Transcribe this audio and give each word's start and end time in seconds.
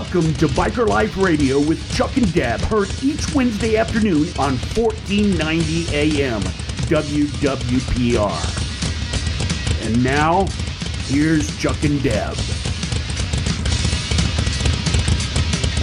Welcome 0.00 0.32
to 0.36 0.46
Biker 0.46 0.88
Life 0.88 1.18
Radio 1.18 1.60
with 1.60 1.78
Chuck 1.94 2.16
and 2.16 2.32
Deb, 2.32 2.58
heard 2.62 2.88
each 3.04 3.34
Wednesday 3.34 3.76
afternoon 3.76 4.28
on 4.38 4.56
1490 4.74 5.94
AM 5.94 6.40
WWPR. 6.88 8.32
And 9.84 10.02
now, 10.02 10.46
here's 11.04 11.54
Chuck 11.58 11.84
and 11.84 12.02
Deb. 12.02 12.34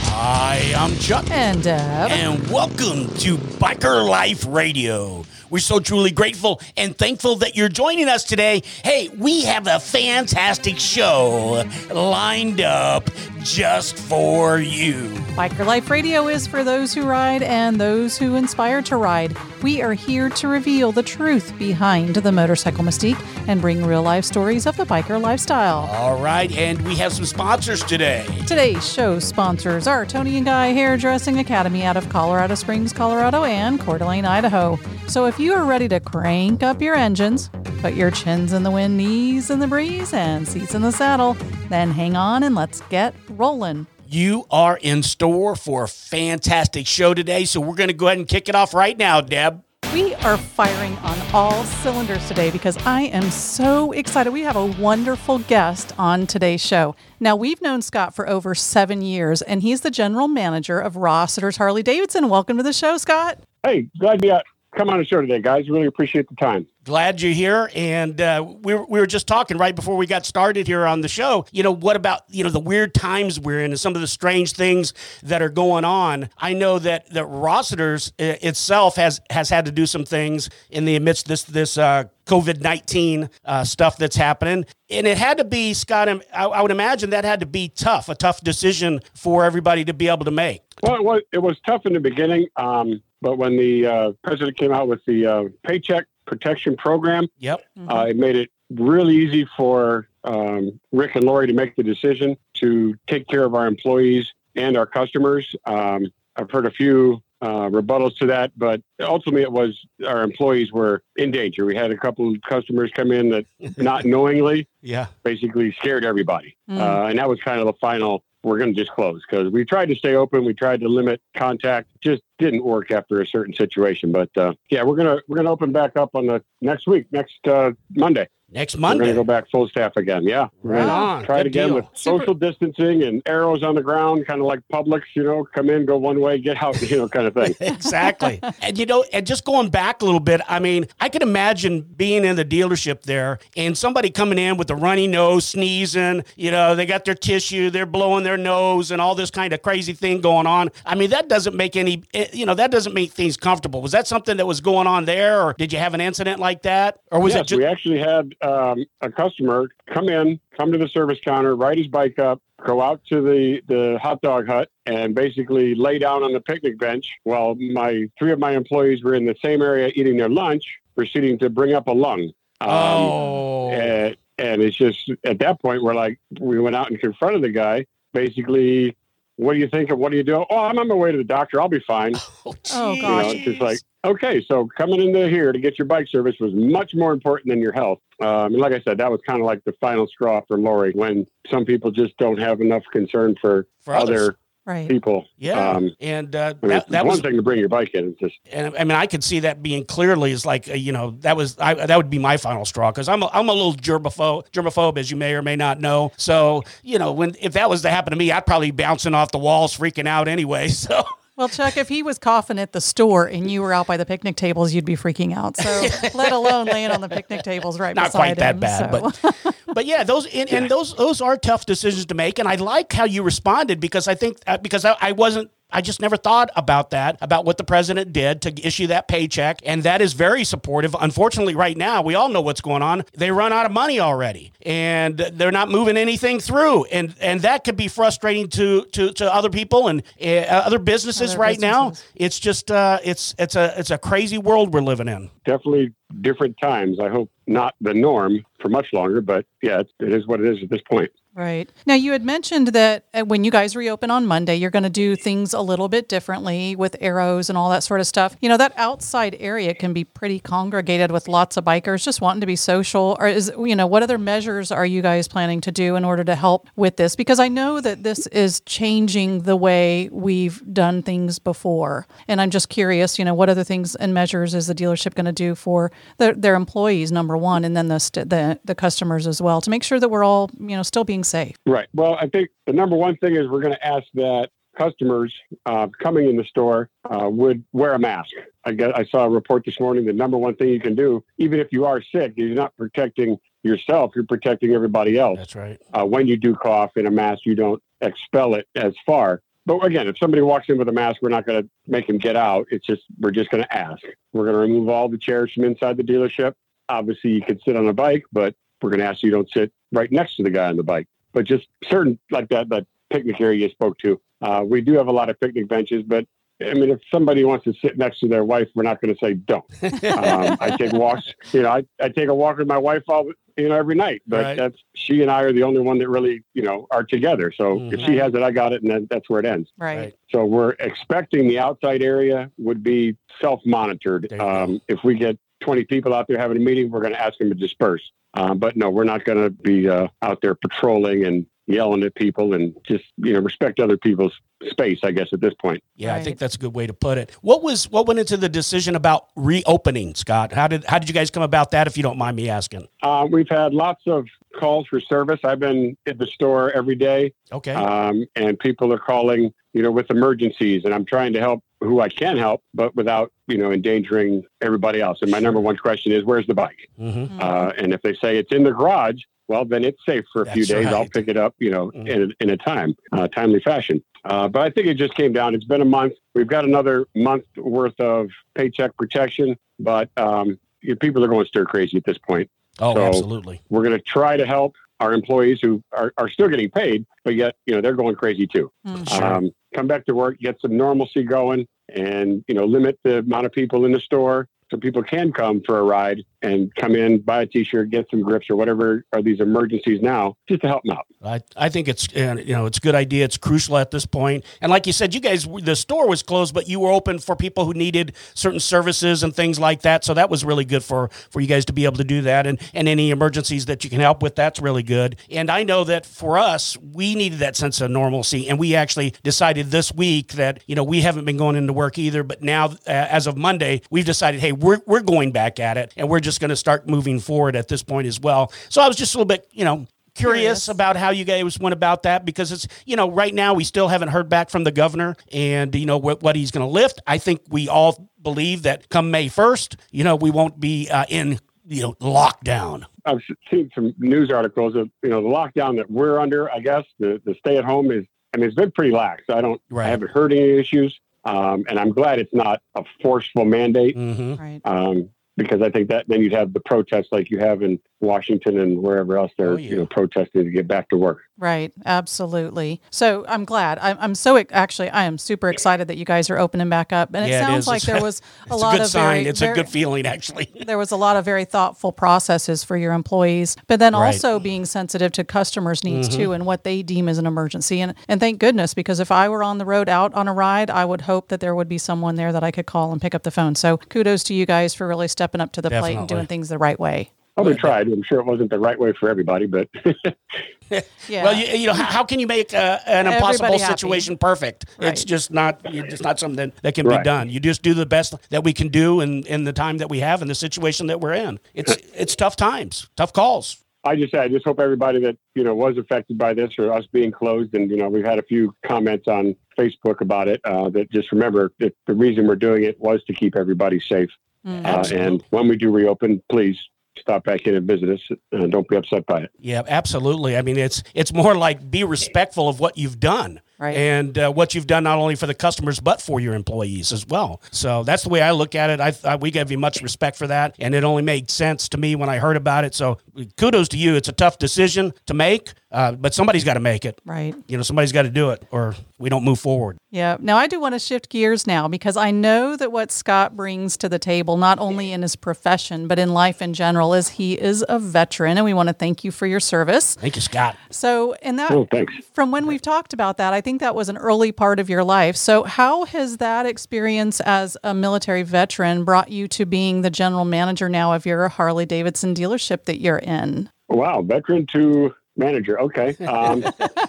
Hi, 0.09 0.73
I'm 0.75 0.97
Chuck. 0.97 1.29
And 1.29 1.61
Deb. 1.61 2.09
And 2.09 2.49
welcome 2.49 3.09
to 3.17 3.37
Biker 3.37 4.09
Life 4.09 4.47
Radio. 4.47 5.25
We're 5.49 5.59
so 5.59 5.79
truly 5.79 6.11
grateful 6.11 6.61
and 6.75 6.97
thankful 6.97 7.37
that 7.37 7.55
you're 7.55 7.69
joining 7.69 8.09
us 8.09 8.23
today. 8.23 8.63
Hey, 8.83 9.09
we 9.09 9.43
have 9.45 9.67
a 9.67 9.79
fantastic 9.79 10.77
show 10.77 11.63
lined 11.91 12.61
up 12.61 13.09
just 13.43 13.97
for 13.97 14.59
you. 14.59 15.09
Biker 15.35 15.65
Life 15.65 15.89
Radio 15.89 16.27
is 16.27 16.47
for 16.47 16.63
those 16.63 16.93
who 16.93 17.03
ride 17.03 17.43
and 17.43 17.79
those 17.79 18.17
who 18.17 18.35
inspire 18.35 18.81
to 18.83 18.97
ride. 18.97 19.37
We 19.63 19.81
are 19.81 19.93
here 19.93 20.29
to 20.29 20.47
reveal 20.47 20.91
the 20.91 21.01
truth 21.01 21.57
behind 21.57 22.15
the 22.15 22.31
motorcycle 22.31 22.83
mystique 22.83 23.19
and 23.47 23.59
bring 23.59 23.83
real 23.83 24.03
life 24.03 24.23
stories 24.23 24.67
of 24.67 24.77
the 24.77 24.85
biker 24.85 25.19
lifestyle. 25.19 25.89
All 25.91 26.19
right, 26.21 26.55
and 26.55 26.79
we 26.85 26.95
have 26.97 27.11
some 27.11 27.25
sponsors 27.25 27.83
today. 27.83 28.25
Today's 28.45 28.87
show 28.87 29.17
sponsors 29.17 29.87
are 29.87 30.05
Toni 30.05 30.37
and 30.37 30.45
Guy 30.45 30.67
Hairdressing 30.67 31.39
Academy 31.39 31.83
out 31.83 31.97
of 31.97 32.07
Colorado 32.07 32.53
Springs, 32.53 32.93
Colorado, 32.93 33.45
and 33.45 33.79
Coeur 33.79 33.97
d'Alene, 33.97 34.25
Idaho. 34.25 34.77
So 35.07 35.25
if 35.25 35.39
you 35.39 35.53
are 35.53 35.65
ready 35.65 35.87
to 35.87 35.99
crank 35.99 36.61
up 36.61 36.79
your 36.79 36.95
engines, 36.95 37.49
put 37.81 37.95
your 37.95 38.11
chins 38.11 38.53
in 38.53 38.61
the 38.61 38.71
wind, 38.71 38.95
knees 38.95 39.49
in 39.49 39.57
the 39.57 39.67
breeze, 39.67 40.13
and 40.13 40.47
seats 40.47 40.75
in 40.75 40.83
the 40.83 40.91
saddle, 40.91 41.35
then 41.69 41.89
hang 41.89 42.15
on 42.15 42.43
and 42.43 42.53
let's 42.53 42.81
get 42.89 43.15
rolling. 43.29 43.87
You 44.09 44.45
are 44.49 44.77
in 44.81 45.03
store 45.03 45.57
for 45.57 45.83
a 45.83 45.87
fantastic 45.89 46.87
show 46.87 47.13
today, 47.13 47.43
so 47.43 47.59
we're 47.59 47.75
going 47.75 47.89
to 47.89 47.93
go 47.93 48.07
ahead 48.07 48.17
and 48.17 48.25
kick 48.25 48.47
it 48.47 48.55
off 48.55 48.73
right 48.73 48.97
now, 48.97 49.19
Deb. 49.19 49.61
We 49.93 50.15
are 50.15 50.37
firing 50.37 50.95
on 50.99 51.19
all 51.33 51.65
cylinders 51.65 52.25
today 52.25 52.49
because 52.49 52.77
I 52.85 53.01
am 53.01 53.29
so 53.31 53.91
excited. 53.91 54.31
We 54.31 54.43
have 54.43 54.55
a 54.55 54.65
wonderful 54.65 55.39
guest 55.39 55.93
on 55.97 56.25
today's 56.25 56.61
show. 56.61 56.95
Now, 57.19 57.35
we've 57.35 57.61
known 57.61 57.81
Scott 57.81 58.15
for 58.15 58.29
over 58.29 58.55
seven 58.55 59.01
years, 59.01 59.41
and 59.41 59.61
he's 59.61 59.81
the 59.81 59.91
general 59.91 60.29
manager 60.29 60.79
of 60.79 60.95
Rossiter's 60.95 61.57
Harley 61.57 61.83
Davidson. 61.83 62.29
Welcome 62.29 62.55
to 62.55 62.63
the 62.63 62.71
show, 62.71 62.97
Scott. 62.97 63.39
Hey, 63.63 63.89
glad 63.99 64.21
to 64.21 64.41
come 64.77 64.89
on 64.89 64.99
the 64.99 65.05
show 65.05 65.21
today, 65.21 65.41
guys. 65.41 65.69
Really 65.69 65.87
appreciate 65.87 66.29
the 66.29 66.35
time. 66.35 66.67
Glad 66.83 67.21
you're 67.21 67.33
here. 67.33 67.69
And 67.75 68.21
uh, 68.21 68.45
we, 68.61 68.73
were, 68.73 68.85
we 68.85 68.99
were 68.99 69.07
just 69.07 69.27
talking 69.27 69.57
right 69.57 69.75
before 69.75 69.97
we 69.97 70.07
got 70.07 70.25
started 70.25 70.67
here 70.67 70.85
on 70.85 71.01
the 71.01 71.09
show. 71.09 71.45
You 71.51 71.63
know, 71.63 71.71
what 71.71 71.95
about, 71.95 72.21
you 72.29 72.43
know, 72.43 72.49
the 72.49 72.59
weird 72.59 72.93
times 72.93 73.39
we're 73.39 73.59
in 73.61 73.71
and 73.71 73.79
some 73.79 73.95
of 73.95 74.01
the 74.01 74.07
strange 74.07 74.53
things 74.53 74.93
that 75.23 75.41
are 75.41 75.49
going 75.49 75.83
on? 75.83 76.29
I 76.37 76.53
know 76.53 76.79
that, 76.79 77.09
that 77.09 77.25
Rossiter's 77.25 78.13
uh, 78.19 78.35
itself 78.41 78.95
has, 78.95 79.19
has 79.29 79.49
had 79.49 79.65
to 79.65 79.71
do 79.71 79.85
some 79.85 80.05
things 80.05 80.49
in 80.69 80.85
the 80.85 80.95
amidst 80.95 81.27
this, 81.27 81.43
this 81.43 81.77
uh, 81.77 82.05
COVID 82.25 82.61
19 82.61 83.29
uh, 83.43 83.63
stuff 83.63 83.97
that's 83.97 84.15
happening. 84.15 84.65
And 84.89 85.07
it 85.07 85.17
had 85.17 85.39
to 85.39 85.43
be, 85.43 85.73
Scott, 85.73 86.07
I, 86.07 86.45
I 86.45 86.61
would 86.61 86.71
imagine 86.71 87.09
that 87.09 87.25
had 87.25 87.41
to 87.41 87.45
be 87.45 87.67
tough, 87.67 88.07
a 88.07 88.15
tough 88.15 88.41
decision 88.41 89.01
for 89.13 89.43
everybody 89.43 89.83
to 89.85 89.93
be 89.93 90.07
able 90.07 90.25
to 90.25 90.31
make. 90.31 90.61
Well, 90.83 90.95
it 90.95 91.03
was, 91.03 91.21
it 91.33 91.39
was 91.39 91.59
tough 91.65 91.85
in 91.85 91.93
the 91.93 91.99
beginning. 91.99 92.47
Um, 92.55 93.01
but 93.21 93.37
when 93.37 93.57
the 93.57 93.85
uh, 93.85 94.11
president 94.23 94.57
came 94.57 94.71
out 94.71 94.87
with 94.87 95.03
the 95.05 95.25
uh, 95.25 95.43
paycheck 95.63 96.05
protection 96.25 96.75
program, 96.75 97.27
yep, 97.39 97.61
mm-hmm. 97.77 97.89
uh, 97.89 98.05
it 98.05 98.17
made 98.17 98.35
it 98.35 98.49
really 98.69 99.15
easy 99.15 99.47
for 99.57 100.07
um, 100.23 100.79
Rick 100.91 101.15
and 101.15 101.25
Lori 101.25 101.47
to 101.47 101.53
make 101.53 101.75
the 101.75 101.83
decision 101.83 102.37
to 102.55 102.95
take 103.07 103.27
care 103.27 103.43
of 103.43 103.55
our 103.55 103.65
employees 103.65 104.33
and 104.55 104.77
our 104.77 104.85
customers. 104.85 105.55
Um, 105.65 106.07
I've 106.35 106.51
heard 106.51 106.65
a 106.65 106.71
few 106.71 107.21
uh, 107.41 107.69
rebuttals 107.69 108.17
to 108.17 108.25
that, 108.27 108.51
but 108.57 108.81
ultimately 108.99 109.43
it 109.43 109.51
was 109.51 109.79
our 110.05 110.23
employees 110.23 110.71
were 110.71 111.03
in 111.15 111.31
danger. 111.31 111.65
We 111.65 111.75
had 111.75 111.91
a 111.91 111.97
couple 111.97 112.29
of 112.31 112.41
customers 112.41 112.91
come 112.93 113.11
in 113.11 113.29
that 113.29 113.45
not 113.77 114.05
knowingly, 114.05 114.67
yeah, 114.81 115.07
basically 115.23 115.71
scared 115.73 116.03
everybody, 116.03 116.57
mm. 116.69 116.79
uh, 116.79 117.07
and 117.07 117.19
that 117.19 117.29
was 117.29 117.39
kind 117.41 117.59
of 117.59 117.67
the 117.67 117.73
final 117.73 118.23
we're 118.47 118.57
going 118.57 118.73
to 118.73 118.79
just 118.79 118.91
close 118.91 119.21
because 119.29 119.51
we 119.51 119.65
tried 119.65 119.87
to 119.87 119.95
stay 119.95 120.15
open. 120.15 120.45
We 120.45 120.53
tried 120.53 120.81
to 120.81 120.87
limit 120.87 121.21
contact. 121.35 121.89
Just 122.01 122.23
didn't 122.39 122.63
work 122.63 122.91
after 122.91 123.21
a 123.21 123.27
certain 123.27 123.53
situation. 123.53 124.11
But 124.11 124.35
uh, 124.37 124.53
yeah, 124.69 124.83
we're 124.83 124.95
gonna 124.95 125.19
we're 125.27 125.37
gonna 125.37 125.51
open 125.51 125.71
back 125.71 125.97
up 125.97 126.15
on 126.15 126.27
the 126.27 126.43
next 126.61 126.87
week, 126.87 127.07
next 127.11 127.47
uh, 127.47 127.71
Monday. 127.95 128.27
Next 128.49 128.77
Monday, 128.77 128.99
we're 128.99 129.05
going 129.13 129.15
to 129.17 129.19
go 129.19 129.23
back 129.25 129.49
full 129.51 129.67
staff 129.67 129.97
again. 129.97 130.23
Yeah, 130.23 130.47
we're 130.63 130.75
right 130.75 130.87
on. 130.87 131.25
Try 131.25 131.39
Good 131.39 131.47
it 131.47 131.49
again 131.49 131.67
deal. 131.67 131.75
with 131.75 131.85
social 131.93 132.33
distancing 132.33 133.03
and 133.03 133.21
arrows 133.25 133.61
on 133.61 133.75
the 133.75 133.81
ground, 133.81 134.25
kind 134.25 134.39
of 134.39 134.45
like 134.47 134.61
Publix. 134.71 135.01
You 135.15 135.23
know, 135.23 135.43
come 135.53 135.69
in, 135.69 135.85
go 135.85 135.97
one 135.97 136.21
way, 136.21 136.39
get 136.39 136.63
out. 136.63 136.81
You 136.87 136.95
know, 136.99 137.09
kind 137.09 137.27
of 137.27 137.33
thing. 137.33 137.53
exactly. 137.59 138.39
and 138.61 138.77
you 138.77 138.85
know, 138.85 139.03
and 139.11 139.27
just 139.27 139.43
going 139.43 139.69
back 139.69 140.01
a 140.01 140.05
little 140.05 140.21
bit, 140.21 140.39
I 140.47 140.59
mean, 140.59 140.85
I 141.01 141.09
can 141.09 141.21
imagine 141.21 141.81
being 141.81 142.23
in 142.23 142.37
the 142.37 142.45
dealership 142.45 143.01
there 143.01 143.39
and 143.57 143.77
somebody 143.77 144.09
coming 144.09 144.37
in 144.39 144.55
with 144.55 144.69
a 144.69 144.75
runny 144.75 145.07
nose, 145.07 145.45
sneezing. 145.45 146.23
You 146.37 146.51
know, 146.51 146.73
they 146.75 146.85
got 146.85 147.03
their 147.03 147.15
tissue, 147.15 147.69
they're 147.69 147.85
blowing 147.85 148.23
their 148.23 148.37
nose, 148.37 148.91
and 148.91 149.01
all 149.01 149.15
this 149.15 149.29
kind 149.29 149.51
of 149.51 149.61
crazy 149.61 149.91
thing 149.91 150.21
going 150.21 150.47
on. 150.47 150.69
I 150.85 150.95
mean, 150.95 151.09
that 151.09 151.27
doesn't 151.27 151.55
make 151.57 151.75
any. 151.75 152.03
eh, 152.13 152.27
You 152.31 152.45
know, 152.45 152.53
that 152.53 152.71
doesn't 152.71 152.93
make 152.93 153.11
things 153.11 153.35
comfortable. 153.35 153.81
Was 153.81 153.91
that 153.91 154.07
something 154.07 154.37
that 154.37 154.45
was 154.47 154.61
going 154.61 154.87
on 154.87 155.03
there, 155.03 155.41
or 155.41 155.53
did 155.57 155.73
you 155.73 155.79
have 155.79 155.93
an 155.93 155.99
incident 155.99 156.39
like 156.39 156.61
that, 156.61 157.01
or 157.11 157.19
was 157.19 157.33
yes, 157.33 157.41
it 157.41 157.47
just? 157.47 157.57
we 157.59 157.65
actually 157.65 157.99
had 157.99 158.33
um, 158.41 158.85
a 159.01 159.11
customer 159.11 159.69
come 159.93 160.09
in, 160.09 160.39
come 160.57 160.71
to 160.71 160.77
the 160.77 160.87
service 160.89 161.17
counter, 161.23 161.55
ride 161.55 161.77
his 161.77 161.87
bike 161.87 162.19
up, 162.19 162.41
go 162.65 162.81
out 162.81 163.01
to 163.11 163.21
the, 163.21 163.61
the 163.67 163.99
hot 164.01 164.21
dog 164.21 164.47
hut, 164.47 164.69
and 164.85 165.13
basically 165.15 165.75
lay 165.75 165.99
down 165.99 166.23
on 166.23 166.33
the 166.33 166.41
picnic 166.41 166.77
bench 166.79 167.09
while 167.23 167.55
my 167.55 168.09
three 168.17 168.31
of 168.31 168.39
my 168.39 168.51
employees 168.51 169.03
were 169.03 169.13
in 169.15 169.25
the 169.25 169.35
same 169.43 169.61
area 169.61 169.91
eating 169.95 170.17
their 170.17 170.29
lunch, 170.29 170.63
proceeding 170.95 171.37
to 171.39 171.49
bring 171.49 171.73
up 171.73 171.87
a 171.87 171.91
lung. 171.91 172.31
Um, 172.61 172.69
oh. 172.69 173.69
And, 173.69 174.17
and 174.39 174.61
it's 174.61 174.75
just 174.77 175.11
at 175.23 175.39
that 175.39 175.61
point, 175.61 175.83
we're 175.83 175.93
like, 175.95 176.19
we 176.39 176.59
went 176.59 176.75
out 176.75 176.89
and 176.89 176.99
confronted 176.99 177.41
the 177.43 177.49
guy, 177.49 177.85
basically. 178.13 178.95
What 179.35 179.53
do 179.53 179.59
you 179.59 179.67
think 179.67 179.91
of 179.91 179.99
what 179.99 180.09
do 180.09 180.17
you 180.17 180.23
do? 180.23 180.43
Oh, 180.49 180.57
I'm 180.65 180.79
on 180.79 180.87
my 180.87 180.95
way 180.95 181.11
to 181.11 181.17
the 181.19 181.23
doctor. 181.23 181.61
I'll 181.61 181.69
be 181.69 181.79
fine. 181.79 182.15
Oh, 182.45 182.53
Oh, 182.73 182.93
You 182.93 183.01
gosh. 183.01 183.25
know, 183.25 183.31
it's 183.31 183.43
just 183.45 183.61
like, 183.61 183.79
okay, 184.05 184.41
so 184.47 184.67
coming 184.77 185.01
into 185.01 185.27
here 185.29 185.51
to 185.51 185.59
get 185.59 185.77
your 185.77 185.85
bike 185.85 186.07
service 186.07 186.35
was 186.39 186.53
much 186.53 186.95
more 186.95 187.11
important 187.13 187.49
than 187.49 187.59
your 187.59 187.73
health. 187.73 187.99
Um, 188.19 188.53
and 188.53 188.57
like 188.57 188.73
I 188.73 188.81
said, 188.81 188.97
that 188.97 189.11
was 189.11 189.21
kind 189.27 189.39
of 189.39 189.45
like 189.45 189.63
the 189.63 189.73
final 189.79 190.07
straw 190.07 190.41
for 190.47 190.57
Lori 190.57 190.91
when 190.93 191.27
some 191.51 191.65
people 191.65 191.91
just 191.91 192.17
don't 192.17 192.39
have 192.39 192.61
enough 192.61 192.83
concern 192.91 193.35
for, 193.39 193.67
For 193.81 193.95
other 193.95 194.37
Right. 194.65 194.89
people. 194.89 195.25
Yeah, 195.37 195.69
Um, 195.69 195.95
and 196.01 196.35
uh, 196.35 196.39
I 196.61 196.65
mean, 196.65 196.69
that, 196.71 196.81
it's 196.81 196.91
that 196.91 197.05
one 197.05 197.13
was 197.13 197.21
thing 197.21 197.37
to 197.37 197.41
bring 197.41 197.57
your 197.57 197.69
bike 197.69 197.91
in. 197.93 198.09
It's 198.09 198.19
just, 198.19 198.35
and 198.51 198.75
I 198.75 198.83
mean, 198.83 198.97
I 198.97 199.05
could 199.07 199.23
see 199.23 199.39
that 199.39 199.63
being 199.63 199.85
clearly 199.85 200.33
is 200.33 200.45
like, 200.45 200.67
uh, 200.69 200.73
you 200.73 200.91
know, 200.91 201.11
that 201.21 201.37
was, 201.37 201.57
I, 201.57 201.73
that 201.75 201.95
would 201.95 202.09
be 202.09 202.19
my 202.19 202.35
final 202.35 202.65
straw. 202.65 202.91
Cause 202.91 203.07
I'm 203.07 203.23
a, 203.23 203.27
I'm 203.31 203.47
a 203.47 203.53
little 203.53 203.75
germaphobe, 203.75 204.49
germaphobe, 204.51 204.97
as 204.97 205.09
you 205.09 205.15
may 205.15 205.35
or 205.35 205.41
may 205.41 205.55
not 205.55 205.79
know. 205.79 206.11
So, 206.17 206.63
you 206.83 206.99
know, 206.99 207.13
when, 207.13 207.37
if 207.39 207.53
that 207.53 207.69
was 207.69 207.81
to 207.83 207.89
happen 207.89 208.11
to 208.11 208.17
me, 208.17 208.29
I'd 208.29 208.45
probably 208.45 208.71
be 208.71 208.83
bouncing 208.83 209.13
off 209.13 209.31
the 209.31 209.37
walls, 209.37 209.77
freaking 209.77 210.05
out 210.07 210.27
anyway. 210.27 210.67
So, 210.77 211.01
Well, 211.37 211.49
Chuck, 211.49 211.77
if 211.77 211.87
he 211.87 212.01
was 212.01 212.17
coughing 212.17 212.57
at 212.57 212.71
the 212.71 212.81
store 212.81 213.27
and 213.27 213.49
you 213.49 213.61
were 213.61 213.71
out 213.71 213.85
by 213.85 213.95
the 213.97 214.07
picnic 214.07 214.35
tables, 214.35 214.73
you'd 214.73 214.85
be 214.85 214.95
freaking 214.95 215.35
out. 215.35 215.55
So, 215.55 215.87
let 216.15 216.31
alone 216.31 216.65
laying 216.65 216.89
on 216.89 216.99
the 216.99 217.07
picnic 217.09 217.43
tables 217.43 217.79
right 217.79 217.95
not 217.95 218.07
beside 218.07 218.17
quite 218.17 218.37
that 218.37 218.59
bad, 218.59 218.91
so. 218.91 219.31
but, 219.43 219.55
but 219.67 219.85
yeah, 219.85 220.03
those, 220.03 220.25
and, 220.25 220.51
and 220.51 220.67
those, 220.67 220.95
those 220.95 221.21
are 221.21 221.37
tough 221.37 221.67
decisions 221.67 222.07
to 222.07 222.15
make. 222.15 222.39
And 222.39 222.47
I 222.47 222.55
like 222.55 222.91
how 222.91 223.03
you 223.03 223.21
responded 223.21 223.79
because 223.79 224.07
I 224.07 224.15
think, 224.15 224.39
uh, 224.47 224.57
because 224.57 224.83
I, 224.83 224.97
I 224.99 225.11
wasn't, 225.11 225.51
I 225.69 225.81
just 225.81 226.01
never 226.01 226.17
thought 226.17 226.49
about 226.55 226.91
that, 226.91 227.17
about 227.21 227.45
what 227.45 227.57
the 227.57 227.63
president 227.63 228.13
did 228.13 228.41
to 228.43 228.67
issue 228.67 228.87
that 228.87 229.07
paycheck. 229.07 229.59
And 229.65 229.83
that 229.83 230.01
is 230.01 230.13
very 230.13 230.43
supportive. 230.43 230.95
Unfortunately, 230.99 231.55
right 231.55 231.75
now, 231.75 232.01
we 232.01 232.15
all 232.15 232.29
know 232.29 232.41
what's 232.41 232.61
going 232.61 232.81
on. 232.81 233.03
They 233.13 233.31
run 233.31 233.51
out 233.51 233.65
of 233.65 233.71
money 233.71 233.99
already 233.99 234.53
and 234.61 235.17
they're 235.17 235.51
not 235.51 235.69
moving 235.69 235.97
anything 235.97 236.39
through. 236.39 236.85
And 236.85 237.13
and 237.19 237.41
that 237.41 237.63
could 237.63 237.75
be 237.75 237.87
frustrating 237.87 238.47
to 238.49 238.85
to, 238.93 239.11
to 239.13 239.33
other 239.33 239.49
people 239.49 239.87
and 239.87 240.03
uh, 240.21 240.25
other 240.65 240.79
businesses 240.79 241.31
Other 241.31 241.41
right 241.41 241.59
now. 241.59 241.93
It's 242.15 242.39
just 242.39 242.71
uh, 242.71 242.99
it's 243.03 243.35
it's 243.37 243.55
a 243.55 243.73
it's 243.77 243.91
a 243.91 243.97
crazy 243.97 244.37
world 244.37 244.73
we're 244.73 244.81
living 244.81 245.07
in. 245.07 245.29
definitely 245.45 245.93
different 246.21 246.57
times. 246.61 246.99
I 246.99 247.09
hope 247.09 247.29
not 247.47 247.75
the 247.81 247.93
norm 247.93 248.45
for 248.61 248.69
much 248.69 248.87
longer, 248.93 249.21
but 249.21 249.45
yeah, 249.61 249.79
it, 249.79 249.89
it 249.99 250.13
is 250.13 250.27
what 250.27 250.39
it 250.41 250.47
is 250.47 250.63
at 250.63 250.69
this 250.69 250.81
point. 250.89 251.11
Right. 251.37 251.71
Now, 251.85 251.93
you 251.93 252.13
had 252.13 252.25
mentioned 252.25 252.69
that 252.69 253.05
uh, 253.13 253.21
when 253.21 253.43
you 253.43 253.51
guys 253.51 253.75
reopen 253.75 254.09
on 254.09 254.25
Monday, 254.25 254.55
you're 254.55 254.71
going 254.71 254.81
to 254.81 254.89
do 254.89 255.15
things 255.15 255.53
a 255.53 255.61
little 255.61 255.87
bit 255.87 256.09
differently 256.09 256.75
with 256.75 256.95
arrows 256.99 257.47
and 257.47 257.55
all 257.55 257.69
that 257.69 257.83
sort 257.83 257.99
of 257.99 258.07
stuff. 258.07 258.35
You 258.41 258.49
know, 258.49 258.57
that 258.57 258.73
outside 258.75 259.37
area 259.39 259.75
can 259.75 259.93
be 259.93 260.03
pretty 260.03 260.39
congregated 260.39 261.11
with 261.11 261.27
lots 261.27 261.55
of 261.55 261.63
bikers 261.63 262.03
just 262.03 262.21
wanting 262.21 262.41
to 262.41 262.47
be 262.47 262.55
social. 262.55 263.15
Or 263.19 263.27
is, 263.27 263.51
you 263.55 263.75
know, 263.75 263.85
what 263.85 264.01
other 264.01 264.17
measures 264.17 264.71
are 264.71 264.85
you 264.85 265.03
guys 265.03 265.27
planning 265.27 265.61
to 265.61 265.71
do 265.71 265.95
in 265.95 266.03
order 266.03 266.23
to 266.23 266.33
help 266.33 266.69
with 266.75 266.97
this? 266.97 267.15
Because 267.15 267.39
I 267.39 267.49
know 267.49 267.81
that 267.81 268.01
this 268.01 268.25
is 268.27 268.61
changing 268.61 269.43
the 269.43 269.55
way 269.55 270.09
we've 270.11 270.63
done 270.73 271.03
things 271.03 271.37
before. 271.37 272.07
And 272.27 272.41
I'm 272.41 272.49
just 272.49 272.69
curious, 272.69 273.19
you 273.19 273.25
know, 273.25 273.35
what 273.35 273.47
other 273.47 273.63
things 273.63 273.93
and 273.93 274.11
measures 274.11 274.55
is 274.55 274.65
the 274.65 274.73
dealership 274.73 275.13
going 275.13 275.25
to 275.25 275.31
do 275.31 275.53
for 275.53 275.91
their, 276.17 276.33
their 276.33 276.55
employees, 276.55 277.11
number 277.11 277.37
one, 277.37 277.63
and 277.63 277.77
then 277.77 277.89
the, 277.89 277.97
the, 278.27 278.59
the 278.65 278.73
customers 278.73 279.27
as 279.27 279.39
well 279.39 279.61
to 279.61 279.69
make 279.69 279.83
sure 279.83 279.99
that 279.99 280.09
we're 280.09 280.23
all, 280.23 280.49
you 280.59 280.75
know, 280.75 280.81
still 280.81 281.03
being 281.03 281.23
safe. 281.27 281.55
Right. 281.65 281.87
Well, 281.93 282.15
I 282.15 282.27
think 282.27 282.49
the 282.65 282.73
number 282.73 282.95
one 282.95 283.17
thing 283.17 283.35
is 283.35 283.47
we're 283.47 283.61
going 283.61 283.73
to 283.73 283.85
ask 283.85 284.05
that 284.15 284.49
customers 284.77 285.33
uh, 285.65 285.87
coming 286.01 286.29
in 286.29 286.37
the 286.37 286.43
store 286.43 286.89
uh, 287.09 287.27
would 287.29 287.63
wear 287.73 287.93
a 287.93 287.99
mask. 287.99 288.31
I, 288.63 288.73
get, 288.73 288.97
I 288.97 289.05
saw 289.05 289.25
a 289.25 289.29
report 289.29 289.65
this 289.65 289.79
morning. 289.79 290.05
The 290.05 290.13
number 290.13 290.37
one 290.37 290.55
thing 290.55 290.69
you 290.69 290.79
can 290.79 290.95
do, 290.95 291.23
even 291.37 291.59
if 291.59 291.71
you 291.71 291.85
are 291.85 292.01
sick, 292.01 292.33
you're 292.35 292.49
not 292.49 292.75
protecting 292.77 293.37
yourself. 293.63 294.11
You're 294.15 294.25
protecting 294.25 294.73
everybody 294.73 295.17
else. 295.17 295.39
That's 295.39 295.55
right. 295.55 295.81
Uh, 295.93 296.05
when 296.05 296.27
you 296.27 296.37
do 296.37 296.55
cough 296.55 296.95
in 296.95 297.07
a 297.07 297.11
mask, 297.11 297.45
you 297.45 297.55
don't 297.55 297.81
expel 298.01 298.53
it 298.55 298.67
as 298.75 298.93
far. 299.05 299.41
But 299.65 299.79
again, 299.79 300.07
if 300.07 300.17
somebody 300.17 300.41
walks 300.41 300.69
in 300.69 300.77
with 300.77 300.87
a 300.87 300.93
mask, 300.93 301.21
we're 301.21 301.29
not 301.29 301.45
going 301.45 301.63
to 301.63 301.69
make 301.87 302.07
them 302.07 302.19
get 302.19 302.37
out. 302.37 302.67
It's 302.71 302.85
just 302.85 303.03
we're 303.19 303.31
just 303.31 303.49
going 303.49 303.63
to 303.63 303.77
ask. 303.77 304.01
We're 304.31 304.45
going 304.45 304.55
to 304.55 304.61
remove 304.61 304.87
all 304.87 305.09
the 305.09 305.17
chairs 305.17 305.51
from 305.53 305.65
inside 305.65 305.97
the 305.97 306.03
dealership. 306.03 306.53
Obviously, 306.87 307.31
you 307.31 307.41
could 307.41 307.59
sit 307.65 307.75
on 307.75 307.85
a 307.87 307.93
bike, 307.93 308.23
but 308.31 308.55
we're 308.81 308.91
going 308.91 309.01
to 309.01 309.05
ask 309.05 309.23
you 309.23 309.31
don't 309.31 309.49
sit 309.51 309.73
right 309.91 310.09
next 310.09 310.37
to 310.37 310.43
the 310.43 310.49
guy 310.49 310.69
on 310.69 310.77
the 310.77 310.83
bike. 310.83 311.07
But 311.37 311.45
just 311.45 311.67
certain 311.87 312.17
like 312.31 312.49
that 312.49 312.67
that 312.69 312.87
picnic 313.11 313.39
area 313.39 313.59
you 313.63 313.69
spoke 313.69 313.99
to. 313.99 314.19
Uh, 314.41 314.63
we 314.65 314.81
do 314.81 314.93
have 314.93 315.05
a 315.07 315.11
lot 315.11 315.29
of 315.29 315.39
picnic 315.39 315.67
benches, 315.67 316.01
but 316.01 316.25
I 316.59 316.73
mean, 316.73 316.89
if 316.89 316.99
somebody 317.13 317.43
wants 317.45 317.63
to 317.65 317.73
sit 317.73 317.95
next 317.95 318.21
to 318.21 318.27
their 318.27 318.43
wife, 318.43 318.67
we're 318.73 318.81
not 318.81 318.99
going 318.99 319.13
to 319.13 319.19
say 319.23 319.35
don't. 319.35 319.63
um, 319.83 320.57
I 320.59 320.75
take 320.79 320.93
walks. 320.93 321.31
You 321.53 321.61
know, 321.61 321.69
I, 321.69 321.83
I 322.01 322.09
take 322.09 322.29
a 322.29 322.33
walk 322.33 322.57
with 322.57 322.67
my 322.67 322.79
wife 322.79 323.03
all 323.07 323.29
you 323.55 323.69
know 323.69 323.75
every 323.75 323.93
night, 323.93 324.23
but 324.25 324.43
Right. 324.45 324.57
that's 324.57 324.77
she 324.95 325.21
and 325.21 325.29
I 325.29 325.43
are 325.43 325.53
the 325.53 325.61
only 325.61 325.79
one 325.79 325.99
that 325.99 326.09
really 326.09 326.41
you 326.55 326.63
know 326.63 326.87
are 326.89 327.03
together. 327.03 327.51
So 327.55 327.83
if 327.91 327.99
she 327.99 328.13
Mhm. 328.13 328.21
has 328.23 328.33
it, 328.33 328.41
I 328.41 328.49
got 328.49 328.73
it, 328.73 328.81
and 328.81 328.89
then 328.89 329.05
that's 329.11 329.29
where 329.29 329.39
it 329.39 329.45
ends. 329.45 329.69
Right. 329.77 329.97
Right. 329.97 330.13
So 330.31 330.43
we're 330.43 330.71
expecting 330.79 331.47
the 331.47 331.59
outside 331.59 332.01
area 332.01 332.49
would 332.57 332.81
be 332.81 333.15
self-monitored. 333.39 334.25
There 334.31 334.39
you 334.39 334.43
go. 334.43 334.49
Um, 334.63 334.81
if 334.87 335.03
we 335.03 335.13
get 335.13 335.37
20 335.59 335.83
people 335.85 336.15
out 336.15 336.27
there 336.27 336.39
having 336.39 336.57
a 336.57 336.61
meeting, 336.61 336.89
we're 336.89 337.01
going 337.01 337.13
to 337.13 337.21
ask 337.21 337.37
them 337.37 337.49
to 337.49 337.55
disperse. 337.55 338.01
Um, 338.37 338.59
but 338.59 338.77
no, 338.77 338.89
we're 338.89 339.03
not 339.03 339.25
going 339.25 339.41
to 339.43 339.49
be 339.49 339.89
uh, 339.89 340.07
out 340.21 340.39
there 340.41 340.55
patrolling 340.55 341.25
and 341.25 341.45
yelling 341.65 342.03
at 342.03 342.15
people 342.15 342.53
and 342.53 342.73
just 342.83 343.03
you 343.17 343.33
know 343.33 343.39
respect 343.39 343.79
other 343.79 343.97
people's 343.97 344.33
space. 344.69 344.99
I 345.03 345.11
guess 345.11 345.27
at 345.33 345.41
this 345.41 345.53
point. 345.61 345.83
Yeah, 345.95 346.15
I 346.15 346.23
think 346.23 346.37
that's 346.37 346.55
a 346.55 346.57
good 346.59 346.75
way 346.75 346.87
to 346.87 346.93
put 346.93 347.17
it. 347.17 347.31
What 347.41 347.63
was 347.63 347.89
what 347.89 348.05
went 348.07 348.19
into 348.19 348.37
the 348.37 348.47
decision 348.49 348.95
about 348.95 349.27
reopening, 349.35 350.13
Scott? 350.15 350.53
How 350.53 350.67
did 350.67 350.85
how 350.85 350.99
did 350.99 351.09
you 351.09 351.13
guys 351.13 351.31
come 351.31 351.43
about 351.43 351.71
that? 351.71 351.87
If 351.87 351.97
you 351.97 352.03
don't 352.03 352.17
mind 352.17 352.37
me 352.37 352.49
asking. 352.49 352.87
Uh, 353.01 353.27
we've 353.29 353.49
had 353.49 353.73
lots 353.73 354.03
of 354.05 354.27
calls 354.57 354.87
for 354.87 354.99
service. 354.99 355.39
I've 355.43 355.59
been 355.59 355.97
at 356.05 356.17
the 356.17 356.27
store 356.27 356.71
every 356.71 356.95
day, 356.95 357.33
Okay. 357.51 357.73
um, 357.73 358.25
and 358.35 358.57
people 358.59 358.91
are 358.93 358.99
calling, 358.99 359.53
you 359.73 359.81
know, 359.83 359.91
with 359.91 360.09
emergencies, 360.09 360.83
and 360.85 360.93
I'm 360.93 361.05
trying 361.05 361.33
to 361.33 361.39
help 361.39 361.63
who 361.79 362.01
I 362.01 362.09
can 362.09 362.37
help, 362.37 362.63
but 362.73 362.95
without, 362.95 363.31
you 363.47 363.57
know, 363.57 363.71
endangering 363.71 364.43
everybody 364.61 364.99
else. 365.01 365.19
And 365.21 365.29
my 365.29 365.39
number 365.39 365.59
one 365.59 365.77
question 365.77 366.11
is, 366.11 366.23
where's 366.23 366.47
the 366.47 366.53
bike? 366.55 366.89
hmm 366.97 367.25
Uh, 367.39 367.71
and 367.77 367.93
if 367.93 368.01
they 368.01 368.15
say 368.15 368.37
it's 368.37 368.51
in 368.51 368.63
the 368.63 368.71
garage, 368.71 369.21
well, 369.47 369.63
then 369.63 369.85
it's 369.85 369.99
safe 370.05 370.25
for 370.33 370.41
a 370.41 370.51
few 370.51 370.65
That's 370.65 370.85
days. 370.85 370.93
I'll 370.93 371.07
pick 371.07 371.27
it 371.27 371.37
up, 371.37 371.55
you 371.59 371.69
know, 371.69 371.91
Mhm. 371.91 372.07
in, 372.09 372.21
a, 372.23 372.43
in 372.43 372.49
a 372.49 372.57
time, 372.57 372.95
uh, 373.11 373.27
timely 373.27 373.59
fashion. 373.61 374.03
Uh, 374.25 374.47
but 374.49 374.61
I 374.63 374.69
think 374.69 374.87
it 374.87 374.95
just 374.95 375.13
came 375.13 375.31
down. 375.31 375.55
It's 375.55 375.63
been 375.63 375.81
a 375.81 375.85
month. 375.85 376.13
We've 376.35 376.47
got 376.47 376.65
another 376.65 377.05
month 377.15 377.45
worth 377.55 377.97
of 377.99 378.29
paycheck 378.55 378.97
protection, 378.97 379.55
but 379.79 380.09
um, 380.17 380.59
you 380.81 380.95
people 380.95 381.23
are 381.23 381.27
going 381.29 381.45
stir 381.45 381.65
crazy 381.65 381.95
at 381.97 382.03
this 382.03 382.17
point. 382.17 382.49
Oh, 382.79 382.93
So- 382.95 383.05
absolutely. 383.05 383.61
We're 383.69 383.83
going 383.83 383.97
to 383.97 384.03
try 384.03 384.35
to 384.35 384.45
help 384.45 384.75
our 384.99 385.13
employees 385.13 385.59
who 385.61 385.81
are, 385.91 386.11
are 386.17 386.27
still 386.27 386.49
getting 386.49 386.71
paid, 386.71 387.05
but 387.23 387.35
yet, 387.35 387.55
you 387.67 387.75
know, 387.75 387.81
they're 387.81 387.93
going 387.93 388.15
crazy 388.15 388.47
too. 388.47 388.71
Mm. 388.85 389.07
Sure. 389.07 389.23
Um, 389.23 389.51
come 389.77 389.87
back 389.87 390.05
to 390.07 390.15
work, 390.15 390.39
get 390.39 390.59
some 390.59 390.75
normalcy 390.75 391.23
going, 391.23 391.67
and 391.93 392.43
you 392.47 392.55
know, 392.55 392.65
limit 392.65 392.99
the 393.03 393.19
amount 393.19 393.45
of 393.45 393.51
people 393.51 393.85
in 393.85 393.91
the 393.91 393.99
store 393.99 394.47
so 394.71 394.77
people 394.77 395.03
can 395.03 395.31
come 395.31 395.61
for 395.65 395.77
a 395.79 395.83
ride 395.83 396.23
and 396.41 396.73
come 396.75 396.95
in, 396.95 397.19
buy 397.19 397.41
a 397.41 397.45
T-shirt, 397.45 397.89
get 397.89 398.09
some 398.09 398.21
grips 398.21 398.49
or 398.49 398.55
whatever 398.55 399.03
are 399.13 399.21
these 399.21 399.39
emergencies 399.39 400.01
now, 400.01 400.35
just 400.47 400.61
to 400.61 400.67
help 400.67 400.83
them 400.83 400.97
out. 400.97 401.05
I, 401.23 401.41
I 401.55 401.69
think 401.69 401.87
it's 401.87 402.07
uh, 402.15 402.35
you 402.43 402.53
know 402.53 402.65
it's 402.65 402.77
a 402.77 402.81
good 402.81 402.95
idea. 402.95 403.25
It's 403.25 403.37
crucial 403.37 403.77
at 403.77 403.91
this 403.91 404.05
point. 404.05 404.43
And 404.61 404.69
like 404.69 404.85
you 404.85 404.93
said, 404.93 405.13
you 405.13 405.19
guys 405.19 405.47
the 405.63 405.75
store 405.75 406.07
was 406.07 406.21
closed, 406.21 406.53
but 406.53 406.67
you 406.67 406.79
were 406.79 406.91
open 406.91 407.19
for 407.19 407.35
people 407.35 407.65
who 407.65 407.73
needed 407.73 408.13
certain 408.33 408.59
services 408.59 409.23
and 409.23 409.35
things 409.35 409.59
like 409.59 409.81
that. 409.81 410.03
So 410.03 410.13
that 410.13 410.29
was 410.29 410.45
really 410.45 410.65
good 410.65 410.83
for 410.83 411.09
for 411.29 411.41
you 411.41 411.47
guys 411.47 411.65
to 411.65 411.73
be 411.73 411.85
able 411.85 411.97
to 411.97 412.03
do 412.03 412.21
that. 412.21 412.45
And 412.45 412.59
and 412.73 412.87
any 412.87 413.09
emergencies 413.09 413.65
that 413.65 413.83
you 413.83 413.89
can 413.89 413.99
help 413.99 414.21
with, 414.21 414.35
that's 414.35 414.59
really 414.59 414.83
good. 414.83 415.17
And 415.31 415.49
I 415.49 415.63
know 415.63 415.83
that 415.85 416.05
for 416.05 416.37
us, 416.37 416.77
we 416.77 417.15
needed 417.15 417.39
that 417.39 417.55
sense 417.55 417.81
of 417.81 417.89
normalcy, 417.89 418.47
and 418.47 418.59
we 418.59 418.75
actually 418.75 419.13
decided 419.23 419.71
this 419.71 419.93
week 419.93 420.33
that 420.33 420.63
you 420.67 420.75
know 420.75 420.83
we 420.83 421.01
haven't 421.01 421.25
been 421.25 421.37
going 421.37 421.55
into 421.55 421.73
work 421.73 421.97
either. 421.97 422.23
But 422.23 422.43
now, 422.43 422.65
uh, 422.65 422.77
as 422.87 423.25
of 423.25 423.37
Monday, 423.37 423.81
we've 423.89 424.05
decided, 424.05 424.39
hey, 424.39 424.51
we're 424.51 424.81
we're 424.85 425.01
going 425.01 425.31
back 425.31 425.59
at 425.59 425.77
it, 425.77 425.93
and 425.97 426.09
we're 426.09 426.19
just 426.27 426.39
going 426.39 426.49
to 426.49 426.55
start 426.55 426.87
moving 426.87 427.19
forward 427.19 427.55
at 427.55 427.67
this 427.67 427.81
point 427.81 428.07
as 428.07 428.19
well. 428.19 428.51
So 428.69 428.81
I 428.81 428.87
was 428.87 428.97
just 428.97 429.15
a 429.15 429.17
little 429.17 429.27
bit, 429.27 429.47
you 429.51 429.65
know 429.65 429.87
curious 430.13 430.65
Curious. 430.65 430.67
about 430.67 430.95
how 430.95 431.11
you 431.11 431.23
guys 431.23 431.59
went 431.59 431.73
about 431.73 432.01
that 432.01 432.25
because 432.25 432.51
it's 432.51 432.67
you 432.87 432.95
know 432.95 433.11
right 433.11 433.35
now 433.35 433.53
we 433.53 433.63
still 433.63 433.87
haven't 433.87 434.07
heard 434.07 434.27
back 434.27 434.49
from 434.49 434.63
the 434.63 434.71
governor 434.71 435.15
and 435.31 435.75
you 435.75 435.85
know 435.85 435.99
what, 435.99 436.23
what 436.23 436.35
he's 436.35 436.49
going 436.49 436.65
to 436.65 436.71
lift 436.71 436.99
i 437.05 437.19
think 437.19 437.39
we 437.49 437.69
all 437.69 438.09
believe 438.23 438.63
that 438.63 438.89
come 438.89 439.11
may 439.11 439.27
1st 439.27 439.75
you 439.91 440.03
know 440.03 440.15
we 440.15 440.31
won't 440.31 440.59
be 440.59 440.89
uh, 440.89 441.05
in 441.07 441.39
you 441.67 441.83
know 441.83 441.93
lockdown 442.01 442.87
I've 443.07 443.21
seen 443.49 443.71
some 443.73 443.95
news 443.97 444.31
articles 444.31 444.75
of 444.75 444.89
you 445.01 445.09
know 445.09 445.21
the 445.21 445.29
lockdown 445.29 445.77
that 445.77 445.89
we're 445.89 446.19
under. 446.19 446.51
I 446.51 446.59
guess 446.59 446.83
the 446.99 447.21
the 447.25 447.33
stay 447.35 447.57
at 447.57 447.63
home 447.63 447.91
is. 447.91 448.05
I 448.33 448.37
mean, 448.37 448.47
it's 448.47 448.55
been 448.55 448.71
pretty 448.71 448.91
lax. 448.91 449.23
I 449.29 449.41
don't. 449.41 449.61
Right. 449.69 449.87
I 449.87 449.89
haven't 449.89 450.11
heard 450.11 450.33
any 450.33 450.59
issues, 450.59 450.99
um, 451.23 451.65
and 451.69 451.79
I'm 451.79 451.91
glad 451.91 452.19
it's 452.19 452.33
not 452.33 452.61
a 452.75 452.83
forceful 453.01 453.45
mandate. 453.45 453.95
mm-hmm. 453.95 454.35
Right. 454.35 454.61
um, 454.65 455.09
because 455.37 455.61
I 455.61 455.69
think 455.69 455.87
that 455.89 456.05
then 456.07 456.21
you'd 456.21 456.33
have 456.33 456.51
the 456.51 456.59
protests 456.59 457.09
like 457.11 457.29
you 457.29 457.37
have 457.39 457.61
in 457.61 457.79
Washington 458.01 458.59
and 458.59 458.81
wherever 458.81 459.17
else 459.17 459.31
they're 459.37 459.51
Oh, 459.51 459.55
yeah. 459.57 459.69
you 459.69 459.75
know 459.77 459.85
protesting 459.85 460.43
to 460.43 460.51
get 460.51 460.67
back 460.67 460.89
to 460.89 460.97
work. 460.97 461.21
Right, 461.39 461.71
absolutely. 461.85 462.81
So 462.89 463.23
I'm 463.27 463.45
glad. 463.45 463.77
I'm, 463.79 463.95
I'm 463.99 464.15
so 464.15 464.37
actually 464.49 464.89
I 464.89 465.03
am 465.03 465.19
super 465.19 465.49
excited 465.49 465.87
that 465.87 465.97
you 465.97 466.03
guys 466.05 466.31
are 466.31 466.39
opening 466.39 466.67
back 466.67 466.91
up, 466.91 467.09
and 467.13 467.25
it 467.25 467.29
Yeah, 467.29 467.43
it 467.43 467.45
sounds 467.45 467.63
is. 467.65 467.67
like 467.67 467.81
there 467.83 468.01
was 468.01 468.23
a 468.49 468.55
lot 468.57 468.73
a 468.73 468.77
good 468.77 468.83
of 468.85 468.89
sign 468.89 469.17
very, 469.17 469.25
it's 469.27 469.39
very- 469.39 469.51
a 469.51 469.55
good 469.55 469.69
feeling 469.69 470.07
actually 470.07 470.49
there 470.65 470.79
was 470.79 470.91
a 470.91 470.95
lot 470.97 471.15
of 471.15 471.25
very 471.25 471.45
thoughtful 471.45 471.91
processes 471.91 472.63
for 472.63 472.75
your 472.75 472.91
employees, 472.93 473.55
but 473.67 473.79
then 473.79 473.93
Right. 473.93 474.07
also 474.15 474.39
being 474.39 474.65
sensitive 474.65 475.11
to 475.11 475.23
customers' 475.23 475.83
needs 475.83 476.09
Mm-hmm. 476.09 476.17
too 476.17 476.31
and 476.33 476.45
what 476.45 476.63
they 476.63 476.81
deem 476.81 477.07
as 477.07 477.17
an 477.19 477.27
emergency. 477.27 477.81
And 477.81 477.93
and 478.07 478.19
thank 478.19 478.39
goodness 478.39 478.73
because 478.73 478.99
if 478.99 479.11
I 479.11 479.29
were 479.29 479.43
on 479.43 479.59
the 479.59 479.65
road 479.65 479.89
out 479.89 480.13
on 480.15 480.27
a 480.27 480.33
ride, 480.33 480.69
I 480.71 480.85
would 480.85 481.01
hope 481.01 481.27
that 481.29 481.39
there 481.39 481.53
would 481.53 481.69
be 481.69 481.77
someone 481.77 482.15
there 482.15 482.31
that 482.33 482.43
I 482.43 482.49
could 482.51 482.65
call 482.65 482.91
and 482.91 482.99
pick 482.99 483.13
up 483.13 483.21
the 483.21 483.31
phone. 483.31 483.53
So 483.53 483.77
kudos 483.77 484.23
to 484.25 484.33
you 484.33 484.47
guys 484.47 484.73
for 484.73 484.87
really 484.87 485.07
stepping 485.07 485.39
up 485.41 485.51
to 485.51 485.61
the 485.61 485.69
plate 485.69 485.97
and 485.97 486.07
doing 486.07 486.25
things 486.25 486.49
the 486.49 486.57
right 486.57 486.79
way. 486.79 487.11
Oh, 487.39 487.43
we 487.43 487.53
tried. 487.53 487.87
I'm 487.87 488.01
sure 488.01 488.19
it 488.19 488.25
wasn't 488.25 488.49
the 488.49 488.57
right 488.57 488.79
way 488.79 488.93
for 488.99 489.09
everybody, 489.09 489.45
but 489.45 489.69
Yeah. 491.09 491.23
well 491.23 491.33
you, 491.33 491.45
you 491.45 491.67
know 491.67 491.73
how, 491.73 491.85
how 491.85 492.03
can 492.03 492.19
you 492.19 492.27
make 492.27 492.53
uh, 492.53 492.79
an 492.85 493.07
impossible 493.07 493.45
Everybody 493.45 493.59
happy. 493.59 493.71
situation 493.71 494.17
perfect 494.17 494.65
it's 494.79 495.05
just 495.05 495.31
not 495.31 495.61
it's 495.63 495.89
just 495.89 496.03
not 496.03 496.19
something 496.19 496.49
that, 496.49 496.61
that 496.63 496.75
can 496.75 496.87
be 496.87 496.97
done 496.97 497.29
you 497.29 497.39
just 497.39 497.61
do 497.61 497.73
the 497.73 497.85
best 497.85 498.13
that 498.29 498.43
we 498.43 498.51
can 498.51 498.67
do 498.67 498.99
in, 498.99 499.25
in 499.25 499.45
the 499.45 499.53
time 499.53 499.77
that 499.77 499.89
we 499.89 499.99
have 499.99 500.21
in 500.21 500.27
the 500.27 500.35
situation 500.35 500.87
that 500.87 500.99
we're 500.99 501.13
in 501.13 501.39
it's 501.53 501.73
it's 501.93 502.15
tough 502.15 502.35
times 502.35 502.89
tough 502.97 503.13
calls 503.13 503.63
I 503.87 503.95
just 503.95 504.13
I 504.13 504.27
just 504.27 504.43
hope 504.43 504.59
everybody 504.59 504.99
that 505.01 505.17
you 505.33 505.43
know 505.43 505.55
was 505.55 505.77
affected 505.77 506.17
by 506.17 506.33
this 506.33 506.51
or 506.57 506.73
us 506.73 506.85
being 506.91 507.11
closed, 507.11 507.53
and 507.55 507.69
you 507.71 507.77
know 507.77 507.87
we've 507.87 508.05
had 508.05 508.19
a 508.19 508.23
few 508.23 508.53
comments 508.65 509.07
on 509.07 509.35
Facebook 509.57 510.01
about 510.01 510.27
it. 510.27 510.41
Uh, 510.43 510.69
that 510.71 510.91
just 510.91 511.11
remember 511.11 511.53
that 511.59 511.73
the 511.85 511.93
reason 511.93 512.27
we're 512.27 512.35
doing 512.35 512.63
it 512.63 512.79
was 512.79 513.01
to 513.05 513.13
keep 513.13 513.35
everybody 513.37 513.79
safe. 513.79 514.09
Mm. 514.45 514.65
Uh, 514.65 514.67
Absolutely. 514.67 515.07
and 515.07 515.23
when 515.29 515.47
we 515.47 515.55
do 515.55 515.71
reopen, 515.71 516.21
please 516.29 516.57
stop 517.01 517.23
back 517.23 517.45
in 517.47 517.55
and 517.55 517.67
visit 517.67 517.89
us. 517.89 517.99
Uh, 518.11 518.47
don't 518.47 518.67
be 518.67 518.75
upset 518.75 519.05
by 519.05 519.21
it. 519.21 519.31
Yeah, 519.39 519.63
absolutely. 519.67 520.37
I 520.37 520.41
mean, 520.41 520.57
it's 520.57 520.83
it's 520.93 521.13
more 521.13 521.35
like 521.35 521.69
be 521.69 521.83
respectful 521.83 522.49
of 522.49 522.59
what 522.59 522.77
you've 522.77 522.99
done. 522.99 523.41
Right. 523.59 523.75
And 523.75 524.15
uh, 524.19 524.31
what 524.31 524.53
you've 524.53 524.67
done 524.67 524.83
not 524.83 524.99
only 524.99 525.15
for 525.15 525.25
the 525.25 525.33
customers 525.33 525.79
but 525.79 525.99
for 525.99 526.19
your 526.19 526.35
employees 526.35 526.91
as 526.91 527.07
well. 527.07 527.41
So 527.49 527.81
that's 527.83 528.03
the 528.03 528.09
way 528.09 528.21
I 528.21 528.29
look 528.31 528.53
at 528.53 528.69
it. 528.69 528.79
I, 528.79 528.93
I 529.03 529.15
we 529.15 529.31
give 529.31 529.49
you 529.49 529.57
much 529.57 529.81
respect 529.81 530.15
for 530.15 530.27
that, 530.27 530.55
and 530.59 530.75
it 530.75 530.83
only 530.83 531.01
made 531.01 531.31
sense 531.31 531.69
to 531.69 531.77
me 531.77 531.95
when 531.95 532.07
I 532.07 532.19
heard 532.19 532.37
about 532.37 532.65
it. 532.65 532.75
So 532.75 532.99
kudos 533.37 533.67
to 533.69 533.77
you. 533.77 533.95
It's 533.95 534.07
a 534.09 534.11
tough 534.13 534.37
decision 534.37 534.93
to 535.05 535.13
make, 535.13 535.53
uh, 535.71 535.93
but 535.93 536.13
somebody's 536.13 536.43
got 536.43 536.53
to 536.55 536.59
make 536.59 536.85
it. 536.85 536.99
right. 537.05 537.35
You 537.47 537.57
know, 537.57 537.63
somebody's 537.63 537.91
got 537.91 538.03
to 538.03 538.09
do 538.09 538.29
it, 538.31 538.43
or 538.51 538.75
we 538.99 539.09
don't 539.09 539.23
move 539.23 539.39
forward. 539.39 539.77
Yeah. 539.91 540.17
Now, 540.19 540.37
I 540.37 540.47
do 540.47 540.59
want 540.59 540.73
to 540.75 540.79
shift 540.79 541.09
gears 541.09 541.47
now 541.47 541.67
because 541.67 541.95
I 541.97 542.11
know 542.11 542.55
that 542.57 542.71
what 542.71 542.91
Scott 542.91 543.35
brings 543.35 543.77
to 543.77 543.89
the 543.89 543.99
table, 543.99 544.37
not 544.37 544.59
only 544.59 544.91
in 544.91 545.01
his 545.01 545.15
profession, 545.15 545.87
but 545.87 545.97
in 545.99 546.13
life 546.13 546.41
in 546.41 546.53
general, 546.53 546.93
is 546.93 547.09
he 547.09 547.33
is 547.39 547.63
a 547.69 547.79
veteran. 547.79 548.37
And 548.37 548.45
we 548.45 548.53
want 548.53 548.67
to 548.67 548.73
thank 548.73 549.03
you 549.03 549.11
for 549.11 549.25
your 549.27 549.39
service. 549.39 549.95
Thank 549.95 550.15
you, 550.15 550.21
Scott. 550.21 550.57
So, 550.71 551.13
in 551.21 551.37
that, 551.37 551.51
Oh, 551.51 551.67
thanks. 551.71 551.93
from 552.13 552.31
when 552.31 552.47
we've 552.47 552.61
talked 552.61 552.93
about 552.93 553.17
that, 553.17 553.33
I 553.33 553.41
think 553.41 553.61
that 553.61 553.75
was 553.75 553.87
an 553.89 553.97
early 553.97 554.31
part 554.31 554.59
of 554.59 554.69
your 554.69 554.83
life. 554.83 555.15
So, 555.15 555.43
how 555.43 555.85
has 555.85 556.17
that 556.17 556.45
experience 556.45 557.19
as 557.21 557.55
a 557.63 557.73
military 557.73 558.23
veteran 558.23 558.83
brought 558.83 559.09
you 559.09 559.27
to 559.29 559.45
being 559.45 559.81
the 559.81 559.89
general 559.89 560.25
manager 560.25 560.67
now 560.69 560.93
of 560.93 561.05
your 561.05 561.29
Harley 561.29 561.65
Davidson 561.65 562.13
dealership 562.13 562.65
that 562.65 562.81
you're 562.81 562.99
in? 563.07 563.49
Wow, 563.69 564.01
veteran 564.01 564.45
to 564.47 564.93
manager. 565.15 565.59
Okay. 565.59 565.95
Um, 566.05 566.43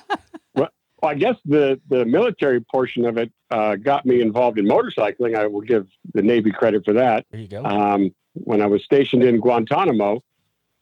well, 0.54 0.70
I 1.02 1.14
guess 1.14 1.36
the, 1.44 1.80
the 1.88 2.04
military 2.04 2.60
portion 2.60 3.04
of 3.04 3.16
it 3.16 3.32
uh, 3.50 3.76
got 3.76 4.04
me 4.04 4.20
involved 4.20 4.58
in 4.58 4.66
motorcycling. 4.66 5.36
I 5.36 5.46
will 5.46 5.62
give 5.62 5.88
the 6.12 6.22
Navy 6.22 6.50
credit 6.50 6.84
for 6.84 6.94
that. 6.94 7.26
There 7.30 7.40
you 7.40 7.48
go. 7.48 7.64
Um, 7.64 8.14
when 8.34 8.62
I 8.62 8.66
was 8.66 8.84
stationed 8.84 9.22
in 9.22 9.40
Guantanamo, 9.40 10.22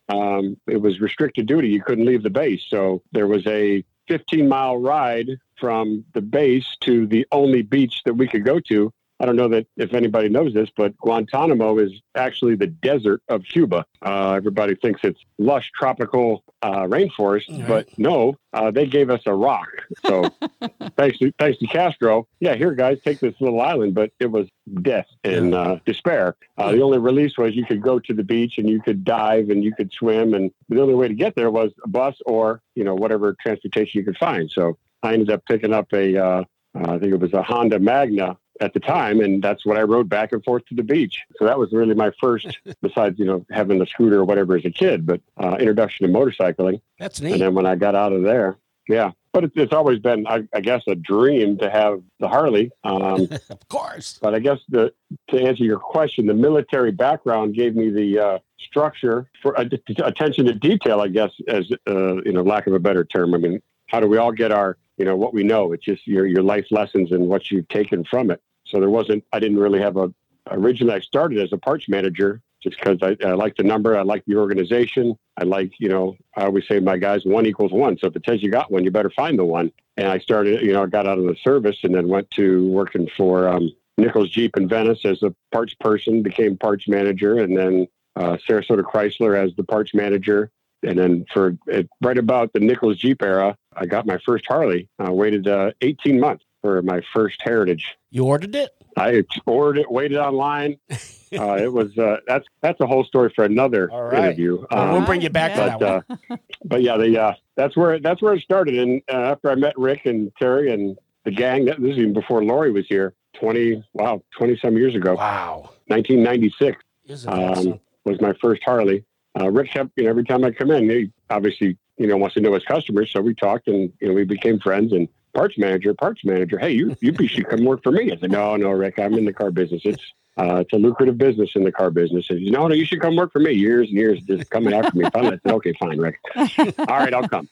um, 0.09 0.57
it 0.67 0.81
was 0.81 1.01
restricted 1.01 1.47
duty. 1.47 1.69
You 1.69 1.83
couldn't 1.83 2.05
leave 2.05 2.23
the 2.23 2.31
base. 2.31 2.65
So 2.69 3.03
there 3.13 3.27
was 3.27 3.47
a 3.47 3.85
15 4.09 4.49
mile 4.49 4.79
ride 4.79 5.29
from 5.59 6.05
the 6.13 6.21
base 6.21 6.77
to 6.83 7.07
the 7.07 7.27
only 7.33 7.63
beach 7.63 8.03
that 8.05 8.15
we 8.15 8.29
could 8.29 8.45
go 8.45 8.61
to. 8.61 8.93
I 9.19 9.25
don't 9.25 9.37
know 9.37 9.49
that 9.49 9.67
if 9.77 9.95
anybody 9.95 10.29
knows 10.29 10.53
this, 10.53 10.69
but 10.77 10.95
Guantanamo 10.99 11.79
is 11.79 11.91
actually 12.15 12.55
the 12.55 12.67
desert 12.67 13.23
of 13.29 13.45
Cuba. 13.45 13.87
Uh, 14.03 14.35
everybody 14.37 14.75
thinks 14.75 15.01
it's 15.05 15.21
lush 15.39 15.71
tropical 15.75 16.45
uh, 16.63 16.83
rainforest, 16.83 17.49
Right. 17.49 17.67
but 17.69 17.99
no, 17.99 18.37
uh, 18.53 18.71
they 18.71 18.87
gave 18.87 19.09
us 19.09 19.23
a 19.27 19.35
rock. 19.35 19.69
So 20.05 20.25
thanks 20.97 21.19
to 21.19 21.33
thanks 21.39 21.59
to 21.61 21.67
Castro, 21.67 22.27
yeah, 22.41 22.55
here 22.57 22.73
guys, 22.75 22.99
take 23.05 23.21
this 23.21 23.35
little 23.41 23.61
island, 23.61 23.95
but 23.95 24.11
it 24.21 24.31
was 24.31 24.49
death 24.83 25.07
and 25.25 25.55
uh, 25.55 25.79
despair. 25.87 26.37
Uh, 26.59 26.73
the 26.73 26.83
only 26.83 26.99
release 26.99 27.39
was 27.39 27.55
you 27.57 27.65
could 27.65 27.81
go 27.83 27.99
to 27.99 28.13
the 28.13 28.25
beach 28.25 28.59
and 28.59 28.69
you 28.69 28.83
could 28.83 29.03
dive 29.05 29.49
and 29.51 29.65
you 29.65 29.75
could 29.75 29.93
swim, 29.93 30.35
and 30.35 30.51
the 30.69 30.81
only 30.83 30.95
way 30.95 31.09
to 31.09 31.15
get 31.15 31.35
there 31.37 31.51
was 31.51 31.73
a 31.85 31.89
bus 31.89 32.17
or 32.27 32.61
you 32.75 32.85
know 32.85 32.95
whatever 32.95 33.35
transportation 33.41 33.99
you 33.99 34.05
could 34.05 34.19
find. 34.19 34.51
So 34.51 34.77
I 35.03 35.15
ended 35.15 35.31
up 35.31 35.45
picking 35.47 35.73
up 35.73 35.87
a, 35.93 36.17
uh, 36.17 36.45
uh, 36.75 36.93
I 36.93 36.99
think 36.99 37.13
it 37.15 37.21
was 37.21 37.33
a 37.33 37.43
Honda 37.43 37.79
Magna 37.79 38.37
at 38.61 38.75
the 38.75 38.81
time, 38.81 39.21
and 39.21 39.43
that's 39.43 39.65
what 39.67 39.77
I 39.77 39.83
rode 39.83 40.09
back 40.09 40.33
and 40.33 40.43
forth 40.45 40.65
to 40.67 40.75
the 40.75 40.83
beach. 40.83 41.23
So 41.39 41.45
that 41.45 41.59
was 41.59 41.73
really 41.73 41.95
my 41.95 42.11
first, 42.21 42.59
besides 42.83 43.19
you 43.19 43.25
know 43.25 43.45
having 43.51 43.81
a 43.81 43.87
scooter 43.87 44.21
or 44.21 44.25
whatever 44.25 44.57
as 44.57 44.65
a 44.65 44.71
kid, 44.71 45.07
but 45.07 45.21
uh, 45.37 45.57
introduction 45.59 46.07
to 46.07 46.13
motorcycling. 46.13 46.81
That's 46.99 47.21
neat. 47.21 47.33
And 47.33 47.41
then 47.41 47.55
when 47.55 47.67
I 47.67 47.75
got 47.77 47.95
out 47.95 48.13
of 48.13 48.23
there, 48.23 48.57
yeah. 48.89 49.13
But 49.33 49.45
it's, 49.45 49.55
it's 49.57 49.73
always 49.73 49.99
been, 49.99 50.27
I, 50.27 50.45
I 50.55 50.61
guess, 50.61 50.83
a 50.89 50.95
dream 50.95 51.59
to 51.59 51.69
have 51.69 52.03
the 52.21 52.29
Harley. 52.29 52.71
Um, 52.85 53.29
Of 53.51 53.69
course. 53.69 54.19
but 54.23 54.35
I 54.35 54.39
guess 54.39 54.59
the, 54.69 54.95
to 55.29 55.43
answer 55.43 55.63
your 55.63 55.79
question, 55.79 56.27
the 56.27 56.35
military 56.35 56.91
background 56.91 57.55
gave 57.55 57.77
me 57.77 57.91
the 57.91 58.19
uh, 58.19 58.39
structure 58.59 59.29
for 59.43 59.59
uh, 59.59 59.65
d- 59.65 59.83
attention 60.03 60.47
to 60.47 60.55
detail. 60.55 61.01
I 61.01 61.09
guess, 61.09 61.33
as 61.49 61.71
uh, 61.87 62.23
you 62.23 62.33
know, 62.33 62.43
lack 62.43 62.67
of 62.67 62.73
a 62.73 62.79
better 62.79 63.05
term. 63.05 63.35
I 63.35 63.39
mean, 63.39 63.61
how 63.89 64.01
do 64.01 64.07
we 64.07 64.17
all 64.17 64.33
get 64.33 64.53
our, 64.53 64.79
you 64.97 65.05
know, 65.05 65.17
what 65.17 65.35
we 65.35 65.43
know? 65.43 65.73
It's 65.73 65.85
just 65.85 66.07
your 66.07 66.27
your 66.27 66.43
life 66.43 66.67
lessons 66.71 67.13
and 67.13 67.29
what 67.29 67.51
you've 67.51 67.69
taken 67.69 68.05
from 68.05 68.31
it. 68.31 68.41
So 68.69 68.81
there 68.81 68.91
wasn't. 68.91 69.25
I 69.33 69.41
didn't 69.41 69.59
really 69.59 69.81
have 69.81 69.97
a. 69.97 70.13
Originally, 70.51 70.95
I 70.95 71.01
started 71.01 71.39
as 71.39 71.53
a 71.53 71.59
parts 71.59 71.89
manager 71.89 72.41
just 72.63 72.79
because 72.79 72.99
I, 73.03 73.17
I 73.25 73.33
like 73.35 73.57
the 73.57 73.63
number, 73.63 73.97
I 73.97 74.03
like 74.03 74.25
the 74.27 74.37
organization, 74.37 75.17
I 75.37 75.45
like, 75.45 75.73
you 75.79 75.89
know, 75.89 76.17
I 76.37 76.45
always 76.45 76.67
say 76.67 76.81
my 76.81 76.97
guys, 76.97 77.25
one 77.25 77.47
equals 77.47 77.73
one. 77.73 77.99
So 77.99 78.09
if 78.09 78.17
it 78.17 78.23
says 78.27 78.43
you 78.43 78.51
got 78.51 78.73
one, 78.73 78.83
you 78.83 78.91
better 78.91 79.11
find 79.11 79.39
the 79.39 79.45
one. 79.45 79.71
And 79.97 80.09
I 80.09 80.19
started, 80.19 80.63
you 80.63 80.73
know, 80.73 80.83
I 80.83 80.87
got 80.87 81.07
out 81.07 81.19
of 81.19 81.25
the 81.25 81.37
service 81.37 81.77
and 81.85 81.95
then 81.95 82.09
went 82.09 82.31
to 82.33 82.69
working 82.69 83.09
for 83.17 83.49
um, 83.49 83.71
Nichols 83.99 84.31
Jeep 84.31 84.57
in 84.57 84.69
Venice 84.69 85.05
as 85.05 85.23
a 85.23 85.35
parts 85.53 85.75
person, 85.75 86.23
became 86.23 86.57
parts 86.57 86.89
manager, 86.89 87.39
and 87.39 87.57
then 87.57 87.87
uh, 88.17 88.37
Sarasota 88.49 88.83
Chrysler 88.83 89.37
as 89.37 89.55
the 89.57 89.65
parts 89.65 89.95
manager. 89.95 90.51
And 90.83 90.99
then 90.99 91.27
for 91.33 91.57
it, 91.67 91.89
right 92.03 92.19
about 92.19 92.53
the 92.53 92.61
Nichols 92.61 92.99
Jeep 92.99 93.23
era, 93.23 93.57
I 93.75 93.87
got 93.87 94.07
my 94.07 94.19
first 94.25 94.45
Harley. 94.47 94.89
I 94.99 95.11
waited 95.11 95.47
uh, 95.47 95.73
18 95.81 96.19
months 96.21 96.45
for 96.67 96.83
my 96.83 97.01
first 97.15 97.41
Heritage. 97.43 97.97
You 98.11 98.25
ordered 98.25 98.57
it? 98.57 98.71
I 98.97 99.23
ordered 99.47 99.81
it, 99.83 99.91
waited 99.91 100.19
online. 100.19 100.79
Uh, 101.37 101.57
it 101.61 101.71
was 101.73 101.99
uh, 101.99 102.19
that's 102.29 102.47
that's 102.63 102.81
a 102.81 102.87
whole 102.87 103.03
story 103.03 103.33
for 103.35 103.45
another 103.45 103.89
right. 103.93 104.15
interview. 104.27 104.65
Well, 104.71 104.81
Um, 104.81 104.93
we'll 104.93 105.05
bring 105.05 105.21
you 105.23 105.29
back 105.29 105.57
Yeah. 105.57 105.77
to 105.77 105.79
but 105.79 106.09
one. 106.09 106.19
uh, 106.31 106.37
but 106.65 106.83
yeah, 106.83 106.97
the 106.97 107.21
uh, 107.21 107.35
that's 107.57 107.77
where 107.77 107.99
that's 107.99 108.23
where 108.23 108.35
it 108.35 108.43
started. 108.43 108.79
And 108.79 109.03
uh, 109.13 109.33
after 109.33 109.51
I 109.51 109.57
met 109.57 109.77
Rick 109.77 110.07
and 110.07 110.31
Terry 110.39 110.73
and 110.73 110.97
the 111.25 111.33
gang, 111.33 111.65
that 111.65 111.83
this 111.83 111.91
is 111.95 111.99
even 111.99 112.13
before 112.13 112.45
Lori 112.45 112.71
was 112.71 112.87
here. 112.87 113.13
Twenty 113.35 113.83
wow, 113.93 114.23
twenty 114.39 114.57
some 114.57 114.77
years 114.79 114.95
ago, 114.95 115.17
Wow. 115.17 115.71
1996 115.89 116.81
um, 117.27 117.81
was 118.05 118.21
my 118.21 118.33
first 118.41 118.63
Harley. 118.65 119.05
Uh, 119.39 119.51
Rick 119.51 119.73
kept 119.73 119.91
you 119.97 120.05
know 120.05 120.11
every 120.11 120.25
time 120.25 120.45
I 120.45 120.53
come 120.53 120.71
in, 120.71 120.89
he 120.89 121.11
obviously 121.29 121.77
you 121.99 122.07
know 122.07 122.17
wants 122.17 122.35
to 122.35 122.41
know 122.41 122.55
his 122.55 122.65
customers, 122.65 123.11
so 123.13 123.21
we 123.21 123.35
talked 123.35 123.67
and 123.67 123.93
you 124.01 124.07
know 124.09 124.15
we 124.15 124.23
became 124.25 124.61
friends. 124.61 124.93
And 124.93 125.09
parts 125.37 125.59
manager, 125.59 125.95
parts 125.95 126.25
manager, 126.25 126.59
hey, 126.59 126.73
you 126.73 126.97
you 127.01 127.29
should 127.29 127.49
come 127.49 127.65
work 127.65 127.83
for 127.83 127.93
me. 127.93 128.11
I 128.11 128.17
said, 128.17 128.33
no, 128.33 128.57
no, 128.57 128.71
Rick, 128.71 128.99
I'm 128.99 129.15
in 129.15 129.25
the 129.25 129.33
car 129.33 129.51
business. 129.51 129.83
It's 129.85 130.03
uh, 130.39 130.57
it's 130.57 130.73
a 130.73 130.77
lucrative 130.77 131.17
business 131.17 131.51
in 131.55 131.65
the 131.65 131.73
car 131.73 131.91
business. 131.91 132.29
And 132.31 132.41
he 132.41 132.47
said, 132.47 132.53
no, 132.53 132.67
no, 132.67 132.75
you 132.75 132.85
should 132.85 133.01
come 133.01 133.17
work 133.17 133.33
for 133.33 133.39
me. 133.39 133.53
Years 133.53 133.89
and 133.89 133.97
years 133.97 134.21
just 134.23 134.51
coming 134.51 134.75
after 134.75 134.97
me. 134.97 135.05
Finally, 135.13 135.37
I 135.37 135.49
said, 135.49 135.55
okay, 135.57 135.73
fine, 135.79 135.99
Rick. 135.99 136.19
All 136.37 136.45
right, 136.89 137.15
I'll 137.15 137.29
come. 137.29 137.49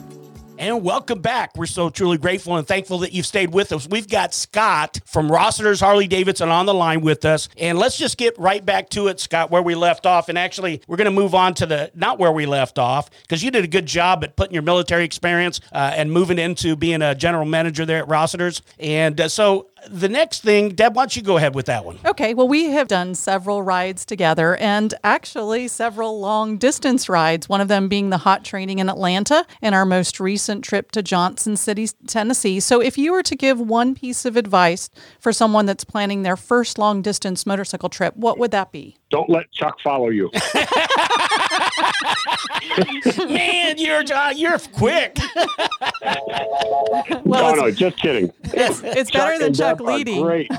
And 0.57 0.83
welcome 0.83 1.19
back. 1.19 1.57
We're 1.57 1.65
so 1.65 1.89
truly 1.89 2.17
grateful 2.17 2.55
and 2.55 2.65
thankful 2.65 2.99
that 2.99 3.11
you've 3.11 3.25
stayed 3.25 3.53
with 3.53 3.73
us. 3.73 3.87
We've 3.89 4.07
got 4.07 4.33
Scott 4.33 5.01
from 5.05 5.29
Rossiter's 5.29 5.81
Harley 5.81 6.07
Davidson 6.07 6.47
on 6.49 6.65
the 6.65 6.73
line 6.73 7.01
with 7.01 7.25
us. 7.25 7.49
And 7.57 7.77
let's 7.77 7.97
just 7.97 8.17
get 8.17 8.37
right 8.37 8.65
back 8.65 8.89
to 8.91 9.07
it, 9.07 9.19
Scott, 9.19 9.51
where 9.51 9.61
we 9.61 9.75
left 9.75 10.05
off. 10.05 10.29
And 10.29 10.37
actually, 10.37 10.81
we're 10.87 10.95
going 10.97 11.05
to 11.05 11.11
move 11.11 11.35
on 11.35 11.55
to 11.55 11.65
the 11.65 11.91
not 11.93 12.19
where 12.19 12.31
we 12.31 12.45
left 12.45 12.79
off 12.79 13.09
because 13.23 13.43
you 13.43 13.51
did 13.51 13.65
a 13.65 13.67
good 13.67 13.85
job 13.85 14.23
at 14.23 14.37
putting 14.37 14.53
your 14.53 14.63
military 14.63 15.03
experience 15.03 15.59
uh, 15.73 15.91
and 15.93 16.09
moving 16.11 16.39
into 16.39 16.77
being 16.77 17.01
a 17.01 17.13
general 17.15 17.45
manager 17.45 17.85
there 17.85 17.99
at 17.99 18.07
Rossiter's. 18.07 18.61
And 18.79 19.19
uh, 19.19 19.27
so 19.27 19.67
the 19.89 20.09
next 20.09 20.41
thing, 20.41 20.69
Deb, 20.69 20.95
why 20.95 21.03
don't 21.03 21.15
you 21.15 21.21
go 21.21 21.37
ahead 21.37 21.55
with 21.55 21.65
that 21.67 21.85
one? 21.85 21.99
Okay, 22.05 22.33
well, 22.33 22.47
we 22.47 22.65
have 22.65 22.87
done 22.87 23.15
several 23.15 23.61
rides 23.61 24.05
together 24.05 24.55
and 24.57 24.93
actually 25.03 25.67
several 25.67 26.19
long 26.19 26.57
distance 26.57 27.07
rides, 27.09 27.49
one 27.49 27.61
of 27.61 27.67
them 27.67 27.87
being 27.87 28.09
the 28.09 28.17
hot 28.17 28.43
training 28.43 28.79
in 28.79 28.89
Atlanta 28.89 29.45
and 29.61 29.75
our 29.75 29.85
most 29.85 30.19
recent 30.19 30.63
trip 30.63 30.91
to 30.91 31.03
Johnson 31.03 31.57
City, 31.57 31.87
Tennessee. 32.07 32.59
So, 32.59 32.81
if 32.81 32.97
you 32.97 33.11
were 33.11 33.23
to 33.23 33.35
give 33.35 33.59
one 33.59 33.95
piece 33.95 34.25
of 34.25 34.37
advice 34.37 34.89
for 35.19 35.31
someone 35.31 35.65
that's 35.65 35.83
planning 35.83 36.23
their 36.23 36.37
first 36.37 36.77
long 36.77 37.01
distance 37.01 37.45
motorcycle 37.45 37.89
trip, 37.89 38.15
what 38.15 38.37
would 38.37 38.51
that 38.51 38.71
be? 38.71 38.97
Don't 39.09 39.29
let 39.29 39.51
Chuck 39.51 39.79
follow 39.83 40.09
you. 40.09 40.31
Man, 43.27 43.77
you're 43.77 44.03
uh, 44.13 44.31
you're 44.31 44.59
quick. 44.73 45.17
Well, 47.23 47.55
no, 47.55 47.61
no, 47.63 47.71
just 47.71 47.97
kidding. 47.97 48.31
it's, 48.43 48.81
it's 48.83 49.11
better 49.11 49.37
than 49.39 49.53
Chuck 49.53 49.77
Deb 49.79 49.87
are 49.87 49.93
leading. 49.97 50.21
Great. 50.21 50.51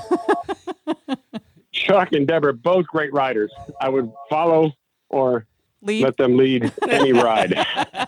Chuck 1.71 2.11
and 2.11 2.27
Deborah, 2.27 2.53
both 2.53 2.87
great 2.87 3.13
riders. 3.13 3.51
I 3.79 3.89
would 3.89 4.11
follow 4.29 4.71
or 5.09 5.45
Lead. 5.81 6.03
let 6.03 6.17
them 6.17 6.37
lead 6.37 6.71
any 6.89 7.13
ride. 7.13 7.53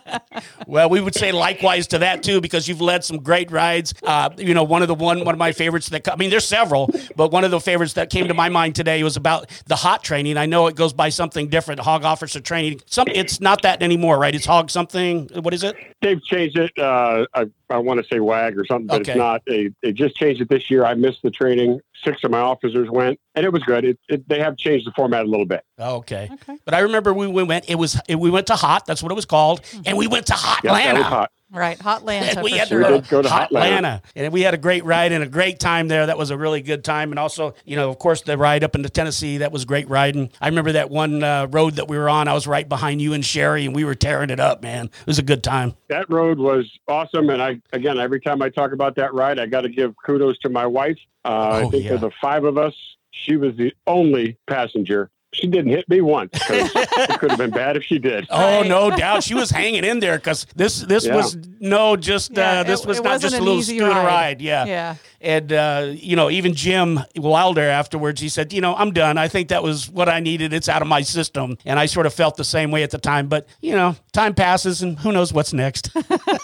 Well, 0.68 0.89
we 0.89 1.01
would 1.01 1.16
say 1.16 1.32
likewise 1.32 1.88
to 1.88 2.00
that 2.00 2.24
too, 2.24 2.42
because 2.42 2.68
you've 2.68 2.82
led 2.82 3.04
some 3.04 3.18
great 3.18 3.51
rides. 3.51 3.94
Uh, 4.04 4.30
you 4.38 4.54
know, 4.54 4.63
one 4.63 4.82
of 4.82 4.88
the 4.88 4.96
one 4.96 5.24
one 5.25 5.36
of 5.36 5.39
my 5.39 5.51
favorites 5.51 5.89
that 5.89 6.12
I 6.12 6.16
mean, 6.16 6.30
there's 6.30 6.48
several, 6.48 6.89
but 7.16 7.32
one 7.32 7.44
of 7.44 7.51
the 7.51 7.60
favorites 7.60 7.94
that 7.94 8.10
came 8.10 8.28
to 8.28 8.34
my 8.34 8.50
mind 8.50 8.75
today 8.75 9.04
was 9.04 9.18
about 9.18 9.50
the 9.68 9.75
hot 9.75 10.04
training. 10.04 10.38
I 10.38 10.46
know 10.46 10.68
it 10.68 10.75
goes 10.75 10.94
by 10.94 11.10
something 11.10 11.48
different, 11.50 11.80
hog 11.82 12.04
officer 12.04 12.39
training. 12.39 12.82
Some 12.86 13.08
it's 13.08 13.42
not 13.42 13.62
that 13.63 13.82
anymore, 13.82 14.18
right? 14.20 14.34
It's 14.36 14.46
hog 14.46 14.70
something. 14.70 15.30
What 15.36 15.54
is 15.54 15.63
it? 15.63 15.75
They've 16.01 16.24
changed 16.24 16.58
it. 16.58 16.72
Uh, 16.78 17.25
I, 17.34 17.46
I 17.70 17.78
want 17.78 18.00
to 18.01 18.08
say 18.12 18.20
WAG 18.20 18.58
or 18.58 18.66
something, 18.66 18.88
but 18.88 19.01
Okay. 19.01 19.12
it's 19.12 19.18
not. 19.18 19.42
They, 19.46 19.72
they 19.84 19.92
just 19.92 20.16
changed 20.16 20.42
it 20.42 20.50
this 20.50 20.70
year. 20.72 20.86
I 20.86 20.94
missed 20.94 21.22
the 21.24 21.32
training. 21.32 21.82
Six 22.06 22.24
of 22.24 22.32
my 22.32 22.39
officers 22.39 22.89
went, 22.89 23.20
and 23.36 23.46
it 23.46 23.51
was 23.51 23.62
good. 23.63 23.84
It, 23.84 24.00
it, 24.08 24.28
they 24.30 24.39
have 24.39 24.56
changed 24.56 24.88
the 24.88 24.92
format 24.96 25.25
a 25.25 25.28
little 25.28 25.46
bit. 25.46 25.66
Okay. 25.78 26.30
Okay. 26.32 26.58
But 26.63 26.74
I 26.74 26.80
remember 26.80 27.13
we, 27.13 27.28
we 27.28 27.44
went. 27.44 27.70
It 27.70 27.75
was 27.75 28.00
it, 28.08 28.16
we 28.18 28.30
went 28.30 28.48
to 28.48 28.56
hot. 28.56 28.86
That's 28.86 29.04
what 29.04 29.12
it 29.12 29.16
was 29.16 29.25
called, 29.25 29.60
and 29.86 29.98
we 30.00 30.08
went 30.08 30.25
to 30.27 30.34
Hot 30.34 30.62
Yeah, 30.63 30.72
that 30.74 30.79
Atlanta. 30.82 31.00
was 31.00 31.08
hot. 31.08 31.32
Right, 31.51 31.79
Hot 31.82 32.03
Lanta 32.06 32.36
And 32.36 32.44
we 32.44 32.51
had 32.51 32.68
sure. 32.68 32.84
to 32.84 33.01
go 33.10 33.24
to 33.24 33.27
Hot 33.27 33.50
Hotlanta. 33.50 34.03
And 34.15 34.32
we 34.32 34.41
had 34.41 34.53
a 34.53 34.58
great 34.58 34.86
ride 34.86 35.12
and 35.12 35.24
a 35.24 35.27
great 35.27 35.60
time 35.60 35.88
there. 35.88 36.06
That 36.06 36.15
was 36.15 36.29
a 36.29 36.38
really 36.38 36.62
good 36.62 36.84
time, 36.84 37.12
and 37.12 37.18
also, 37.18 37.56
you 37.65 37.75
know, 37.75 37.89
of 37.89 37.98
course, 37.98 38.22
the 38.22 38.38
ride 38.38 38.63
up 38.63 38.75
into 38.75 38.88
Tennessee 38.88 39.39
that 39.39 39.51
was 39.51 39.65
great 39.65 39.89
riding. 39.89 40.29
I 40.39 40.48
remember 40.48 40.74
that 40.74 40.91
one 40.91 41.24
uh, 41.24 41.48
road 41.50 41.77
that 41.77 41.88
we 41.88 41.98
were 41.98 42.08
on. 42.08 42.27
I 42.27 42.34
was 42.34 42.46
right 42.46 42.70
behind 42.70 43.01
you 43.01 43.13
and 43.13 43.25
Sherry, 43.25 43.65
and 43.65 43.74
we 43.75 43.84
were 43.84 43.96
tearing 43.96 44.29
it 44.29 44.39
up, 44.39 44.62
man. 44.62 44.86
It 44.86 45.08
was 45.08 45.18
a 45.18 45.24
good 45.24 45.44
time. 45.44 45.74
That 45.88 46.08
road 46.08 46.38
was 46.38 46.70
awesome. 46.88 47.32
And 47.32 47.41
I, 47.41 47.60
again, 47.74 47.98
every 48.00 48.22
time 48.22 48.44
I 48.44 48.50
talk 48.50 48.72
about 48.72 48.96
that 48.98 49.12
ride, 49.15 49.39
I 49.39 49.48
got 49.48 49.62
to 49.62 49.70
give 49.70 49.96
kudos 50.06 50.38
to 50.39 50.50
my 50.50 50.68
wife. 50.68 51.00
Uh, 51.25 51.29
Oh, 51.63 51.68
I 51.68 51.70
think 51.72 51.86
yeah. 51.86 51.94
of 51.94 52.01
the 52.01 52.12
five 52.22 52.44
of 52.44 52.60
us, 52.60 52.75
she 53.10 53.38
was 53.38 53.56
the 53.58 53.74
only 53.88 54.38
passenger. 54.48 55.10
She 55.31 55.45
didn't 55.45 55.71
hit 55.71 55.88
me 55.88 56.01
once. 56.01 56.31
it 56.50 57.19
could 57.19 57.29
have 57.29 57.38
been 57.38 57.51
bad 57.51 57.77
if 57.77 57.83
she 57.83 58.00
did. 58.00 58.25
Oh, 58.31 58.59
Right. 58.62 58.67
no 58.67 58.89
doubt, 58.89 59.24
she 59.24 59.36
was 59.36 59.51
hanging 59.51 59.83
in 59.83 60.00
there 60.00 60.17
because 60.17 60.48
this 60.55 60.81
this 60.81 61.05
Yeah. 61.05 61.15
was 61.15 61.38
no 61.59 61.95
just 61.95 62.31
Yeah, 62.36 62.62
uh, 62.62 62.63
this 62.63 62.81
it- 62.81 62.88
was 62.88 62.98
it 63.00 63.03
not 63.03 63.21
just 63.21 63.36
a 63.36 63.39
little 63.39 63.59
easy 63.59 63.77
scooter 63.77 63.91
ride. 63.93 64.05
ride. 64.05 64.41
Yeah, 64.41 64.65
Yeah. 64.65 64.95
And 65.21 65.51
uh, 65.51 65.88
you 65.93 66.15
know, 66.15 66.29
even 66.29 66.53
Jim 66.55 67.01
Wilder 67.17 67.62
afterwards, 67.69 68.21
he 68.21 68.29
said, 68.29 68.53
"You 68.53 68.62
know, 68.62 68.74
I'm 68.74 68.91
done. 68.93 69.17
I 69.17 69.27
think 69.27 69.50
that 69.50 69.62
was 69.62 69.89
what 69.89 70.07
I 70.07 70.21
needed. 70.21 70.53
It's 70.53 70.69
out 70.69 70.81
of 70.81 70.88
my 70.88 71.01
system." 71.01 71.57
And 71.65 71.77
I 71.77 71.88
sort 71.88 72.05
of 72.05 72.13
felt 72.13 72.38
the 72.38 72.45
same 72.45 72.71
way 72.71 72.83
at 72.83 72.91
the 72.91 72.98
time. 73.00 73.27
But 73.27 73.45
you 73.59 73.74
know, 73.75 73.98
time 74.13 74.33
passes, 74.33 74.81
and 74.81 74.98
who 74.98 75.12
knows 75.12 75.33
what's 75.33 75.51
next? 75.51 75.89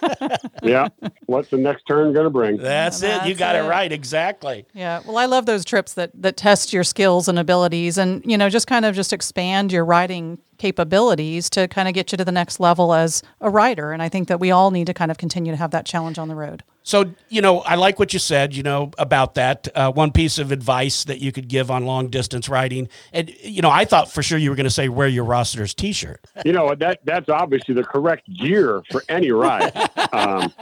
yeah. 0.62 0.90
What's 1.28 1.50
the 1.52 1.58
next 1.58 1.84
turn 1.88 2.12
going 2.12 2.26
to 2.26 2.30
bring? 2.30 2.58
That's 2.58 3.02
it. 3.02 3.26
You 3.26 3.34
got 3.34 3.56
it. 3.56 3.60
it. 3.64 3.70
right. 3.70 3.90
Exactly. 3.94 4.66
Yeah. 4.74 5.00
Well, 5.06 5.18
I 5.20 5.26
love 5.26 5.46
those 5.46 5.64
trips 5.64 5.94
that 5.94 6.12
that 6.22 6.36
test 6.36 6.74
your 6.74 6.84
skills 6.84 7.30
and 7.30 7.40
abilities 7.40 7.98
and, 7.98 8.22
you 8.26 8.38
know, 8.38 8.50
just 8.50 8.68
kind 8.68 8.75
of 8.84 8.96
just 8.96 9.14
expand 9.14 9.72
your 9.72 9.86
riding 9.86 10.40
capabilities 10.58 11.50
to 11.52 11.68
kind 11.68 11.88
of 11.88 11.94
get 11.94 12.12
you 12.12 12.18
to 12.18 12.26
the 12.26 12.32
next 12.32 12.60
level 12.60 12.94
as 12.94 13.22
a 13.42 13.50
rider. 13.50 13.92
And 13.92 14.02
I 14.02 14.10
think 14.10 14.28
that 14.28 14.40
we 14.40 14.52
all 14.52 14.72
need 14.72 14.88
to 14.88 14.94
kind 14.94 15.12
of 15.12 15.18
continue 15.18 15.52
to 15.52 15.58
have 15.58 15.72
that 15.72 15.86
challenge 15.86 16.18
on 16.18 16.28
the 16.28 16.36
road. 16.36 16.64
So, 16.84 17.14
you 17.30 17.42
know, 17.42 17.62
I 17.62 17.76
like 17.76 17.98
what 17.98 18.14
you 18.14 18.20
said, 18.20 18.56
you 18.56 18.62
know, 18.62 18.92
about 19.00 19.34
that. 19.36 19.68
Uh, 19.74 19.92
one 19.92 20.12
piece 20.12 20.38
of 20.38 20.52
advice 20.52 21.04
that 21.06 21.20
you 21.20 21.32
could 21.32 21.48
give 21.48 21.72
on 21.72 21.86
long 21.86 22.10
distance 22.10 22.48
riding. 22.48 22.90
And, 23.12 23.34
you 23.42 23.64
know, 23.64 23.72
I 23.72 23.86
thought 23.86 24.12
for 24.12 24.22
sure 24.22 24.38
you 24.38 24.52
were 24.52 24.56
going 24.56 24.66
to 24.66 24.70
say 24.70 24.88
wear 24.88 25.08
your 25.08 25.26
Rossiter's 25.26 25.74
t 25.74 25.94
shirt. 25.94 26.24
You 26.46 26.54
know, 26.54 26.76
that 26.76 27.00
that's 27.04 27.28
obviously 27.28 27.74
the 27.74 27.84
correct 27.84 28.32
gear 28.32 28.84
for 28.92 29.04
any 29.10 29.32
ride. 29.32 29.74
Um, 30.14 30.54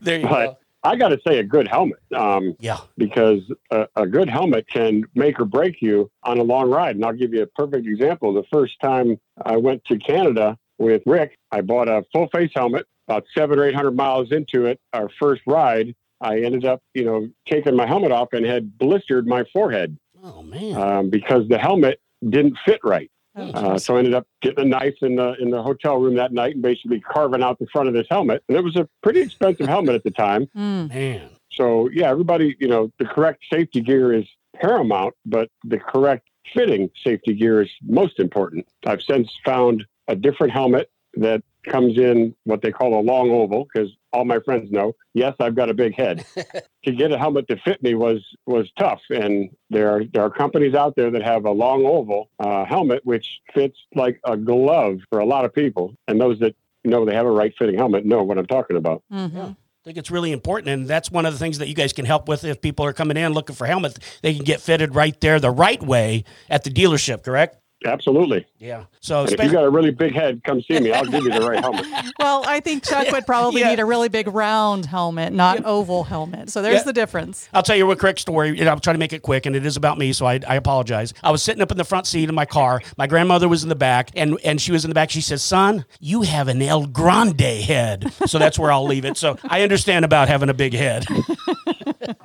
There 0.00 0.18
you 0.18 0.26
but 0.26 0.46
go. 0.46 0.58
I 0.84 0.96
got 0.96 1.08
to 1.10 1.20
say, 1.26 1.38
a 1.38 1.44
good 1.44 1.68
helmet. 1.68 1.98
Um, 2.14 2.56
Yeah. 2.58 2.78
because 2.96 3.40
a, 3.70 3.86
a 3.96 4.06
good 4.06 4.28
helmet 4.28 4.66
can 4.68 5.04
make 5.14 5.38
or 5.40 5.44
break 5.44 5.80
you 5.80 6.10
on 6.24 6.38
a 6.38 6.42
long 6.42 6.70
ride. 6.70 6.96
And 6.96 7.04
I'll 7.04 7.12
give 7.12 7.32
you 7.32 7.42
a 7.42 7.46
perfect 7.46 7.86
example. 7.86 8.32
The 8.32 8.44
first 8.52 8.74
time 8.80 9.18
I 9.44 9.56
went 9.56 9.84
to 9.86 9.98
Canada 9.98 10.58
with 10.78 11.02
Rick, 11.06 11.38
I 11.52 11.60
bought 11.60 11.88
a 11.88 12.04
full 12.12 12.28
face 12.28 12.50
helmet. 12.54 12.86
About 13.08 13.24
seven 13.36 13.58
or 13.58 13.64
eight 13.64 13.74
hundred 13.74 13.96
miles 13.96 14.30
into 14.32 14.66
it, 14.66 14.80
our 14.92 15.08
first 15.20 15.42
ride, 15.46 15.94
I 16.20 16.40
ended 16.40 16.64
up, 16.64 16.80
you 16.94 17.04
know, 17.04 17.28
taking 17.48 17.74
my 17.76 17.86
helmet 17.86 18.12
off 18.12 18.28
and 18.32 18.46
had 18.46 18.78
blistered 18.78 19.26
my 19.26 19.44
forehead 19.52 19.98
Oh, 20.22 20.42
man. 20.42 20.76
um, 20.76 21.10
because 21.10 21.48
the 21.48 21.58
helmet 21.58 22.00
didn't 22.28 22.56
fit 22.64 22.78
right. 22.84 23.10
Oh, 23.34 23.50
Uh, 23.52 23.78
so 23.78 23.96
I 23.96 24.00
ended 24.00 24.14
up 24.14 24.26
getting 24.42 24.60
a 24.64 24.68
knife 24.68 24.96
in 25.02 25.16
the 25.16 25.34
in 25.40 25.50
the 25.50 25.62
hotel 25.62 25.98
room 25.98 26.14
that 26.16 26.32
night 26.32 26.54
and 26.54 26.62
basically 26.62 27.00
carving 27.00 27.42
out 27.42 27.58
the 27.58 27.66
front 27.72 27.88
of 27.88 27.94
this 27.94 28.06
helmet. 28.10 28.42
And 28.48 28.56
it 28.56 28.62
was 28.64 28.76
a 28.76 28.88
pretty 29.02 29.20
expensive 29.20 29.66
helmet 29.66 29.94
at 29.94 30.04
the 30.04 30.10
time. 30.10 30.48
Mm. 30.56 30.88
man. 30.90 31.30
So 31.50 31.88
yeah, 31.90 32.08
everybody, 32.10 32.56
you 32.60 32.68
know, 32.68 32.90
the 32.98 33.04
correct 33.04 33.44
safety 33.52 33.80
gear 33.80 34.12
is 34.12 34.26
paramount, 34.56 35.14
but 35.26 35.48
the 35.64 35.78
correct 35.78 36.28
fitting 36.54 36.90
safety 37.02 37.34
gear 37.34 37.62
is 37.62 37.70
most 37.82 38.18
important. 38.20 38.66
I've 38.86 39.02
since 39.02 39.28
found 39.44 39.84
a 40.08 40.16
different 40.16 40.52
helmet 40.52 40.90
that 41.14 41.42
comes 41.64 41.96
in 41.98 42.34
what 42.44 42.62
they 42.62 42.72
call 42.72 42.98
a 42.98 43.02
long 43.02 43.30
oval 43.30 43.66
because 43.72 43.90
all 44.12 44.24
my 44.24 44.38
friends 44.40 44.70
know, 44.70 44.94
yes, 45.14 45.34
I've 45.40 45.54
got 45.54 45.70
a 45.70 45.74
big 45.74 45.94
head. 45.94 46.24
to 46.84 46.92
get 46.92 47.12
a 47.12 47.18
helmet 47.18 47.48
to 47.48 47.56
fit 47.58 47.82
me 47.82 47.94
was 47.94 48.24
was 48.46 48.70
tough, 48.78 49.00
and 49.10 49.50
there 49.70 49.90
are 49.90 50.04
there 50.12 50.22
are 50.22 50.30
companies 50.30 50.74
out 50.74 50.94
there 50.96 51.10
that 51.10 51.22
have 51.22 51.44
a 51.44 51.50
long 51.50 51.84
oval 51.86 52.30
uh, 52.38 52.64
helmet 52.64 53.00
which 53.04 53.40
fits 53.54 53.78
like 53.94 54.20
a 54.24 54.36
glove 54.36 54.98
for 55.10 55.20
a 55.20 55.26
lot 55.26 55.44
of 55.44 55.54
people, 55.54 55.94
and 56.08 56.20
those 56.20 56.38
that 56.40 56.54
know 56.84 57.04
they 57.04 57.14
have 57.14 57.26
a 57.26 57.30
right 57.30 57.54
fitting 57.58 57.76
helmet 57.76 58.04
know 58.04 58.22
what 58.22 58.38
I'm 58.38 58.46
talking 58.46 58.76
about. 58.76 59.02
hmm 59.10 59.50
I 59.82 59.84
think 59.86 59.98
it's 59.98 60.12
really 60.12 60.30
important, 60.30 60.68
and 60.68 60.86
that's 60.86 61.10
one 61.10 61.26
of 61.26 61.32
the 61.32 61.40
things 61.40 61.58
that 61.58 61.66
you 61.66 61.74
guys 61.74 61.92
can 61.92 62.04
help 62.04 62.28
with. 62.28 62.44
If 62.44 62.60
people 62.60 62.84
are 62.86 62.92
coming 62.92 63.16
in 63.16 63.32
looking 63.32 63.56
for 63.56 63.66
helmets, 63.66 63.98
they 64.22 64.32
can 64.32 64.44
get 64.44 64.60
fitted 64.60 64.94
right 64.94 65.20
there 65.20 65.40
the 65.40 65.50
right 65.50 65.82
way 65.82 66.22
at 66.48 66.62
the 66.62 66.70
dealership. 66.70 67.24
Correct? 67.24 67.56
Absolutely. 67.84 68.46
Yeah. 68.58 68.84
So, 69.00 69.20
And 69.20 69.26
if 69.28 69.30
you 69.30 69.34
especially, 69.34 69.52
got 69.54 69.64
a 69.64 69.70
really 69.70 69.90
big 69.90 70.12
head, 70.14 70.42
come 70.44 70.62
see 70.62 70.78
me. 70.78 70.92
I'll 70.92 71.04
give 71.04 71.24
you 71.24 71.30
the 71.32 71.40
right 71.40 71.60
helmet. 71.60 71.86
Well, 72.18 72.44
I 72.46 72.60
think 72.60 72.84
Chuck 72.84 73.10
would 73.10 73.26
probably 73.26 73.62
Yeah. 73.62 73.70
need 73.70 73.80
a 73.80 73.84
really 73.84 74.08
big 74.08 74.28
round 74.28 74.86
helmet, 74.86 75.32
not 75.32 75.64
oval 75.64 76.04
helmet. 76.04 76.50
So 76.50 76.62
there's 76.62 76.76
Yeah. 76.80 76.82
the 76.84 76.92
difference. 76.92 77.48
I'll 77.52 77.62
tell 77.62 77.76
you 77.76 77.90
a 77.90 77.96
quick 77.96 78.18
story. 78.18 78.50
and 78.58 78.68
I'm 78.68 78.78
trying 78.80 78.94
to 78.94 78.98
make 78.98 79.12
it 79.12 79.22
quick, 79.22 79.46
and 79.46 79.56
it 79.56 79.66
is 79.66 79.76
about 79.76 79.98
me, 79.98 80.12
so 80.12 80.26
I, 80.26 80.38
I 80.46 80.54
apologize. 80.56 81.12
I 81.22 81.30
was 81.32 81.42
sitting 81.42 81.60
up 81.62 81.70
in 81.70 81.76
the 81.78 81.84
front 81.84 82.06
seat 82.06 82.28
of 82.28 82.34
my 82.34 82.44
car. 82.46 82.80
My 82.96 83.06
grandmother 83.06 83.48
was 83.48 83.62
in 83.62 83.68
the 83.68 83.74
back, 83.74 84.10
and, 84.14 84.38
and 84.44 84.60
she 84.60 84.70
was 84.72 84.84
in 84.84 84.90
the 84.90 84.94
back. 84.94 85.10
She 85.10 85.20
says, 85.20 85.42
Son, 85.42 85.84
you 86.00 86.22
have 86.22 86.48
an 86.48 86.62
El 86.62 86.86
Grande 86.86 87.40
head. 87.40 88.12
So 88.26 88.38
that's 88.38 88.58
where 88.58 88.70
I'll 88.70 88.86
leave 88.86 89.04
it. 89.04 89.16
So 89.16 89.36
I 89.48 89.62
understand 89.62 90.04
about 90.04 90.28
having 90.28 90.48
a 90.48 90.54
big 90.54 90.74
head. 90.74 91.04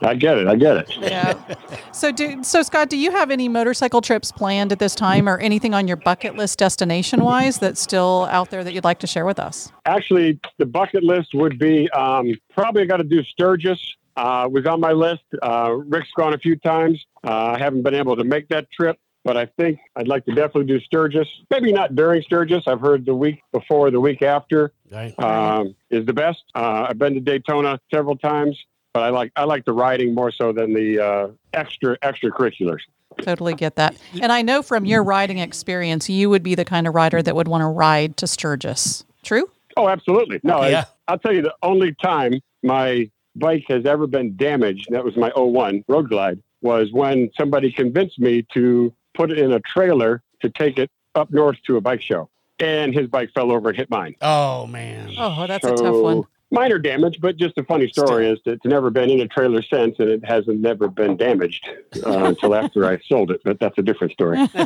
I 0.02 0.16
get 0.16 0.38
it. 0.38 0.48
I 0.48 0.56
get 0.56 0.78
it. 0.78 0.98
Yeah. 0.98 1.34
so 1.92 2.12
do 2.12 2.44
so 2.44 2.62
Scott, 2.62 2.90
do 2.90 2.98
you 2.98 3.12
have 3.12 3.32
any 3.32 3.48
motorcycle 3.50 4.02
trips 4.02 4.32
planned 4.32 4.72
at 4.72 4.80
this 4.80 4.96
time 4.96 5.28
or 5.30 5.38
anything 5.40 5.74
on 5.74 5.88
your 5.88 5.98
bucket 5.98 6.36
list 6.36 6.60
destination 6.60 7.24
wise 7.24 7.60
that's 7.60 7.82
still 7.82 8.28
out 8.32 8.50
there 8.50 8.63
that 8.63 8.74
you'd 8.74 8.84
like 8.84 9.00
to 9.00 9.08
share 9.08 9.26
with 9.26 9.40
us? 9.40 9.72
Actually, 9.86 10.40
the 10.58 10.66
bucket 10.66 11.04
list 11.04 11.34
would 11.34 11.58
be 11.60 11.90
um, 11.92 12.34
probably 12.54 12.86
got 12.86 12.98
to 12.98 13.04
do 13.04 13.24
Sturgis. 13.24 13.80
Uh, 14.16 14.50
was 14.52 14.66
on 14.66 14.80
my 14.80 14.92
list. 14.94 15.22
Uh, 15.44 15.72
Rick's 15.86 16.10
gone 16.18 16.34
a 16.34 16.40
few 16.40 16.56
times. 16.56 17.06
Uh, 17.24 17.54
I 17.56 17.60
haven't 17.60 17.84
been 17.84 17.94
able 17.94 18.16
to 18.16 18.24
make 18.24 18.48
that 18.50 18.66
trip, 18.72 18.98
but 19.24 19.38
I 19.38 19.46
think 19.46 19.78
I'd 19.96 20.08
like 20.08 20.26
to 20.26 20.32
definitely 20.34 20.66
do 20.66 20.80
Sturgis. 20.80 21.28
Maybe 21.52 21.72
not 21.72 21.96
during 21.96 22.24
Sturgis. 22.24 22.63
I've 22.66 22.82
heard 22.82 23.06
the 23.06 23.13
week 23.13 23.44
before, 23.52 23.92
the 23.92 24.00
week 24.00 24.24
after 24.24 24.74
Right? 24.92 25.13
um, 25.20 25.76
is 25.92 26.04
the 26.08 26.13
best. 26.13 26.40
Uh, 26.56 26.88
I've 26.90 26.98
been 26.98 27.13
to 27.13 27.20
Daytona 27.20 27.80
several 27.94 28.18
times, 28.18 28.58
but 28.97 29.03
I 29.03 29.10
like 29.10 29.31
I 29.36 29.43
like 29.43 29.63
the 29.63 29.73
riding 29.73 30.15
more 30.15 30.31
so 30.31 30.51
than 30.51 30.73
the 30.73 30.99
uh, 30.99 31.27
extra 31.53 31.99
extracurriculars. 31.99 32.79
Totally 33.21 33.53
get 33.53 33.75
that. 33.75 33.95
And 34.23 34.31
I 34.31 34.41
know 34.41 34.63
from 34.63 34.86
your 34.86 35.03
riding 35.03 35.38
experience, 35.38 36.10
you 36.10 36.31
would 36.31 36.41
be 36.41 36.55
the 36.55 36.65
kind 36.65 36.88
of 36.88 36.95
rider 36.95 37.21
that 37.21 37.36
would 37.36 37.47
want 37.47 37.62
to 37.62 37.67
ride 37.67 38.17
to 38.17 38.25
Sturgis. 38.25 39.05
True? 39.21 39.51
Oh, 39.75 39.88
absolutely. 39.88 40.39
No, 40.41 40.63
Yeah. 40.65 40.86
I, 41.07 41.12
I'll 41.12 41.19
tell 41.19 41.31
you 41.31 41.43
the 41.43 41.53
only 41.62 41.93
time 41.93 42.41
my 42.63 43.07
bike 43.36 43.65
has 43.67 43.86
ever 43.86 44.07
been 44.07 44.36
damaged, 44.36 44.88
and 44.88 44.95
that 44.95 45.03
was 45.03 45.15
my 45.15 45.31
01 45.36 45.83
Road 45.88 46.10
Glide, 46.10 46.41
was 46.62 46.91
when 46.91 47.29
somebody 47.38 47.71
convinced 47.71 48.17
me 48.17 48.47
to 48.55 48.91
put 49.13 49.29
it 49.31 49.38
in 49.38 49.51
a 49.51 49.60
trailer 49.60 50.23
to 50.41 50.49
take 50.49 50.79
it 50.79 50.89
up 51.13 51.29
north 51.29 51.57
to 51.67 51.77
a 51.77 51.81
bike 51.81 52.01
show. 52.01 52.29
And 52.60 52.95
his 52.95 53.05
bike 53.07 53.29
fell 53.36 53.51
over 53.51 53.69
and 53.69 53.77
hit 53.77 53.91
mine. 53.91 54.15
Oh 54.21 54.65
man. 54.65 55.12
Oh, 55.19 55.45
that's 55.45 55.65
a 55.65 55.75
tough 55.75 55.95
one. 55.95 56.23
Minor 56.49 56.79
damage, 56.79 57.19
but 57.19 57.36
just 57.38 57.57
a 57.57 57.63
funny 57.63 57.89
story 57.89 58.27
is 58.29 58.39
that 58.45 58.53
it's 58.53 58.65
never 58.65 58.89
been 58.89 59.10
in 59.10 59.19
a 59.19 59.27
trailer 59.27 59.62
since, 59.62 59.97
and 59.99 60.10
it 60.10 60.23
hasn't 60.23 60.62
never 60.62 60.88
been 60.88 61.17
damaged 61.17 61.67
uh, 62.05 62.23
until 62.25 62.55
after 62.55 62.86
I 62.86 62.99
sold 63.07 63.31
it. 63.31 63.41
But 63.43 63.60
that's 63.60 63.77
a 63.77 63.81
different 63.81 64.13
story. 64.13 64.39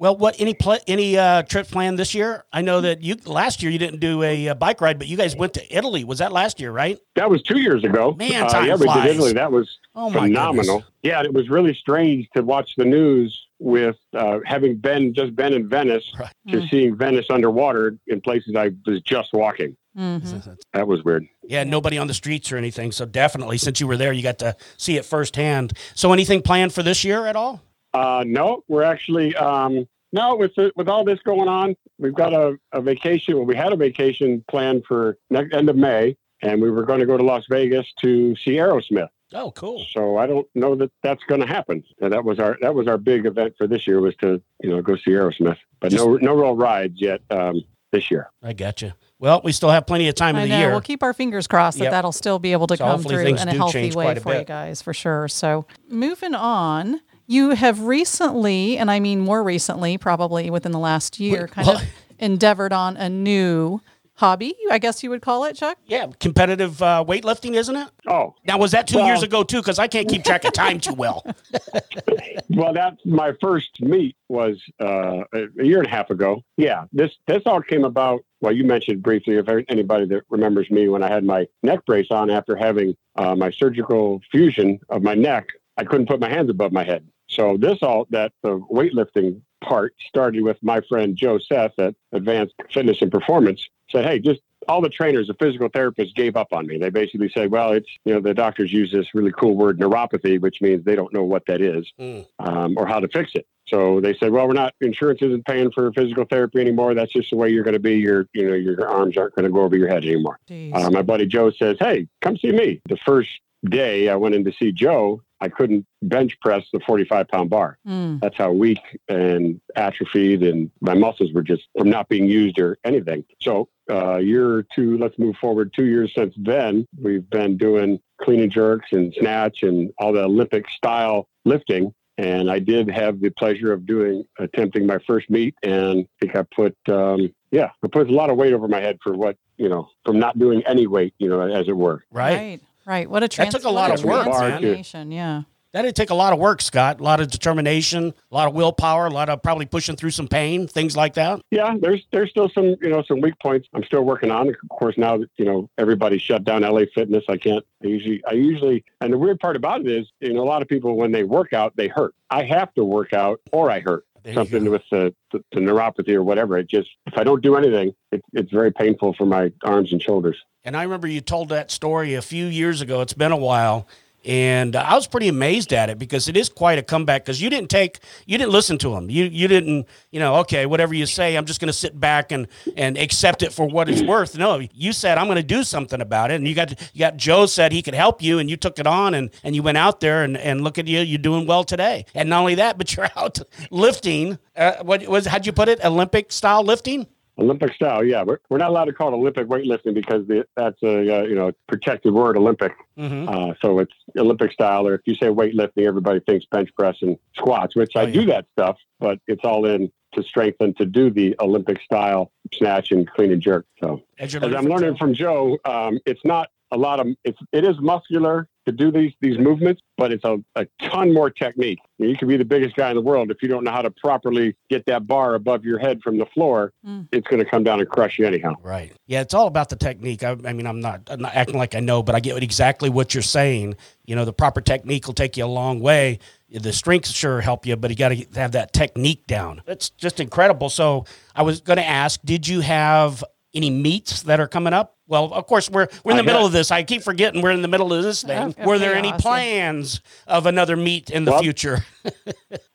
Well, 0.00 0.16
what 0.16 0.40
any 0.40 0.54
pl- 0.54 0.78
any 0.86 1.18
uh, 1.18 1.42
trip 1.42 1.68
planned 1.68 1.98
this 1.98 2.14
year? 2.14 2.46
I 2.54 2.62
know 2.62 2.80
that 2.80 3.02
you 3.02 3.16
last 3.26 3.62
year 3.62 3.70
you 3.70 3.78
didn't 3.78 4.00
do 4.00 4.22
a, 4.22 4.48
uh 4.48 4.54
bike 4.54 4.80
ride, 4.80 4.98
but 4.98 5.08
you 5.08 5.16
guys 5.18 5.36
went 5.36 5.52
to 5.54 5.76
Italy. 5.76 6.04
Was 6.04 6.20
that 6.20 6.32
last 6.32 6.58
year, 6.58 6.72
right? 6.72 6.98
That 7.16 7.28
was 7.28 7.42
two 7.42 7.60
years 7.60 7.84
ago. 7.84 8.14
Man, 8.18 8.44
uh, 8.44 8.48
time 8.48 8.64
yeah, 8.66 8.76
we 8.76 8.86
flies. 8.86 9.02
did 9.04 9.16
Italy. 9.16 9.32
That 9.34 9.52
was 9.52 9.68
Oh 9.94 10.10
phenomenal. 10.10 10.76
goodness. 10.78 10.90
Yeah, 11.02 11.22
it 11.22 11.34
was 11.34 11.50
really 11.50 11.74
strange 11.74 12.30
to 12.34 12.42
watch 12.42 12.76
the 12.78 12.86
news 12.86 13.38
with 13.60 13.96
uh, 14.14 14.40
having 14.44 14.76
been 14.76 15.14
just 15.14 15.36
been 15.36 15.52
in 15.52 15.68
Venice 15.68 16.04
Right. 16.18 16.32
to 16.48 16.66
seeing 16.68 16.96
Venice 16.96 17.26
underwater 17.30 17.96
in 18.06 18.20
places 18.20 18.56
I 18.56 18.70
was 18.86 19.00
just 19.02 19.32
walking. 19.32 19.76
Mhm. 19.96 20.56
That 20.72 20.88
was 20.88 21.04
weird. 21.04 21.26
Yeah, 21.44 21.64
nobody 21.64 21.98
on 21.98 22.06
the 22.06 22.14
streets 22.14 22.50
or 22.50 22.56
anything. 22.56 22.90
So 22.92 23.04
definitely, 23.04 23.58
since 23.58 23.80
you 23.80 23.86
were 23.86 23.96
there, 23.96 24.12
you 24.12 24.22
got 24.22 24.38
to 24.38 24.56
see 24.76 24.96
it 24.96 25.04
firsthand. 25.04 25.72
So 25.94 26.12
anything 26.12 26.42
planned 26.42 26.72
for 26.72 26.82
this 26.82 27.04
year 27.04 27.26
at 27.26 27.36
all? 27.36 27.60
Uh, 27.92 28.24
no, 28.26 28.62
we're 28.68 28.84
actually 28.84 29.34
um, 29.36 29.86
no 30.12 30.36
with 30.36 30.52
with 30.76 30.88
all 30.88 31.04
this 31.04 31.18
going 31.24 31.48
on, 31.48 31.74
we've 31.98 32.14
got 32.14 32.32
a, 32.32 32.56
a 32.72 32.80
vacation. 32.80 33.36
Well, 33.36 33.44
we 33.44 33.56
had 33.56 33.72
a 33.72 33.76
vacation 33.76 34.44
planned 34.48 34.84
for 34.86 35.18
next 35.28 35.52
end 35.54 35.68
of 35.68 35.76
May, 35.76 36.16
and 36.40 36.62
we 36.62 36.70
were 36.70 36.84
going 36.84 37.00
to 37.00 37.06
go 37.06 37.16
to 37.16 37.24
Las 37.24 37.44
Vegas 37.50 37.86
to 38.00 38.34
see 38.36 38.52
Aerosmith. 38.52 39.08
Oh, 39.32 39.50
cool. 39.52 39.84
So 39.92 40.16
I 40.16 40.26
don't 40.26 40.46
know 40.54 40.74
that 40.76 40.90
that's 41.02 41.22
going 41.24 41.40
to 41.40 41.46
happen. 41.46 41.84
And 42.00 42.12
that 42.12 42.24
was 42.24 42.38
our 42.38 42.56
that 42.60 42.74
was 42.74 42.88
our 42.88 42.98
big 42.98 43.26
event 43.26 43.54
for 43.56 43.66
this 43.66 43.86
year 43.86 44.00
was 44.00 44.14
to 44.16 44.40
you 44.62 44.70
know 44.70 44.82
go 44.82 44.96
see 44.96 45.10
Aerosmith, 45.12 45.58
but 45.80 45.92
no 45.92 46.16
no 46.16 46.34
real 46.34 46.56
rides 46.56 46.94
yet 47.00 47.20
um, 47.30 47.62
this 47.92 48.10
year. 48.10 48.30
I 48.42 48.52
got 48.52 48.82
you. 48.82 48.92
Well, 49.18 49.42
we 49.44 49.52
still 49.52 49.68
have 49.68 49.86
plenty 49.86 50.08
of 50.08 50.14
time 50.14 50.34
in 50.36 50.42
the 50.42 50.48
know. 50.48 50.58
year. 50.58 50.70
We'll 50.70 50.80
keep 50.80 51.02
our 51.02 51.12
fingers 51.12 51.46
crossed 51.46 51.76
that 51.78 51.84
Yep. 51.84 51.92
that'll 51.92 52.12
still 52.12 52.38
be 52.38 52.52
able 52.52 52.66
to 52.68 52.76
So 52.76 52.84
come 52.84 53.02
through 53.02 53.26
in 53.26 53.36
a 53.48 53.54
healthy 53.54 53.92
way 53.92 54.12
a 54.12 54.20
for 54.20 54.34
you 54.34 54.44
guys, 54.44 54.80
for 54.80 54.94
sure. 54.94 55.28
So 55.28 55.66
moving 55.90 56.34
on, 56.34 57.00
you 57.26 57.50
have 57.50 57.82
recently, 57.82 58.78
and 58.78 58.90
I 58.90 58.98
mean 58.98 59.20
more 59.20 59.42
recently, 59.42 59.98
probably 59.98 60.48
within 60.48 60.72
the 60.72 60.78
last 60.78 61.20
year, 61.20 61.46
kind 61.48 61.66
well- 61.68 61.76
of 61.76 61.82
endeavored 62.18 62.72
on 62.72 62.96
a 62.96 63.08
new 63.10 63.80
hobby. 64.20 64.54
I 64.70 64.78
guess 64.78 65.02
you 65.02 65.08
would 65.10 65.22
call 65.22 65.44
it, 65.44 65.56
Chuck. 65.56 65.78
yeah, 65.86 66.06
competitive 66.20 66.80
uh, 66.82 67.02
weightlifting, 67.08 67.54
isn't 67.54 67.74
it? 67.74 67.88
Oh, 68.06 68.34
Now, 68.46 68.58
was 68.58 68.70
that 68.72 68.86
two 68.86 68.98
Well- 68.98 69.06
years 69.06 69.22
ago 69.22 69.42
too? 69.42 69.58
Because 69.58 69.78
I 69.78 69.88
can't 69.88 70.08
keep 70.08 70.22
track 70.24 70.44
of 70.44 70.52
time 70.52 70.78
too 70.78 70.92
well. 70.92 71.24
well, 72.50 72.72
that's 72.72 73.00
my 73.04 73.32
first 73.40 73.80
meet 73.80 74.14
was 74.28 74.56
uh, 74.80 75.24
a 75.32 75.40
a 75.58 75.64
year 75.64 75.78
and 75.78 75.86
a 75.86 75.90
half 75.90 76.10
ago. 76.10 76.42
Yeah, 76.56 76.84
this 76.92 77.10
this 77.26 77.42
all 77.46 77.62
came 77.62 77.84
about. 77.84 78.20
Well, 78.42 78.52
you 78.54 78.64
mentioned 78.64 79.02
briefly 79.02 79.36
if 79.36 79.46
anybody 79.68 80.06
that 80.06 80.22
remembers 80.30 80.70
me 80.70 80.88
when 80.88 81.02
I 81.02 81.08
had 81.12 81.24
my 81.24 81.46
neck 81.62 81.84
brace 81.86 82.06
on 82.10 82.30
after 82.30 82.56
having 82.56 82.96
uh, 83.16 83.34
my 83.34 83.50
surgical 83.50 84.20
fusion 84.30 84.80
of 84.88 85.02
my 85.02 85.14
neck, 85.14 85.48
I 85.76 85.84
couldn't 85.84 86.06
put 86.08 86.20
my 86.20 86.28
hands 86.28 86.48
above 86.50 86.72
my 86.72 86.84
head. 86.84 87.06
So 87.30 87.56
this 87.56 87.78
all 87.82 88.06
that 88.10 88.32
the 88.42 88.58
weightlifting 88.58 89.40
part 89.62 89.94
started 90.08 90.42
with 90.42 90.56
my 90.62 90.80
friend 90.88 91.16
Joe 91.16 91.38
Seth 91.38 91.78
at 91.78 91.94
Advanced 92.12 92.54
Fitness 92.72 93.02
and 93.02 93.10
Performance. 93.10 93.68
Said, 93.90 94.04
hey, 94.04 94.18
just 94.20 94.40
all 94.68 94.80
the 94.80 94.88
trainers, 94.88 95.26
the 95.26 95.34
physical 95.34 95.68
therapists 95.68 96.14
gave 96.14 96.36
up 96.36 96.52
on 96.52 96.66
me. 96.66 96.78
They 96.78 96.90
basically 96.90 97.28
said, 97.30 97.50
well, 97.50 97.72
it's, 97.72 97.88
you 98.04 98.14
know, 98.14 98.20
the 98.20 98.34
doctors 98.34 98.72
use 98.72 98.92
this 98.92 99.06
really 99.14 99.32
cool 99.32 99.56
word 99.56 99.78
neuropathy, 99.80 100.40
which 100.40 100.60
means 100.60 100.84
they 100.84 100.94
don't 100.94 101.12
know 101.12 101.24
what 101.24 101.44
that 101.46 101.60
is 101.60 101.90
Mm. 101.98 102.26
um, 102.38 102.74
or 102.78 102.86
how 102.86 103.00
to 103.00 103.08
fix 103.08 103.32
it. 103.34 103.46
So 103.66 104.00
they 104.00 104.14
said, 104.16 104.32
well, 104.32 104.46
we're 104.48 104.54
not, 104.54 104.74
insurance 104.80 105.22
isn't 105.22 105.44
paying 105.46 105.70
for 105.70 105.92
physical 105.92 106.24
therapy 106.24 106.60
anymore. 106.60 106.94
That's 106.94 107.12
just 107.12 107.30
the 107.30 107.36
way 107.36 107.50
you're 107.50 107.64
going 107.64 107.74
to 107.74 107.80
be. 107.80 107.96
Your, 107.98 108.26
you 108.32 108.48
know, 108.48 108.54
your 108.54 108.88
arms 108.88 109.16
aren't 109.16 109.34
going 109.34 109.44
to 109.44 109.50
go 109.50 109.60
over 109.62 109.76
your 109.76 109.88
head 109.88 110.04
anymore. 110.04 110.38
Uh, 110.74 110.90
my 110.90 111.02
buddy 111.02 111.26
Joe 111.26 111.50
says, 111.52 111.76
hey, 111.78 112.08
come 112.20 112.36
see 112.36 112.52
me. 112.52 112.80
The 112.88 112.96
first 112.96 113.30
day 113.68 114.08
I 114.08 114.16
went 114.16 114.34
in 114.34 114.44
to 114.44 114.52
see 114.52 114.72
Joe, 114.72 115.22
I 115.40 115.48
couldn't 115.48 115.86
bench 116.02 116.38
press 116.40 116.64
the 116.72 116.80
45 116.80 117.28
pound 117.28 117.50
bar. 117.50 117.78
Mm. 117.86 118.20
That's 118.20 118.36
how 118.36 118.52
weak 118.52 118.80
and 119.08 119.60
atrophied, 119.74 120.42
and 120.42 120.70
my 120.80 120.94
muscles 120.94 121.32
were 121.32 121.42
just 121.42 121.62
from 121.76 121.88
not 121.88 122.08
being 122.08 122.26
used 122.26 122.58
or 122.58 122.78
anything. 122.84 123.24
So, 123.40 123.68
uh, 123.90 124.16
a 124.16 124.20
year 124.20 124.48
or 124.50 124.62
two, 124.74 124.98
let's 124.98 125.18
move 125.18 125.36
forward. 125.36 125.72
Two 125.74 125.86
years 125.86 126.12
since 126.14 126.34
then, 126.36 126.86
we've 127.00 127.28
been 127.28 127.56
doing 127.56 128.00
clean 128.20 128.40
and 128.40 128.52
jerks 128.52 128.88
and 128.92 129.14
snatch 129.18 129.62
and 129.62 129.92
all 129.98 130.12
the 130.12 130.24
Olympic 130.24 130.68
style 130.68 131.26
lifting. 131.44 131.94
And 132.18 132.50
I 132.50 132.58
did 132.58 132.90
have 132.90 133.20
the 133.20 133.30
pleasure 133.30 133.72
of 133.72 133.86
doing 133.86 134.24
attempting 134.38 134.86
my 134.86 134.98
first 135.06 135.30
meet, 135.30 135.54
and 135.62 136.00
I 136.00 136.06
think 136.20 136.36
I 136.36 136.42
put, 136.54 136.76
um, 136.90 137.32
yeah, 137.50 137.70
I 137.82 137.88
put 137.88 138.10
a 138.10 138.12
lot 138.12 138.28
of 138.28 138.36
weight 138.36 138.52
over 138.52 138.68
my 138.68 138.80
head 138.80 138.98
for 139.02 139.14
what 139.14 139.36
you 139.60 139.68
know, 139.68 139.90
from 140.06 140.18
not 140.18 140.38
doing 140.38 140.62
any 140.66 140.86
weight, 140.86 141.12
you 141.18 141.28
know, 141.28 141.42
as 141.42 141.68
it 141.68 141.76
were. 141.76 142.02
Right. 142.10 142.34
right. 142.34 142.60
Right. 142.90 143.08
What 143.08 143.22
a 143.22 143.28
That 143.36 143.52
took 143.52 143.62
a 143.62 143.66
what 143.66 143.74
lot 143.74 143.90
of 143.92 144.04
work, 144.04 144.24
transformation. 144.24 145.12
Yeah. 145.12 145.42
That 145.72 145.82
did 145.82 145.94
take 145.94 146.10
a 146.10 146.14
lot 146.16 146.32
of 146.32 146.40
work, 146.40 146.60
Scott. 146.60 146.98
A 146.98 147.04
lot 147.04 147.20
of 147.20 147.30
determination, 147.30 148.12
a 148.32 148.34
lot 148.34 148.48
of 148.48 148.54
willpower, 148.54 149.06
a 149.06 149.10
lot 149.10 149.28
of 149.28 149.40
probably 149.44 149.66
pushing 149.66 149.94
through 149.94 150.10
some 150.10 150.26
pain, 150.26 150.66
things 150.66 150.96
like 150.96 151.14
that. 151.14 151.40
Yeah, 151.52 151.76
there's 151.80 152.04
there's 152.10 152.30
still 152.30 152.48
some 152.48 152.74
you 152.82 152.88
know 152.88 153.04
some 153.06 153.20
weak 153.20 153.38
points. 153.40 153.68
I'm 153.74 153.84
still 153.84 154.02
working 154.02 154.32
on. 154.32 154.48
Of 154.48 154.56
course, 154.70 154.98
now 154.98 155.18
that 155.18 155.30
you 155.36 155.44
know 155.44 155.70
everybody 155.78 156.18
shut 156.18 156.42
down 156.42 156.62
LA 156.62 156.82
Fitness, 156.92 157.22
I 157.28 157.36
can't. 157.36 157.64
I 157.84 157.86
usually 157.86 158.24
I 158.28 158.32
usually 158.32 158.82
and 159.00 159.12
the 159.12 159.18
weird 159.18 159.38
part 159.38 159.54
about 159.54 159.82
it 159.82 159.86
is 159.86 160.08
you 160.18 160.32
know 160.32 160.42
a 160.42 160.50
lot 160.50 160.60
of 160.60 160.66
people 160.66 160.96
when 160.96 161.12
they 161.12 161.22
work 161.22 161.52
out 161.52 161.76
they 161.76 161.86
hurt. 161.86 162.12
I 162.28 162.42
have 162.42 162.74
to 162.74 162.84
work 162.84 163.12
out 163.12 163.40
or 163.52 163.70
I 163.70 163.78
hurt. 163.78 164.04
There 164.24 164.34
Something 164.34 164.68
with 164.68 164.82
the, 164.90 165.14
the, 165.32 165.42
the 165.52 165.60
neuropathy 165.60 166.14
or 166.14 166.22
whatever. 166.22 166.58
It 166.58 166.66
just 166.66 166.90
if 167.06 167.16
I 167.16 167.22
don't 167.22 167.40
do 167.40 167.54
anything, 167.54 167.94
it, 168.10 168.22
it's 168.32 168.50
very 168.50 168.72
painful 168.72 169.14
for 169.14 169.26
my 169.26 169.52
arms 169.62 169.92
and 169.92 170.02
shoulders. 170.02 170.36
And 170.64 170.76
I 170.76 170.82
remember 170.82 171.08
you 171.08 171.20
told 171.20 171.48
that 171.48 171.70
story 171.70 172.14
a 172.14 172.22
few 172.22 172.46
years 172.46 172.80
ago. 172.82 173.00
It's 173.00 173.14
been 173.14 173.32
a 173.32 173.36
while. 173.36 173.88
And 174.22 174.76
I 174.76 174.94
was 174.96 175.06
pretty 175.06 175.28
amazed 175.28 175.72
at 175.72 175.88
it 175.88 175.98
because 175.98 176.28
it 176.28 176.36
is 176.36 176.50
quite 176.50 176.78
a 176.78 176.82
comeback 176.82 177.24
because 177.24 177.40
you 177.40 177.48
didn't 177.48 177.70
take, 177.70 178.00
you 178.26 178.36
didn't 178.36 178.52
listen 178.52 178.76
to 178.78 178.94
him. 178.94 179.08
You, 179.08 179.24
you 179.24 179.48
didn't, 179.48 179.88
you 180.10 180.20
know, 180.20 180.36
okay, 180.36 180.66
whatever 180.66 180.92
you 180.92 181.06
say, 181.06 181.36
I'm 181.36 181.46
just 181.46 181.58
going 181.58 181.68
to 181.68 181.72
sit 181.72 181.98
back 181.98 182.30
and, 182.30 182.46
and 182.76 182.98
accept 182.98 183.42
it 183.42 183.50
for 183.50 183.66
what 183.66 183.88
it's 183.88 184.02
worth. 184.02 184.36
No, 184.36 184.60
you 184.74 184.92
said, 184.92 185.16
I'm 185.16 185.24
going 185.24 185.36
to 185.36 185.42
do 185.42 185.64
something 185.64 186.02
about 186.02 186.30
it. 186.30 186.34
And 186.34 186.46
you 186.46 186.54
got, 186.54 186.78
you 186.92 186.98
got 186.98 187.16
Joe 187.16 187.46
said 187.46 187.72
he 187.72 187.80
could 187.80 187.94
help 187.94 188.20
you 188.20 188.38
and 188.38 188.50
you 188.50 188.58
took 188.58 188.78
it 188.78 188.86
on 188.86 189.14
and, 189.14 189.30
and 189.42 189.56
you 189.56 189.62
went 189.62 189.78
out 189.78 190.00
there 190.00 190.22
and, 190.22 190.36
and 190.36 190.62
look 190.62 190.76
at 190.76 190.86
you, 190.86 191.00
you're 191.00 191.16
doing 191.16 191.46
well 191.46 191.64
today. 191.64 192.04
And 192.14 192.28
not 192.28 192.40
only 192.40 192.56
that, 192.56 192.76
but 192.76 192.94
you're 192.96 193.08
out 193.16 193.38
lifting. 193.70 194.38
Uh, 194.54 194.82
what 194.82 195.06
was, 195.08 195.24
how'd 195.24 195.46
you 195.46 195.52
put 195.52 195.70
it? 195.70 195.82
Olympic 195.82 196.30
style 196.30 196.62
lifting? 196.62 197.06
Olympic 197.40 197.72
style, 197.74 198.04
yeah. 198.04 198.22
We're, 198.22 198.38
we're 198.48 198.58
not 198.58 198.70
allowed 198.70 198.84
to 198.86 198.92
call 198.92 199.08
it 199.12 199.16
Olympic 199.16 199.48
weightlifting 199.48 199.94
because 199.94 200.26
the, 200.26 200.46
that's 200.56 200.82
a 200.82 201.20
uh, 201.20 201.22
you 201.24 201.34
know 201.34 201.52
protected 201.68 202.12
word, 202.12 202.36
Olympic. 202.36 202.72
Mm-hmm. 202.98 203.28
Uh, 203.28 203.54
so 203.62 203.78
it's 203.78 203.92
Olympic 204.16 204.52
style, 204.52 204.86
or 204.86 204.94
if 204.94 205.00
you 205.06 205.14
say 205.14 205.26
weightlifting, 205.26 205.86
everybody 205.86 206.20
thinks 206.20 206.44
bench 206.50 206.70
press 206.76 206.96
and 207.02 207.16
squats, 207.36 207.74
which 207.74 207.92
Oh, 207.94 208.00
I 208.00 208.02
yeah. 208.04 208.12
do 208.12 208.26
that 208.26 208.46
stuff, 208.52 208.76
but 208.98 209.18
it's 209.26 209.44
all 209.44 209.64
in 209.66 209.90
to 210.14 210.22
strengthen 210.22 210.74
to 210.74 210.84
do 210.84 211.08
the 211.10 211.36
Olympic 211.40 211.80
style 211.82 212.32
snatch 212.52 212.90
and 212.90 213.08
clean 213.10 213.32
and 213.32 213.40
jerk. 213.40 213.64
So 213.82 214.02
As, 214.18 214.34
I'm 214.34 214.66
learning 214.66 214.94
Joe. 214.94 214.96
from 214.98 215.14
Joe, 215.14 215.58
um, 215.64 215.98
it's 216.04 216.24
not 216.24 216.48
a 216.72 216.76
lot 216.76 217.00
of 217.00 217.06
it's 217.24 217.38
it 217.52 217.64
is 217.64 217.76
muscular 217.80 218.48
to 218.66 218.72
do 218.72 218.90
these 218.92 219.12
these 219.20 219.38
movements, 219.38 219.80
but 219.96 220.12
it's 220.12 220.24
a, 220.24 220.38
a 220.54 220.66
ton 220.82 221.12
more 221.14 221.30
technique. 221.30 221.78
You 221.98 222.16
can 222.16 222.28
be 222.28 222.36
the 222.36 222.44
biggest 222.44 222.76
guy 222.76 222.90
in 222.90 222.96
the 222.96 223.02
world 223.02 223.30
if 223.30 223.38
you 223.42 223.48
don't 223.48 223.64
know 223.64 223.70
how 223.70 223.82
to 223.82 223.90
properly 223.90 224.56
get 224.68 224.84
that 224.86 225.06
bar 225.06 225.34
above 225.34 225.64
your 225.64 225.78
head 225.78 226.00
from 226.02 226.18
the 226.18 226.26
floor, 226.26 226.72
Mm. 226.86 227.08
it's 227.12 227.26
going 227.26 227.44
to 227.44 227.50
come 227.50 227.62
down 227.62 227.80
and 227.80 227.88
crush 227.88 228.18
you 228.18 228.26
anyhow. 228.26 228.54
Right. 228.62 228.92
Yeah, 229.06 229.20
it's 229.20 229.34
all 229.34 229.46
about 229.46 229.68
the 229.68 229.76
technique. 229.76 230.22
I, 230.22 230.30
I 230.44 230.52
mean, 230.54 230.66
I'm 230.66 230.80
not, 230.80 231.02
I'm 231.08 231.20
not 231.20 231.34
acting 231.34 231.58
like 231.58 231.74
I 231.74 231.80
know, 231.80 232.02
but 232.02 232.14
I 232.14 232.20
get 232.20 232.42
exactly 232.42 232.88
what 232.88 233.12
you're 233.14 233.22
saying. 233.22 233.76
You 234.06 234.16
know, 234.16 234.24
the 234.24 234.32
proper 234.32 234.60
technique 234.62 235.06
will 235.06 235.14
take 235.14 235.36
you 235.36 235.44
a 235.44 235.46
long 235.46 235.80
way. 235.80 236.20
The 236.50 236.72
strengths 236.72 237.10
sure 237.12 237.40
help 237.42 237.66
you, 237.66 237.76
but 237.76 237.90
you 237.90 237.96
got 237.96 238.10
to 238.10 238.24
have 238.34 238.52
that 238.52 238.72
technique 238.72 239.26
down. 239.26 239.62
It's 239.66 239.90
just 239.90 240.20
incredible. 240.20 240.68
So 240.70 241.04
I 241.34 241.42
was 241.42 241.60
going 241.60 241.76
to 241.78 241.86
ask, 241.86 242.20
did 242.24 242.48
you 242.48 242.60
have 242.60 243.22
any 243.54 243.70
meets 243.70 244.22
that 244.22 244.40
are 244.40 244.48
coming 244.48 244.72
up? 244.72 244.96
Well, 245.06 245.32
of 245.32 245.46
course, 245.46 245.68
we're 245.68 245.88
we're 246.04 246.12
in 246.12 246.16
the 246.18 246.22
I 246.22 246.26
middle 246.26 246.46
of 246.46 246.52
this. 246.52 246.70
I 246.70 246.82
keep 246.84 247.02
forgetting 247.02 247.42
we're 247.42 247.50
in 247.50 247.62
the 247.62 247.68
middle 247.68 247.92
of 247.92 248.02
this 248.02 248.22
thing. 248.22 248.38
Of- 248.38 248.58
of 248.58 248.66
Were 248.66 248.78
there 248.78 248.94
any 248.94 249.08
chaos, 249.08 249.20
yeah. 249.20 249.22
plans 249.30 250.00
of 250.28 250.46
another 250.46 250.76
meet 250.76 251.10
in 251.10 251.24
the 251.24 251.32
Well- 251.32 251.42
future? 251.42 251.78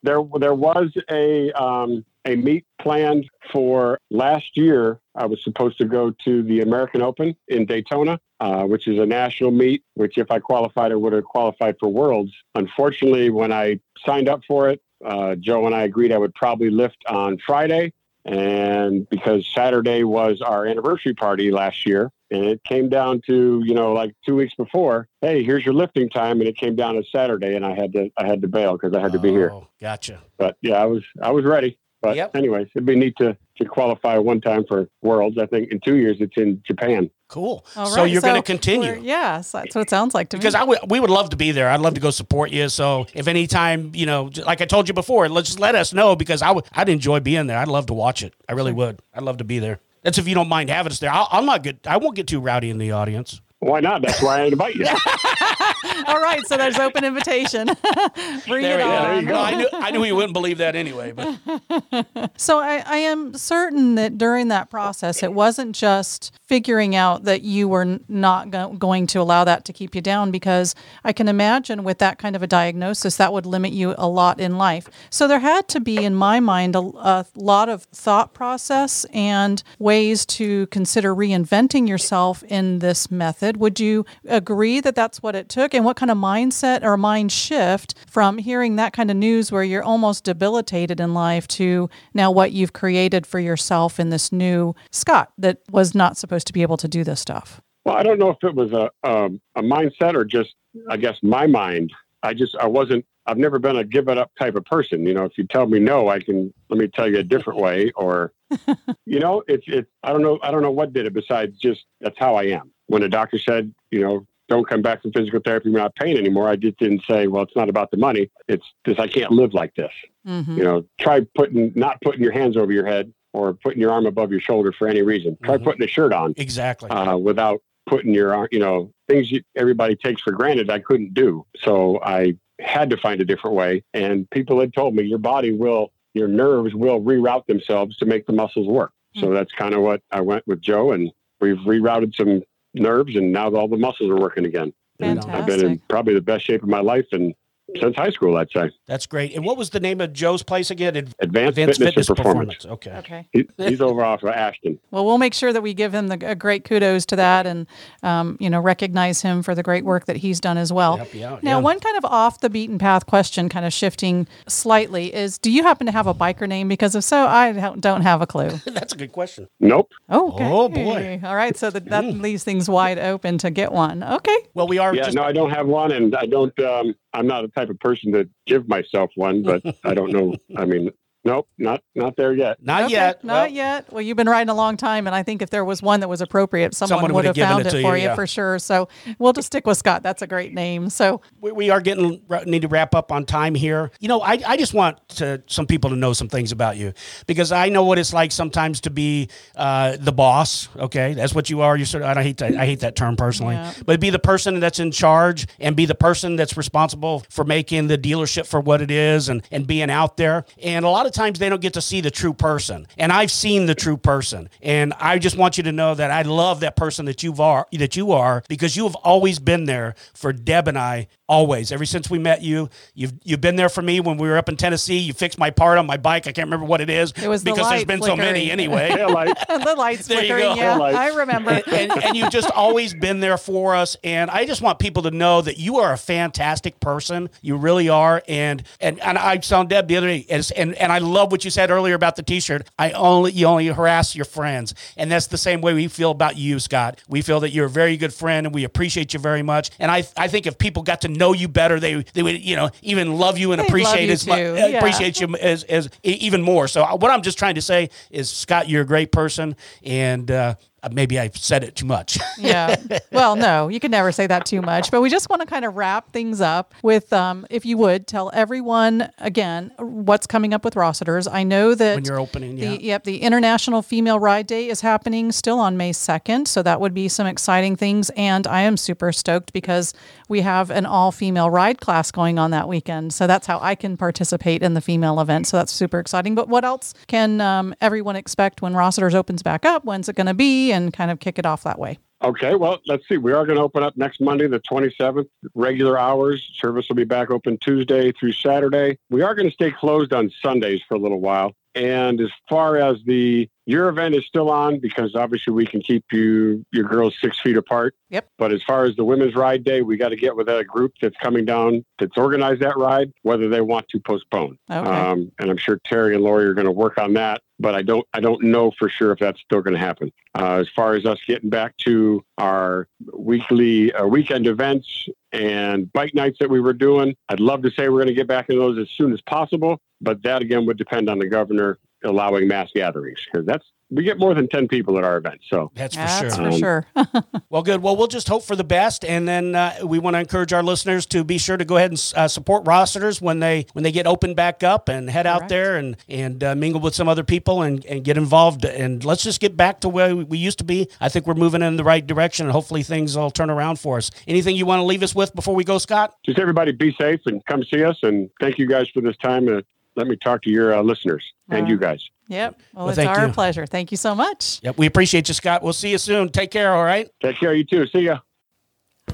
There, 0.03 0.21
there 0.39 0.53
was 0.53 0.91
a 1.09 1.51
um, 1.59 2.05
a 2.25 2.35
meet 2.35 2.63
planned 2.79 3.27
for 3.51 3.99
last 4.11 4.55
year. 4.55 4.99
I 5.15 5.25
was 5.25 5.43
supposed 5.43 5.79
to 5.79 5.85
go 5.85 6.11
to 6.25 6.43
the 6.43 6.61
American 6.61 7.01
Open 7.01 7.35
in 7.47 7.65
Daytona, 7.65 8.19
uh, 8.39 8.65
which 8.65 8.87
is 8.87 8.99
a 8.99 9.05
national 9.07 9.49
meet. 9.49 9.81
Which, 9.95 10.19
if 10.19 10.29
I 10.29 10.37
qualified, 10.37 10.91
I 10.91 10.95
would 10.95 11.13
have 11.13 11.23
qualified 11.23 11.77
for 11.79 11.89
Worlds. 11.89 12.31
Unfortunately, 12.53 13.31
when 13.31 13.51
I 13.51 13.79
signed 14.05 14.29
up 14.29 14.41
for 14.47 14.69
it, 14.69 14.79
uh, 15.03 15.33
Joe 15.37 15.65
and 15.65 15.73
I 15.73 15.83
agreed 15.85 16.11
I 16.11 16.19
would 16.19 16.35
probably 16.35 16.69
lift 16.69 16.97
on 17.07 17.39
Friday, 17.39 17.91
And 18.25 19.07
because 19.09 19.47
Saturday 19.53 20.03
was 20.03 20.41
our 20.41 20.65
anniversary 20.65 21.13
party 21.13 21.51
last 21.51 21.85
year, 21.85 22.11
and 22.31 22.43
it 22.43 22.63
came 22.63 22.89
down 22.89 23.21
to 23.27 23.61
you 23.63 23.75
know 23.75 23.93
like 23.93 24.15
two 24.25 24.35
weeks 24.35 24.55
before, 24.55 25.07
hey, 25.21 25.43
here's 25.43 25.63
your 25.63 25.75
lifting 25.75 26.09
time, 26.09 26.39
and 26.39 26.49
it 26.49 26.57
came 26.57 26.75
down 26.75 26.95
to 26.95 27.03
Saturday, 27.03 27.55
and 27.55 27.63
I 27.63 27.75
had 27.75 27.93
to 27.93 28.09
I 28.17 28.25
had 28.25 28.41
to 28.41 28.47
bail 28.47 28.73
because 28.73 28.95
I 28.95 28.99
had 28.99 29.13
to 29.13 29.19
be 29.19 29.29
here. 29.29 29.51
Oh, 29.51 29.67
Gotcha. 29.79 30.21
But 30.37 30.57
yeah, 30.61 30.81
I 30.81 30.85
was 30.85 31.03
I 31.21 31.31
was 31.31 31.45
ready. 31.45 31.77
But 32.01 32.15
Yep. 32.15 32.35
anyways, 32.35 32.67
it'd 32.75 32.85
be 32.85 32.95
neat 32.95 33.15
to 33.17 33.37
to 33.57 33.65
qualify 33.65 34.17
one 34.17 34.41
time 34.41 34.65
for 34.67 34.87
Worlds. 35.01 35.37
I 35.37 35.45
think 35.45 35.71
in 35.71 35.79
two 35.79 35.95
years 35.97 36.17
it's 36.19 36.35
in 36.37 36.61
Japan. 36.65 37.09
Cool. 37.27 37.65
All 37.75 37.85
so 37.87 38.01
right, 38.01 38.11
you're 38.11 38.21
going 38.21 38.33
to 38.33 38.39
we're- 38.39 38.43
continue. 38.59 39.01
Yes, 39.01 39.51
that's 39.51 39.73
what 39.73 39.81
it 39.81 39.89
sounds 39.89 40.13
like 40.13 40.29
to 40.29 40.37
Because 40.37 40.53
me. 40.53 40.59
Because 40.59 40.81
would, 40.81 40.91
we 40.91 40.99
would 40.99 41.09
love 41.09 41.29
to 41.31 41.35
be 41.35 41.51
there. 41.51 41.69
I'd 41.69 41.79
love 41.79 41.95
to 41.95 42.01
go 42.01 42.11
support 42.11 42.51
you. 42.51 42.69
So 42.69 43.07
if 43.13 43.27
anytime, 43.27 43.91
you 43.95 44.05
know, 44.05 44.29
like 44.45 44.61
I 44.61 44.65
told 44.65 44.87
you 44.87 44.93
before, 44.93 45.27
let's 45.29 45.47
just 45.47 45.59
let 45.59 45.75
us 45.75 45.93
know 45.93 46.15
because 46.15 46.41
I 46.41 46.51
would, 46.51 46.65
I'd 46.73 46.89
enjoy 46.89 47.19
being 47.21 47.47
there. 47.47 47.57
I'd 47.57 47.67
love 47.67 47.87
to 47.87 47.93
watch 47.93 48.21
it. 48.23 48.33
I 48.47 48.53
really 48.53 48.73
would. 48.73 48.99
I'd 49.13 49.23
love 49.23 49.37
to 49.37 49.43
be 49.43 49.59
there. 49.59 49.79
That's 50.03 50.17
if 50.19 50.27
you 50.27 50.35
don't 50.35 50.49
mind 50.49 50.69
having 50.69 50.91
us 50.91 50.99
there. 50.99 51.11
I'll, 51.11 51.27
I'm 51.31 51.45
not 51.47 51.63
good. 51.63 51.79
I 51.87 51.97
won't 51.97 52.15
get 52.15 52.27
too 52.27 52.39
rowdy 52.39 52.69
in 52.69 52.77
the 52.77 52.91
audience. 52.91 53.41
Why 53.65 53.79
not? 53.79 54.03
That's 54.03 54.21
why 54.21 54.41
I 54.41 54.43
invite 54.43 54.75
you. 54.75 54.85
All 56.07 56.21
right, 56.21 56.45
so 56.45 56.55
there's 56.55 56.77
open 56.77 57.03
invitation. 57.03 57.65
Bring 58.47 58.61
There, 58.61 58.79
it 58.79 58.85
we 58.85 58.91
on. 58.91 59.03
there 59.03 59.21
you 59.21 59.27
go. 59.27 59.35
I 59.35 59.55
knew, 59.55 59.69
I 59.73 59.89
knew 59.91 60.03
he 60.03 60.11
wouldn't 60.11 60.33
believe 60.33 60.59
that 60.59 60.75
anyway. 60.75 61.11
But 61.13 61.39
So 62.37 62.59
I, 62.59 62.83
I 62.85 62.97
am 62.97 63.33
certain 63.33 63.95
that 63.95 64.19
during 64.19 64.49
that 64.49 64.69
process, 64.69 65.23
it 65.23 65.33
wasn't 65.33 65.75
just 65.75 66.31
figuring 66.45 66.95
out 66.95 67.23
that 67.23 67.41
you 67.41 67.67
were 67.67 67.99
not 68.07 68.51
go- 68.51 68.73
going 68.73 69.07
to 69.07 69.19
allow 69.19 69.43
that 69.43 69.65
to 69.65 69.73
keep 69.73 69.95
you 69.95 70.01
down, 70.01 70.29
because 70.29 70.75
I 71.03 71.11
can 71.11 71.27
imagine 71.27 71.83
with 71.83 71.97
that 71.97 72.19
kind 72.19 72.35
of 72.35 72.43
a 72.43 72.47
diagnosis, 72.47 73.17
that 73.17 73.33
would 73.33 73.47
limit 73.47 73.71
you 73.73 73.95
a 73.97 74.07
lot 74.07 74.39
in 74.39 74.59
life. 74.59 74.87
So 75.09 75.27
there 75.27 75.39
had 75.39 75.67
to 75.69 75.79
be, 75.79 75.97
in 75.97 76.13
my 76.13 76.39
mind, 76.39 76.75
a, 76.75 76.79
a 76.79 77.25
lot 77.35 77.69
of 77.69 77.83
thought 77.85 78.35
process 78.35 79.05
and 79.11 79.63
ways 79.79 80.23
to 80.27 80.67
consider 80.67 81.15
reinventing 81.15 81.87
yourself 81.87 82.43
in 82.43 82.77
this 82.77 83.09
method. 83.09 83.54
Would 83.55 83.79
you 83.79 84.05
agree 84.27 84.79
that 84.81 84.95
that's 84.95 85.21
what 85.21 85.35
it 85.35 85.49
took? 85.49 85.73
And 85.73 85.85
what 85.85 85.97
kind 85.97 86.11
of 86.11 86.17
mindset 86.17 86.83
or 86.83 86.97
mind 86.97 87.31
shift 87.31 87.95
from 88.07 88.37
hearing 88.37 88.75
that 88.75 88.93
kind 88.93 89.09
of 89.09 89.17
news 89.17 89.51
where 89.51 89.63
you're 89.63 89.83
almost 89.83 90.23
debilitated 90.23 90.99
in 90.99 91.13
life 91.13 91.47
to 91.49 91.89
now 92.13 92.31
what 92.31 92.51
you've 92.51 92.73
created 92.73 93.25
for 93.25 93.39
yourself 93.39 93.99
in 93.99 94.09
this 94.09 94.31
new 94.31 94.75
Scott 94.91 95.31
that 95.37 95.59
was 95.71 95.95
not 95.95 96.17
supposed 96.17 96.47
to 96.47 96.53
be 96.53 96.61
able 96.61 96.77
to 96.77 96.87
do 96.87 97.03
this 97.03 97.19
stuff? 97.19 97.61
Well, 97.85 97.95
I 97.95 98.03
don't 98.03 98.19
know 98.19 98.31
if 98.31 98.37
it 98.41 98.55
was 98.55 98.71
a 98.73 98.89
um, 99.07 99.39
a 99.55 99.61
mindset 99.61 100.15
or 100.15 100.25
just, 100.25 100.55
I 100.89 100.97
guess, 100.97 101.17
my 101.21 101.45
mind. 101.45 101.93
I 102.23 102.33
just 102.33 102.55
I 102.59 102.67
wasn't. 102.67 103.05
I've 103.27 103.37
never 103.37 103.59
been 103.59 103.75
a 103.75 103.83
give 103.83 104.07
it 104.07 104.17
up 104.17 104.31
type 104.37 104.55
of 104.55 104.65
person. 104.65 105.05
You 105.05 105.13
know, 105.13 105.25
if 105.25 105.37
you 105.37 105.45
tell 105.45 105.67
me 105.67 105.79
no, 105.79 106.09
I 106.09 106.19
can 106.19 106.53
let 106.69 106.79
me 106.79 106.87
tell 106.87 107.09
you 107.09 107.19
a 107.19 107.23
different 107.23 107.59
way. 107.59 107.91
Or, 107.95 108.33
you 109.05 109.19
know, 109.19 109.43
it's 109.47 109.65
it's. 109.67 109.89
I 110.03 110.11
don't 110.11 110.23
know. 110.23 110.39
I 110.41 110.49
don't 110.49 110.63
know 110.63 110.71
what 110.71 110.93
did 110.93 111.05
it 111.05 111.13
besides 111.13 111.57
just 111.59 111.81
that's 112.01 112.17
how 112.17 112.35
I 112.35 112.45
am. 112.45 112.71
When 112.87 113.01
the 113.01 113.09
doctor 113.09 113.39
said, 113.39 113.73
you 113.91 114.01
know, 114.01 114.27
don't 114.47 114.67
come 114.67 114.81
back 114.83 115.01
from 115.01 115.11
physical 115.11 115.39
therapy, 115.43 115.69
you're 115.71 115.79
not 115.79 115.95
paying 115.95 116.17
anymore. 116.17 116.47
I 116.47 116.55
just 116.55 116.77
didn't 116.77 117.03
say, 117.09 117.25
well, 117.27 117.41
it's 117.43 117.55
not 117.55 117.67
about 117.67 117.89
the 117.89 117.97
money. 117.97 118.29
It's 118.47 118.65
just 118.85 118.99
I 118.99 119.07
can't 119.07 119.31
live 119.31 119.53
like 119.53 119.73
this. 119.75 119.91
Mm-hmm. 120.27 120.57
You 120.57 120.63
know, 120.63 120.85
try 120.99 121.21
putting 121.35 121.71
not 121.75 121.99
putting 122.01 122.21
your 122.21 122.31
hands 122.31 122.55
over 122.55 122.71
your 122.71 122.85
head 122.85 123.11
or 123.33 123.53
putting 123.53 123.79
your 123.81 123.91
arm 123.91 124.05
above 124.05 124.31
your 124.31 124.39
shoulder 124.39 124.71
for 124.71 124.87
any 124.87 125.01
reason. 125.01 125.37
Try 125.43 125.57
Mhm. 125.57 125.63
putting 125.63 125.83
a 125.83 125.87
shirt 125.87 126.13
on 126.13 126.33
exactly. 126.37 126.89
uh, 126.89 127.17
without 127.17 127.61
putting 127.87 128.13
your 128.13 128.33
arm, 128.35 128.47
you 128.51 128.59
know, 128.59 128.91
things 129.07 129.31
you, 129.31 129.41
everybody 129.55 129.95
takes 129.95 130.21
for 130.21 130.31
granted. 130.31 130.69
I 130.69 130.79
couldn't 130.79 131.13
do, 131.13 131.45
so 131.57 131.99
I 132.03 132.35
had 132.59 132.89
to 132.91 132.97
find 132.97 133.19
a 133.21 133.25
different 133.25 133.55
way. 133.55 133.83
And 133.93 134.29
people 134.29 134.59
had 134.59 134.73
told 134.73 134.95
me 134.95 135.03
your 135.03 135.17
body 135.19 135.51
will, 135.51 135.91
your 136.13 136.27
nerves 136.27 136.73
will 136.73 137.01
reroute 137.01 137.45
themselves 137.47 137.97
to 137.97 138.05
make 138.05 138.25
the 138.25 138.33
muscles 138.33 138.67
work. 138.67 138.91
So 139.17 139.29
that's 139.31 139.51
kind 139.53 139.73
of 139.73 139.81
what 139.81 140.01
I 140.11 140.21
went 140.21 140.45
with 140.47 140.61
Joe, 140.61 140.91
and 140.91 141.11
we've 141.39 141.57
rerouted 141.57 142.15
some 142.15 142.41
nerves, 142.75 143.15
and 143.15 143.31
now 143.31 143.53
all 143.53 143.67
the 143.67 143.77
muscles 143.77 144.09
are 144.09 144.17
working 144.17 144.45
again. 144.45 144.73
And 144.99 145.19
I've 145.25 145.45
been 145.45 145.65
in 145.65 145.81
probably 145.89 146.13
the 146.13 146.21
best 146.21 146.45
shape 146.45 146.63
of 146.63 146.69
my 146.69 146.79
life, 146.79 147.07
and 147.11 147.33
since 147.79 147.95
high 147.95 148.09
school, 148.09 148.37
I'd 148.37 148.49
say. 148.51 148.71
That's 148.87 149.05
great. 149.05 149.35
And 149.35 149.45
what 149.45 149.57
was 149.57 149.69
the 149.71 149.79
name 149.79 150.01
of 150.01 150.13
Joe's 150.13 150.43
place 150.43 150.71
again? 150.71 150.95
Advanced, 150.95 151.19
Advanced 151.57 151.79
Fitness, 151.79 152.07
and 152.09 152.17
Performance. 152.17 152.65
Okay. 152.65 152.91
Okay. 152.97 153.27
He, 153.31 153.47
he's 153.57 153.81
over 153.81 154.03
off 154.03 154.23
of 154.23 154.29
Ashton. 154.29 154.79
Well, 154.91 155.05
we'll 155.05 155.17
make 155.17 155.33
sure 155.33 155.51
that 155.53 155.61
we 155.61 155.73
give 155.73 155.93
him 155.93 156.07
the, 156.07 156.19
a 156.29 156.35
great 156.35 156.63
kudos 156.63 157.05
to 157.07 157.15
that 157.17 157.45
and, 157.45 157.67
um, 158.03 158.37
you 158.39 158.49
know, 158.49 158.59
recognize 158.59 159.21
him 159.21 159.43
for 159.43 159.53
the 159.55 159.63
great 159.63 159.85
work 159.85 160.05
that 160.05 160.17
he's 160.17 160.39
done 160.39 160.57
as 160.57 160.71
well. 160.71 160.97
Help 160.97 161.13
you 161.13 161.21
Now, 161.21 161.39
yeah. 161.43 161.57
one 161.57 161.79
kind 161.79 161.97
of 161.97 162.05
off 162.05 162.39
the 162.41 162.49
beaten 162.49 162.77
path 162.77 163.05
question, 163.05 163.49
kind 163.49 163.65
of 163.65 163.73
shifting 163.73 164.27
slightly, 164.47 165.13
is 165.13 165.37
do 165.37 165.51
you 165.51 165.63
happen 165.63 165.85
to 165.87 165.91
have 165.91 166.07
a 166.07 166.13
biker 166.13 166.47
name? 166.47 166.67
Because 166.67 166.95
if 166.95 167.03
so, 167.03 167.25
I 167.27 167.51
don't- 167.51 167.81
don't 167.81 168.01
have 168.01 168.21
a 168.21 168.27
clue. 168.27 168.49
That's 168.65 168.93
a 168.93 168.97
good 168.97 169.11
question. 169.11 169.47
Nope. 169.59 169.91
Oh, 170.09 170.31
okay. 170.33 170.49
Oh, 170.49 170.69
boy. 170.69 171.19
All 171.23 171.35
right. 171.35 171.55
So 171.57 171.69
that, 171.69 171.85
that 171.85 172.03
leaves 172.05 172.43
things 172.43 172.69
wide 172.69 172.97
open 172.99 173.37
to 173.39 173.49
get 173.51 173.71
one. 173.71 174.03
Okay. 174.03 174.37
Well, 174.53 174.67
we 174.67 174.77
are 174.77 174.93
Yeah, 174.95 175.03
just 175.03 175.15
no, 175.15 175.23
I 175.23 175.31
don't 175.31 175.49
have 175.51 175.67
one, 175.67 175.91
and 175.91 176.15
I 176.15 176.25
don't. 176.25 176.57
Um, 176.59 176.95
I'm 177.15 177.27
not 177.27 177.43
the 177.43 177.47
type 177.47 177.69
of 177.69 177.79
person 177.79 178.11
to 178.11 178.29
give 178.45 178.67
myself 178.67 179.11
one, 179.15 179.41
but 179.41 179.63
I 179.83 179.93
don't 179.93 180.11
know. 180.11 180.35
I 180.57 180.65
mean, 180.65 180.89
nope, 181.25 181.47
not 181.57 181.81
not 181.95 182.15
there 182.15 182.33
yet. 182.33 182.57
not 182.61 182.83
Okay, 182.85 182.93
yet. 182.93 183.23
Not 183.23 183.33
Well, 183.33 183.47
yet. 183.47 183.91
Well, 183.91 184.01
you've 184.01 184.17
been 184.17 184.29
riding 184.29 184.49
a 184.49 184.55
long 184.55 184.77
time, 184.77 185.07
and 185.07 185.15
I 185.15 185.23
think 185.23 185.41
if 185.41 185.49
there 185.49 185.65
was 185.65 185.81
one 185.81 185.99
that 186.01 186.07
was 186.07 186.21
appropriate, 186.21 186.73
someone, 186.75 186.97
Someone 186.99 187.13
would 187.13 187.25
would've 187.25 187.35
found 187.35 187.65
it 187.65 187.73
it, 187.73 187.81
for 187.81 187.97
you, 187.97 188.03
you, 188.03 188.09
yeah. 188.09 188.15
for 188.15 188.27
sure. 188.27 188.59
So 188.59 188.87
we'll 189.19 189.33
just 189.33 189.47
stick 189.47 189.65
with 189.67 189.77
Scott. 189.77 190.03
That's 190.03 190.21
a 190.21 190.27
great 190.27 190.53
name. 190.53 190.89
So 190.89 191.21
we, 191.41 191.51
we 191.51 191.69
are 191.69 191.81
getting 191.81 192.21
need 192.45 192.61
to 192.61 192.67
wrap 192.67 192.95
up 192.95 193.11
on 193.11 193.25
time 193.25 193.55
here. 193.55 193.91
You 193.99 194.07
know, 194.07 194.21
I, 194.21 194.39
I 194.45 194.57
just 194.57 194.73
want 194.73 195.07
to, 195.09 195.41
some 195.47 195.65
people 195.67 195.89
to 195.89 195.95
know 195.95 196.13
some 196.13 196.29
things 196.29 196.51
about 196.51 196.77
you 196.77 196.93
because 197.27 197.51
I 197.51 197.69
know 197.69 197.83
what 197.83 197.97
it's 197.99 198.13
like 198.13 198.31
sometimes 198.31 198.81
to 198.81 198.89
be 198.89 199.29
uh, 199.55 199.97
the 199.99 200.11
boss. 200.13 200.69
Okay, 200.77 201.13
that's 201.13 201.33
what 201.33 201.49
you 201.49 201.61
are. 201.61 201.75
You 201.75 201.85
sort 201.85 202.03
of 202.03 202.15
I 202.17 202.23
hate 202.23 202.37
that 202.37 202.55
I 202.55 202.65
hate 202.65 202.81
that 202.81 202.95
term 202.95 203.15
personally, 203.15 203.55
Yeah. 203.55 203.73
but 203.85 203.99
be 203.99 204.09
the 204.11 204.19
person 204.19 204.59
that's 204.59 204.79
in 204.79 204.91
charge 204.91 205.47
and 205.59 205.75
be 205.75 205.85
the 205.85 205.95
person 205.95 206.35
that's 206.35 206.55
responsible 206.57 207.23
for 207.29 207.43
making 207.43 207.87
the 207.87 207.97
dealership 207.97 208.45
for 208.45 208.59
what 208.59 208.81
it 208.81 208.91
is 208.91 209.27
and 209.29 209.41
and 209.51 209.65
being 209.65 209.89
out 209.89 210.17
there. 210.17 210.45
And 210.61 210.85
a 210.85 210.89
lot 210.89 211.05
of 211.05 211.11
times 211.15 211.39
they 211.39 211.49
don't 211.49 211.61
get 211.61 211.73
to 211.73 211.81
see 211.81 212.01
the 212.01 212.11
true 212.11 212.33
person, 212.33 212.87
and 212.97 213.11
I've 213.11 213.31
seen 213.31 213.65
the 213.65 213.75
true 213.75 213.97
person. 213.97 214.49
And 214.61 214.93
I 214.99 215.17
just 215.17 215.37
want 215.37 215.57
you 215.57 215.63
to 215.63 215.71
know 215.71 215.95
that 215.95 216.11
I 216.11 216.21
love 216.23 216.59
that 216.59 216.75
person 216.75 217.05
that 217.05 217.23
you 217.23 217.33
are 217.35 217.65
that 217.71 217.95
you 217.95 218.11
are 218.11 218.43
because 218.47 218.75
you 218.75 218.83
have 218.83 218.95
always 218.95 219.39
been 219.39 219.65
there 219.65 219.95
for 220.13 220.31
Deb 220.31 220.67
and 220.67 220.77
I 220.77 221.07
always 221.27 221.71
ever 221.71 221.85
since 221.85 222.09
we 222.09 222.19
met 222.19 222.41
you 222.43 222.69
you've 222.93 223.13
you've 223.23 223.41
been 223.41 223.55
there 223.55 223.69
for 223.69 223.81
me 223.81 223.99
when 223.99 224.17
we 224.17 224.27
were 224.27 224.37
up 224.37 224.47
in 224.49 224.55
Tennessee 224.55 224.97
you 224.97 225.13
fixed 225.13 225.39
my 225.39 225.49
part 225.49 225.77
on 225.77 225.85
my 225.85 225.97
bike 225.97 226.27
I 226.27 226.31
can't 226.31 226.47
remember 226.47 226.65
what 226.65 226.81
it 226.81 226.89
is 226.89 227.11
It 227.21 227.27
was 227.27 227.43
the 227.43 227.51
because 227.51 227.67
there's 227.69 227.79
light 227.81 227.87
been 227.87 228.01
so 228.01 228.15
many 228.15 228.51
anyway 228.51 228.89
Tail 228.95 229.11
light. 229.11 229.35
the 229.47 229.75
lights 229.77 230.07
There 230.07 230.21
you 230.21 230.27
flickering. 230.27 230.55
go. 230.55 230.61
Yeah, 230.61 230.79
I 230.79 231.07
remember. 231.15 231.61
and, 231.67 231.91
and 232.03 232.15
you've 232.15 232.31
just 232.31 232.51
always 232.51 232.93
been 232.93 233.19
there 233.19 233.37
for 233.37 233.75
us. 233.75 233.97
And 234.03 234.29
I 234.29 234.45
just 234.45 234.61
want 234.61 234.79
people 234.79 235.03
to 235.03 235.11
know 235.11 235.41
that 235.41 235.57
you 235.57 235.77
are 235.77 235.93
a 235.93 235.97
fantastic 235.97 236.79
person. 236.79 237.29
You 237.41 237.57
really 237.57 237.89
are. 237.89 238.21
And 238.27 238.63
and, 238.79 238.99
and 238.99 239.17
I 239.17 239.39
saw 239.39 239.63
Deb 239.63 239.87
the 239.87 239.97
other 239.97 240.07
day, 240.07 240.25
and, 240.29 240.51
and 240.55 240.75
and 240.75 240.91
I 240.91 240.99
love 240.99 241.31
what 241.31 241.43
you 241.45 241.51
said 241.51 241.71
earlier 241.71 241.95
about 241.95 242.15
the 242.15 242.23
T-shirt. 242.23 242.67
I 242.77 242.91
only 242.91 243.31
you 243.31 243.45
only 243.47 243.67
harass 243.67 244.15
your 244.15 244.25
friends, 244.25 244.73
and 244.97 245.11
that's 245.11 245.27
the 245.27 245.37
same 245.37 245.61
way 245.61 245.73
we 245.73 245.87
feel 245.87 246.11
about 246.11 246.37
you, 246.37 246.59
Scott. 246.59 247.01
We 247.07 247.21
feel 247.21 247.39
that 247.41 247.51
you're 247.51 247.65
a 247.65 247.69
very 247.69 247.97
good 247.97 248.13
friend, 248.13 248.45
and 248.45 248.53
we 248.53 248.63
appreciate 248.63 249.13
you 249.13 249.19
very 249.19 249.41
much. 249.43 249.71
And 249.79 249.91
I 249.91 250.03
I 250.17 250.27
think 250.27 250.45
if 250.47 250.57
people 250.57 250.83
got 250.83 251.01
to 251.01 251.07
know 251.17 251.33
you 251.33 251.47
better, 251.47 251.79
they 251.79 252.03
they 252.13 252.23
would 252.23 252.43
you 252.43 252.55
know 252.55 252.69
even 252.81 253.17
love 253.17 253.37
you 253.37 253.51
and 253.51 253.61
They'd 253.61 253.67
appreciate 253.67 254.07
you 254.07 254.11
as 254.11 254.27
much 254.27 254.39
yeah. 254.39 254.77
appreciate 254.77 255.19
you 255.19 255.35
as, 255.35 255.63
as 255.63 255.89
even 256.03 256.41
more. 256.41 256.67
So 256.67 256.83
what 256.95 257.11
I'm 257.11 257.21
just 257.21 257.37
trying 257.37 257.55
to 257.55 257.61
say 257.61 257.89
is, 258.09 258.29
Scott, 258.29 258.69
you're 258.69 258.83
a 258.83 258.85
great 258.85 259.11
person, 259.11 259.55
and 259.83 260.29
uh, 260.29 260.55
maybe 260.91 261.19
I've 261.19 261.37
said 261.37 261.63
it 261.63 261.75
too 261.75 261.85
much. 261.85 262.17
yeah. 262.37 262.75
Well, 263.11 263.35
no, 263.35 263.67
you 263.67 263.79
can 263.79 263.91
never 263.91 264.11
say 264.11 264.27
that 264.27 264.45
too 264.45 264.61
much. 264.61 264.91
But 264.91 265.01
we 265.01 265.09
just 265.09 265.29
want 265.29 265.41
to 265.41 265.45
kind 265.45 265.65
of 265.65 265.75
wrap 265.75 266.11
things 266.11 266.41
up 266.41 266.73
with, 266.81 267.11
um, 267.13 267.45
if 267.49 267.65
you 267.65 267.77
would, 267.77 268.07
tell 268.07 268.31
everyone 268.33 269.09
again 269.17 269.71
what's 269.77 270.27
coming 270.27 270.53
up 270.53 270.63
with 270.63 270.75
Rossiter's. 270.75 271.27
I 271.27 271.43
know 271.43 271.75
that 271.75 271.95
When 271.95 272.05
you're 272.05 272.19
opening, 272.19 272.55
the, 272.55 272.65
yeah. 272.67 272.77
Yep, 272.95 273.03
the 273.05 273.21
International 273.21 273.81
Female 273.81 274.19
Ride 274.19 274.47
Day 274.47 274.67
is 274.67 274.81
happening 274.81 275.31
still 275.31 275.59
on 275.59 275.77
May 275.77 275.91
2nd. 275.91 276.47
So 276.47 276.61
that 276.63 276.79
would 276.81 276.93
be 276.93 277.07
some 277.07 277.27
exciting 277.27 277.75
things. 277.75 278.09
And 278.15 278.47
I 278.47 278.61
am 278.61 278.77
super 278.77 279.11
stoked 279.11 279.53
because 279.53 279.93
we 280.27 280.41
have 280.41 280.69
an 280.69 280.85
all 280.85 281.11
female 281.11 281.49
ride 281.49 281.79
class 281.79 282.11
going 282.11 282.39
on 282.39 282.51
that 282.51 282.67
weekend. 282.67 283.13
So 283.13 283.27
that's 283.27 283.47
how 283.47 283.59
I 283.61 283.75
can 283.75 283.97
participate 283.97 284.63
in 284.63 284.73
the 284.73 284.81
female 284.81 285.19
event. 285.19 285.47
So 285.47 285.57
that's 285.57 285.71
super 285.71 285.99
exciting. 285.99 286.35
But 286.35 286.47
what 286.47 286.65
else 286.65 286.93
can 287.07 287.41
um, 287.41 287.75
everyone 287.81 288.15
expect 288.15 288.61
when 288.61 288.73
Rossiter's 288.73 289.15
opens 289.15 289.43
back 289.43 289.65
up? 289.65 289.85
When's 289.85 290.09
it 290.09 290.15
going 290.15 290.27
to 290.27 290.33
be? 290.33 290.71
And 290.75 290.91
kind 290.91 291.09
of 291.09 291.19
kick 291.19 291.39
it 291.39 291.45
off 291.45 291.63
that 291.63 291.79
way. 291.79 291.97
Okay, 292.21 292.55
well, 292.55 292.79
let's 292.87 293.07
see. 293.07 293.17
We 293.17 293.33
are 293.33 293.45
going 293.45 293.57
to 293.57 293.63
open 293.63 293.83
up 293.83 293.95
next 293.97 294.19
Monday, 294.19 294.47
the 294.47 294.59
27th, 294.59 295.29
regular 295.53 295.97
hours. 295.97 296.45
Service 296.59 296.87
will 296.89 296.95
be 296.95 297.03
back 297.03 297.29
open 297.29 297.57
Tuesday 297.57 298.11
through 298.11 298.33
Saturday. 298.33 298.97
We 299.09 299.21
are 299.21 299.35
going 299.35 299.47
to 299.47 299.53
stay 299.53 299.71
closed 299.71 300.11
on 300.11 300.31
Sundays 300.41 300.81
for 300.87 300.95
a 300.95 300.97
little 300.97 301.19
while. 301.21 301.53
And 301.75 302.19
as 302.19 302.31
far 302.49 302.77
as 302.77 302.97
the 303.05 303.49
your 303.65 303.89
event 303.89 304.15
is 304.15 304.25
still 304.25 304.51
on 304.51 304.79
because 304.79 305.15
obviously 305.15 305.51
we 305.51 305.65
can 305.65 305.81
keep 305.81 306.05
you 306.11 306.63
your 306.71 306.85
girls 306.85 307.15
six 307.19 307.39
feet 307.41 307.57
apart. 307.57 307.95
Yep. 308.09 308.29
But 308.37 308.53
as 308.53 308.61
far 308.63 308.85
as 308.85 308.95
the 308.95 309.03
women's 309.03 309.35
ride 309.35 309.63
day, 309.63 309.81
we 309.81 309.97
got 309.97 310.09
to 310.09 310.15
get 310.15 310.35
with 310.35 310.47
a 310.47 310.63
group 310.63 310.93
that's 311.01 311.17
coming 311.17 311.45
down 311.45 311.83
that's 311.99 312.17
organized 312.17 312.61
that 312.61 312.77
ride, 312.77 313.11
whether 313.23 313.49
they 313.49 313.61
want 313.61 313.89
to 313.89 313.99
postpone. 313.99 314.57
Okay. 314.69 314.89
Um, 314.89 315.31
and 315.39 315.49
I'm 315.49 315.57
sure 315.57 315.79
Terry 315.83 316.13
and 316.13 316.23
Lori 316.23 316.45
are 316.45 316.53
going 316.53 316.65
to 316.65 316.71
work 316.71 316.99
on 316.99 317.13
that, 317.13 317.41
but 317.59 317.73
I 317.73 317.81
don't 317.81 318.05
I 318.13 318.19
don't 318.19 318.43
know 318.43 318.71
for 318.77 318.87
sure 318.87 319.11
if 319.11 319.19
that's 319.19 319.41
still 319.41 319.61
going 319.61 319.73
to 319.73 319.79
happen. 319.79 320.11
Uh, 320.37 320.57
as 320.59 320.69
far 320.75 320.95
as 320.95 321.05
us 321.05 321.19
getting 321.27 321.49
back 321.49 321.75
to 321.77 322.23
our 322.37 322.87
weekly 323.13 323.91
uh, 323.93 324.05
weekend 324.05 324.45
events 324.45 325.07
and 325.31 325.91
bike 325.91 326.13
nights 326.13 326.37
that 326.39 326.49
we 326.49 326.59
were 326.59 326.73
doing, 326.73 327.15
I'd 327.29 327.39
love 327.39 327.63
to 327.63 327.71
say 327.71 327.89
we're 327.89 328.03
going 328.03 328.07
to 328.07 328.13
get 328.13 328.27
back 328.27 328.49
into 328.49 328.61
those 328.61 328.77
as 328.77 328.89
soon 328.95 329.11
as 329.11 329.21
possible, 329.21 329.79
but 330.01 330.21
that 330.23 330.43
again 330.43 330.65
would 330.67 330.77
depend 330.77 331.09
on 331.09 331.17
the 331.17 331.27
governor 331.27 331.79
allowing 332.05 332.47
mass 332.47 332.69
gatherings 332.73 333.19
because 333.31 333.45
that's 333.45 333.65
we 333.91 334.03
get 334.03 334.17
more 334.17 334.33
than 334.33 334.47
10 334.47 334.67
people 334.67 334.97
at 334.97 335.03
our 335.03 335.17
event 335.17 335.41
so 335.47 335.71
That's 335.75 335.95
for 335.95 336.01
That's 336.01 336.35
sure. 336.35 336.51
for 336.51 336.57
sure. 336.57 336.87
Well, 337.49 337.61
good. 337.63 337.81
Well, 337.81 337.95
we'll 337.95 338.07
just 338.07 338.27
hope 338.27 338.43
for 338.43 338.55
the 338.55 338.65
best, 338.65 339.05
and 339.05 339.25
then 339.25 339.55
uh, 339.55 339.75
we 339.85 339.97
want 339.99 340.15
to 340.15 340.19
encourage 340.19 340.51
our 340.51 340.63
listeners 340.63 341.05
to 341.07 341.23
be 341.23 341.37
sure 341.37 341.55
to 341.55 341.63
go 341.63 341.77
ahead 341.77 341.91
and 341.91 342.13
uh, 342.17 342.27
support 342.27 342.65
Rossiters 342.65 343.21
when 343.21 343.39
they 343.39 343.65
when 343.71 343.83
they 343.83 343.93
get 343.93 344.07
opened 344.07 344.35
back 344.35 344.61
up, 344.61 344.89
and 344.89 345.09
head 345.09 345.25
out 345.25 345.47
there 345.47 345.77
and 345.77 345.95
and 346.09 346.43
uh, 346.43 346.53
mingle 346.55 346.81
with 346.81 346.95
some 346.95 347.07
other 347.07 347.23
people 347.23 347.61
and, 347.61 347.85
and 347.85 348.03
get 348.03 348.17
involved. 348.17 348.65
And 348.65 349.05
let's 349.05 349.23
just 349.23 349.39
get 349.39 349.55
back 349.55 349.79
to 349.81 349.89
where 349.89 350.13
we 350.15 350.37
used 350.37 350.57
to 350.57 350.65
be. 350.65 350.89
I 350.99 351.07
think 351.07 351.27
we're 351.27 351.35
moving 351.35 351.61
in 351.61 351.77
the 351.77 351.85
right 351.85 352.05
direction, 352.05 352.47
and 352.47 352.51
hopefully 352.51 352.83
things 352.83 353.15
will 353.15 353.31
turn 353.31 353.49
around 353.49 353.79
for 353.79 353.97
us. 353.97 354.11
Anything 354.27 354.57
you 354.57 354.65
want 354.65 354.79
to 354.79 354.85
leave 354.85 355.03
us 355.03 355.15
with 355.15 355.33
before 355.33 355.55
we 355.55 355.63
go, 355.63 355.77
Scott? 355.77 356.15
just 356.25 356.39
everybody 356.39 356.73
be 356.73 356.93
safe 356.99 357.21
and 357.27 357.45
come 357.45 357.63
see 357.63 357.83
us 357.83 357.97
and 358.03 358.29
thank 358.41 358.57
you 358.57 358.67
guys 358.67 358.89
for 358.89 358.99
this 358.99 359.15
time 359.17 359.47
and 359.47 359.63
let 359.95 360.07
me 360.07 360.15
talk 360.15 360.41
to 360.43 360.49
your 360.49 360.73
uh, 360.75 360.81
listeners 360.81 361.23
and 361.49 361.63
All 361.65 361.69
you 361.71 361.77
guys 361.77 362.01
Yep. 362.27 362.59
Well, 362.73 362.85
Well, 362.87 362.89
it's 362.97 363.07
our 363.07 363.27
you. 363.27 363.33
pleasure. 363.33 363.67
Thank 363.67 363.91
you 363.91 363.97
so 363.97 364.15
much. 364.15 364.59
Yep, 364.63 364.79
we 364.79 364.87
appreciate 364.87 365.27
you, 365.27 365.35
Scott. 365.35 365.61
We'll 365.61 365.73
see 365.73 365.91
you 365.91 365.99
soon. 365.99 366.29
Take 366.29 366.49
care. 366.49 366.73
All 366.73 366.83
right. 366.83 367.07
take 367.21 367.37
care 367.39 367.53
you 367.53 367.63
too 367.63 367.85
see 367.87 367.99
ya 367.99 368.17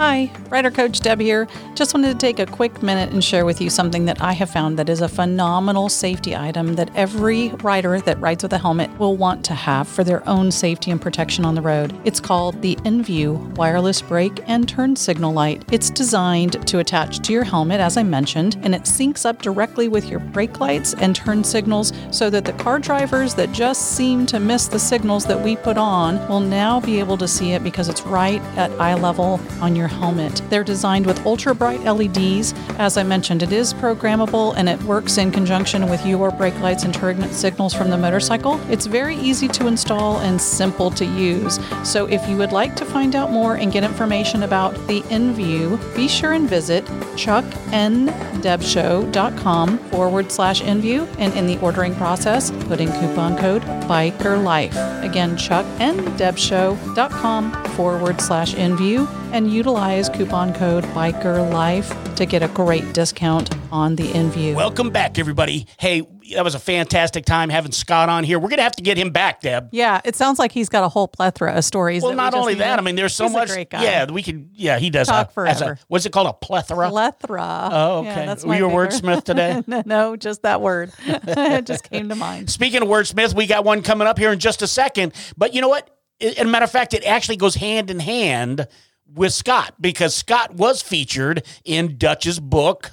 Hi, 0.02 0.32
Rider 0.50 0.72
Coach 0.72 1.02
Deb 1.02 1.20
here. 1.20 1.48
Just 1.76 1.94
wanted 1.94 2.12
to 2.14 2.18
take 2.18 2.40
a 2.40 2.48
quick 2.48 2.82
minute 2.82 3.12
and 3.12 3.24
share 3.24 3.46
with 3.46 3.62
you 3.62 3.70
something 3.70 4.06
that 4.06 4.20
I 4.20 4.34
have 4.34 4.50
found 4.50 4.80
that 4.80 4.90
is 4.90 5.02
a 5.02 5.08
phenomenal 5.08 5.90
safety 5.90 6.36
item 6.36 6.74
that 6.74 6.90
every 6.96 7.50
rider 7.62 8.02
that 8.02 8.20
rides 8.20 8.42
with 8.42 8.52
a 8.54 8.58
helmet 8.58 8.90
will 8.98 9.16
want 9.16 9.46
to 9.46 9.54
have 9.54 9.88
for 9.88 10.04
their 10.04 10.28
own 10.28 10.50
safety 10.50 10.90
and 10.90 11.00
protection 11.00 11.46
on 11.46 11.54
the 11.54 11.62
road. 11.62 11.96
It's 12.04 12.20
called 12.20 12.64
the 12.64 12.78
InView 12.78 13.56
wireless 13.56 14.02
brake 14.02 14.40
and 14.48 14.68
turn 14.68 14.96
signal 14.96 15.34
light. 15.34 15.66
It's 15.72 15.92
designed 15.92 16.68
to 16.68 16.80
attach 16.80 17.20
to 17.20 17.32
your 17.32 17.44
helmet, 17.44 17.80
as 17.80 17.96
I 17.96 18.02
mentioned, 18.02 18.58
and 18.64 18.74
it 18.74 18.86
syncs 18.86 19.24
up 19.24 19.44
directly 19.44 19.88
with 19.88 20.10
your 20.10 20.20
brake 20.20 20.60
lights 20.60 20.96
and 20.96 21.16
turn 21.16 21.44
signals 21.44 21.94
so 22.10 22.32
that 22.32 22.46
the 22.46 22.54
car 22.54 22.80
drivers 22.80 23.36
that 23.36 23.52
just 23.52 23.92
seem 23.92 24.26
to 24.26 24.40
miss 24.40 24.68
the 24.68 24.80
signals 24.80 25.26
that 25.26 25.40
we 25.40 25.56
put 25.58 25.78
on 25.78 26.28
will 26.28 26.40
now 26.40 26.80
be 26.80 26.98
able 26.98 27.18
to 27.20 27.28
see 27.28 27.52
it 27.52 27.64
because 27.64 27.88
it's 27.88 28.02
right 28.02 28.42
at 28.58 28.72
eye 28.80 28.96
level 28.96 29.40
on 29.62 29.76
your 29.76 29.81
helmet. 29.88 30.42
They're 30.50 30.64
designed 30.64 31.06
with 31.06 31.26
ultra 31.26 31.54
bright 31.56 31.84
LEDs. 31.84 32.54
As 32.78 32.98
I 32.98 33.04
mentioned, 33.04 33.44
it 33.44 33.52
is 33.52 33.74
programmable 33.74 34.54
and 34.58 34.70
it 34.70 34.82
works 34.84 35.18
in 35.18 35.32
conjunction 35.32 35.90
with 35.90 36.06
your 36.06 36.32
brake 36.32 36.58
lights 36.60 36.84
and 36.84 36.94
turn 36.94 37.22
signals 37.32 37.74
from 37.74 37.90
the 37.90 37.98
motorcycle. 37.98 38.60
It's 38.70 38.86
very 38.86 39.16
easy 39.16 39.48
to 39.50 39.68
install 39.68 40.20
and 40.20 40.42
simple 40.42 40.92
to 40.92 41.06
use. 41.06 41.60
So 41.84 42.08
if 42.08 42.28
you 42.28 42.36
would 42.38 42.52
like 42.52 42.76
to 42.78 42.86
find 42.86 43.16
out 43.16 43.32
more 43.32 43.56
and 43.56 43.72
get 43.72 43.84
information 43.84 44.44
about 44.44 44.76
the 44.88 45.02
InView, 45.04 45.96
be 45.96 46.08
sure 46.08 46.34
and 46.34 46.50
visit 46.50 46.84
chuckndebshow.com 47.16 49.78
forward 49.78 50.32
slash 50.32 50.62
InView 50.62 51.08
and 51.18 51.34
in 51.34 51.48
the 51.48 51.58
ordering 51.60 51.96
process, 51.96 52.52
put 52.68 52.80
in 52.80 52.92
coupon 52.94 53.36
code 53.38 53.64
BIKERLIFE. 53.88 55.04
Again, 55.04 55.36
chuckndebshow.com 55.36 57.64
forward 57.76 58.22
slash 58.22 58.56
InView 58.56 59.21
and 59.32 59.52
utilize 59.52 60.10
coupon 60.10 60.54
code 60.54 60.84
BIKERLIFE 60.94 62.16
to 62.16 62.26
get 62.26 62.44
a 62.44 62.48
great 62.50 62.94
discount 62.94 63.50
on 63.72 63.96
the 63.96 64.04
InView. 64.12 64.56
Welcome 64.56 64.90
back, 64.90 65.18
everybody. 65.18 65.68
Hey, 65.80 66.04
that 66.36 66.44
was 66.44 66.56
a 66.56 66.60
fantastic 66.60 67.26
time 67.26 67.50
having 67.50 67.72
Scott 67.72 68.10
on 68.10 68.24
here. 68.24 68.40
We're 68.40 68.50
gonna 68.50 68.62
have 68.64 68.76
to 68.78 68.84
get 68.84 68.98
him 68.98 69.12
back, 69.12 69.42
Deb. 69.42 69.70
yeah, 69.72 70.02
it 70.06 70.16
sounds 70.16 70.38
like 70.40 70.52
he's 70.52 70.70
got 70.70 70.84
a 70.84 70.90
whole 70.90 71.08
plethora 71.08 71.54
of 71.54 71.64
stories. 71.66 72.02
Well, 72.04 72.12
that 72.12 72.16
we 72.16 72.24
not 72.24 72.34
only 72.34 72.54
that, 72.56 72.80
I 72.80 72.82
mean, 72.82 72.96
there's 72.96 73.16
so 73.16 73.26
He's 73.26 73.34
much. 73.34 73.50
A 73.50 73.54
great 73.54 73.70
guy. 73.70 73.84
Yeah, 73.84 74.06
we 74.12 74.22
could. 74.24 74.50
Yeah, 74.54 74.78
he 74.80 74.90
does. 74.90 75.10
Uh, 75.10 75.24
Talk 75.26 75.38
a, 75.38 75.50
as 75.50 75.62
a- 75.62 75.66
forever. 75.66 75.80
what's 75.88 76.06
it 76.06 76.12
called? 76.12 76.28
A 76.28 76.34
plethora. 76.34 76.90
plethora. 76.90 77.70
Oh, 77.72 78.04
Yeah, 78.04 78.12
okay. 78.12 78.26
that's 78.26 78.46
Were 78.46 78.56
you 78.56 78.68
a 78.68 78.72
wordsmith 78.72 79.24
today? 79.24 79.62
no, 79.86 80.16
just 80.16 80.44
that 80.44 80.62
word. 80.62 80.92
it 81.06 81.66
just 81.66 81.90
came 81.90 82.10
to 82.10 82.16
mind. 82.16 82.50
Speaking 82.50 82.82
of 82.82 82.88
wordsmith, 82.88 83.34
we 83.34 83.48
got 83.48 83.64
one 83.66 83.82
coming 83.82 84.08
up 84.08 84.18
here 84.18 84.32
in 84.32 84.40
just 84.40 84.62
a 84.62 84.68
second. 84.68 85.14
But 85.38 85.54
you 85.54 85.62
know 85.62 85.70
what? 85.70 85.90
As 86.22 86.38
a 86.38 86.46
matter 86.46 86.66
of 86.66 86.72
fact, 86.72 86.94
it 86.94 87.04
actually 87.04 87.38
goes 87.38 87.56
hand 87.56 87.90
in 87.90 88.00
hand 88.00 88.68
with 89.14 89.34
Scott 89.34 89.76
because 89.80 90.16
Scott 90.16 90.56
was 90.56 90.82
featured 90.82 91.46
in 91.64 91.98
Dutch's 91.98 92.40
book 92.40 92.92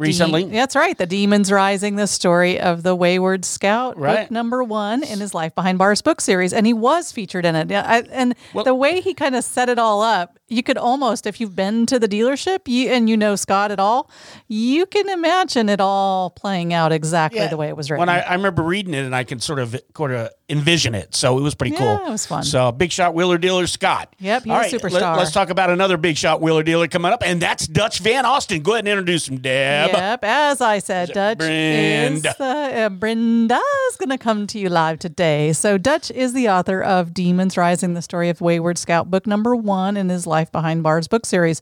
recently. 0.00 0.44
De- 0.44 0.50
that's 0.50 0.74
right. 0.74 0.96
The 0.96 1.06
Demons 1.06 1.52
Rising, 1.52 1.96
the 1.96 2.06
story 2.06 2.58
of 2.58 2.82
the 2.82 2.94
Wayward 2.96 3.44
Scout, 3.44 3.96
Right. 3.98 4.22
book 4.22 4.30
number 4.30 4.64
one 4.64 5.02
in 5.02 5.20
his 5.20 5.34
Life 5.34 5.54
Behind 5.54 5.78
Bars 5.78 6.02
book 6.02 6.20
series. 6.20 6.52
And 6.52 6.66
he 6.66 6.72
was 6.72 7.12
featured 7.12 7.44
in 7.44 7.54
it. 7.54 7.70
I, 7.70 7.98
and 8.10 8.34
Well- 8.54 8.64
the 8.64 8.74
way 8.74 9.00
he 9.00 9.14
kind 9.14 9.34
of 9.36 9.44
set 9.44 9.68
it 9.68 9.78
all 9.78 10.02
up, 10.02 10.38
you 10.48 10.64
could 10.64 10.76
almost, 10.78 11.26
if 11.26 11.40
you've 11.40 11.54
been 11.54 11.86
to 11.86 11.98
the 12.00 12.08
dealership 12.08 12.60
you, 12.66 12.90
and 12.90 13.08
you 13.08 13.16
know 13.16 13.36
Scott 13.36 13.70
at 13.70 13.78
all, 13.78 14.10
you 14.48 14.84
can 14.86 15.08
imagine 15.08 15.68
it 15.68 15.80
all 15.80 16.30
playing 16.30 16.72
out 16.74 16.90
exactly 16.90 17.46
the 17.46 17.56
way 17.56 17.68
it 17.68 17.76
was 17.76 17.88
written. 17.88 18.00
When 18.00 18.08
I, 18.08 18.20
I 18.20 18.34
remember 18.34 18.62
reading 18.64 18.92
it 18.94 19.04
and 19.04 19.14
I 19.14 19.22
can 19.22 19.38
sort 19.38 19.60
of 19.60 19.80
sort 19.96 20.10
of 20.10 20.30
envision 20.48 20.96
it. 20.96 21.14
So 21.14 21.38
it 21.38 21.42
was 21.42 21.54
pretty 21.54 21.76
cool. 21.76 21.86
Yeah, 21.86 22.08
it 22.08 22.10
was 22.10 22.26
fun. 22.26 22.42
So 22.42 22.72
big 22.72 22.90
shot 22.90 23.14
wheeler 23.14 23.38
dealer 23.38 23.68
Scott. 23.68 24.16
Yep, 24.18 24.42
he's 24.42 24.52
All 24.52 24.60
a 24.60 24.64
superstar. 24.64 24.92
Let, 24.92 25.04
us 25.20 25.32
talk 25.32 25.50
about 25.50 25.70
another 25.70 25.96
big 25.96 26.16
shot 26.16 26.40
wheeler 26.40 26.64
dealer 26.64 26.88
coming 26.88 27.12
up, 27.12 27.22
and 27.24 27.40
that's 27.40 27.68
Dutch 27.68 28.00
Van 28.00 28.26
Alston. 28.26 28.62
Go 28.62 28.72
ahead 28.72 28.80
and 28.80 28.88
introduce 28.88 29.28
him, 29.28 29.38
Deb. 29.38 29.89
Yep, 29.92 30.24
as 30.24 30.60
I 30.60 30.78
said, 30.78 31.10
Dutch 31.12 31.38
Brenda? 31.38 32.28
is 32.28 32.40
uh, 32.40 32.44
uh, 32.44 32.88
Brenda 32.88 33.60
is 33.90 33.96
going 33.96 34.10
to 34.10 34.18
come 34.18 34.46
to 34.48 34.58
you 34.58 34.68
live 34.68 34.98
today. 34.98 35.52
So 35.52 35.78
Dutch 35.78 36.10
is 36.10 36.32
the 36.32 36.48
author 36.48 36.82
of 36.82 37.14
Demons 37.14 37.56
Rising: 37.56 37.94
The 37.94 38.02
Story 38.02 38.28
of 38.28 38.40
Wayward 38.40 38.78
Scout, 38.78 39.10
book 39.10 39.26
number 39.26 39.54
one 39.54 39.96
in 39.96 40.08
his 40.08 40.26
Life 40.26 40.50
Behind 40.52 40.82
Bars 40.82 41.08
book 41.08 41.26
series. 41.26 41.60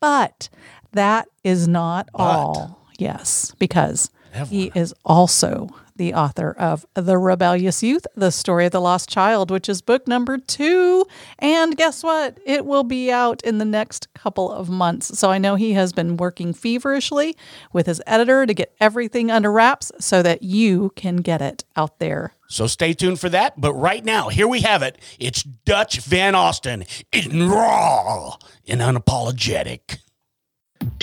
But 0.00 0.48
that 0.92 1.28
is 1.42 1.66
not 1.66 2.08
all. 2.14 2.80
Yes, 2.98 3.54
because 3.58 4.10
he 4.48 4.72
is 4.74 4.94
also 5.04 5.68
the 5.96 6.14
author 6.14 6.52
of 6.58 6.84
The 6.94 7.18
Rebellious 7.18 7.82
Youth, 7.82 8.06
The 8.16 8.32
Story 8.32 8.66
of 8.66 8.72
the 8.72 8.80
Lost 8.80 9.08
Child, 9.08 9.50
which 9.50 9.68
is 9.68 9.80
book 9.80 10.08
number 10.08 10.38
two. 10.38 11.06
And 11.38 11.76
guess 11.76 12.02
what? 12.02 12.38
It 12.44 12.66
will 12.66 12.82
be 12.82 13.12
out 13.12 13.42
in 13.42 13.58
the 13.58 13.64
next 13.64 14.12
couple 14.14 14.50
of 14.50 14.68
months. 14.68 15.18
So 15.18 15.30
I 15.30 15.38
know 15.38 15.54
he 15.54 15.74
has 15.74 15.92
been 15.92 16.16
working 16.16 16.52
feverishly 16.52 17.36
with 17.72 17.86
his 17.86 18.02
editor 18.06 18.44
to 18.46 18.54
get 18.54 18.74
everything 18.80 19.30
under 19.30 19.52
wraps 19.52 19.92
so 20.00 20.22
that 20.22 20.42
you 20.42 20.92
can 20.96 21.18
get 21.18 21.40
it 21.40 21.64
out 21.76 21.98
there. 22.00 22.34
So 22.48 22.66
stay 22.66 22.92
tuned 22.92 23.20
for 23.20 23.28
that. 23.28 23.60
But 23.60 23.74
right 23.74 24.04
now, 24.04 24.28
here 24.28 24.48
we 24.48 24.60
have 24.62 24.82
it. 24.82 24.98
It's 25.18 25.42
Dutch 25.42 26.00
Van 26.00 26.34
Alston 26.34 26.84
in 27.12 27.48
raw 27.48 28.36
and 28.66 28.80
unapologetic. 28.80 29.98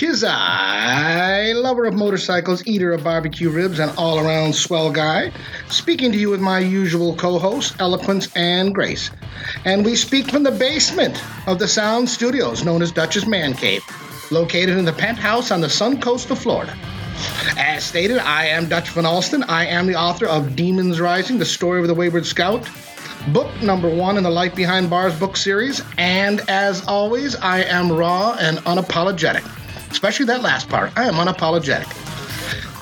Tis 0.02 0.24
I, 0.24 1.52
lover 1.52 1.84
of 1.84 1.94
motorcycles, 1.94 2.66
eater 2.66 2.90
of 2.92 3.04
barbecue 3.04 3.48
ribs, 3.48 3.78
and 3.78 3.96
all 3.96 4.18
around 4.18 4.52
swell 4.52 4.90
guy, 4.90 5.30
speaking 5.68 6.10
to 6.10 6.18
you 6.18 6.28
with 6.28 6.40
my 6.40 6.58
usual 6.58 7.14
co 7.14 7.38
hosts, 7.38 7.76
Eloquence 7.78 8.28
and 8.34 8.74
Grace. 8.74 9.12
And 9.64 9.84
we 9.84 9.94
speak 9.94 10.28
from 10.28 10.42
the 10.42 10.50
basement 10.50 11.22
of 11.46 11.60
the 11.60 11.68
sound 11.68 12.08
studios 12.08 12.64
known 12.64 12.82
as 12.82 12.90
Dutch's 12.90 13.28
Man 13.28 13.54
Cave, 13.54 13.84
located 14.32 14.76
in 14.76 14.84
the 14.84 14.92
penthouse 14.92 15.52
on 15.52 15.60
the 15.60 15.70
sun 15.70 16.00
coast 16.00 16.32
of 16.32 16.38
Florida. 16.40 16.76
As 17.56 17.84
stated, 17.84 18.18
I 18.18 18.46
am 18.46 18.68
Dutch 18.68 18.88
Van 18.88 19.06
Alston. 19.06 19.44
I 19.44 19.66
am 19.66 19.86
the 19.86 19.94
author 19.94 20.26
of 20.26 20.56
Demons 20.56 21.00
Rising, 21.00 21.38
the 21.38 21.44
story 21.44 21.80
of 21.80 21.86
the 21.86 21.94
Wayward 21.94 22.26
Scout, 22.26 22.68
book 23.28 23.48
number 23.62 23.88
one 23.88 24.16
in 24.16 24.24
the 24.24 24.30
Life 24.30 24.56
Behind 24.56 24.90
Bars 24.90 25.16
book 25.16 25.36
series. 25.36 25.80
And 25.96 26.40
as 26.50 26.84
always, 26.88 27.36
I 27.36 27.60
am 27.62 27.92
raw 27.92 28.36
and 28.40 28.58
unapologetic. 28.58 29.48
Especially 29.92 30.26
that 30.26 30.42
last 30.42 30.68
part. 30.68 30.90
I 30.96 31.04
am 31.04 31.14
unapologetic. 31.14 31.86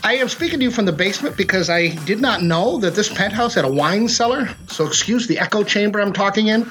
I 0.02 0.14
am 0.14 0.28
speaking 0.28 0.60
to 0.60 0.64
you 0.64 0.70
from 0.70 0.86
the 0.86 0.92
basement 0.92 1.36
because 1.36 1.68
I 1.68 1.88
did 2.06 2.20
not 2.20 2.42
know 2.42 2.78
that 2.78 2.94
this 2.94 3.12
penthouse 3.12 3.54
had 3.54 3.66
a 3.66 3.70
wine 3.70 4.08
cellar. 4.08 4.48
So, 4.68 4.86
excuse 4.86 5.26
the 5.26 5.38
echo 5.38 5.62
chamber 5.62 6.00
I'm 6.00 6.12
talking 6.12 6.46
in. 6.46 6.70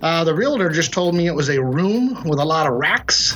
Uh, 0.00 0.22
the 0.22 0.34
realtor 0.34 0.68
just 0.68 0.92
told 0.92 1.14
me 1.14 1.26
it 1.26 1.34
was 1.34 1.48
a 1.48 1.60
room 1.60 2.22
with 2.24 2.38
a 2.38 2.44
lot 2.44 2.68
of 2.68 2.74
racks. 2.74 3.34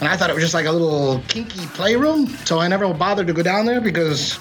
And 0.00 0.08
I 0.08 0.16
thought 0.16 0.30
it 0.30 0.34
was 0.34 0.42
just 0.42 0.54
like 0.54 0.66
a 0.66 0.72
little 0.72 1.20
kinky 1.28 1.66
playroom. 1.68 2.28
So 2.44 2.60
I 2.60 2.68
never 2.68 2.92
bothered 2.94 3.26
to 3.26 3.32
go 3.32 3.42
down 3.42 3.66
there 3.66 3.80
because 3.80 4.38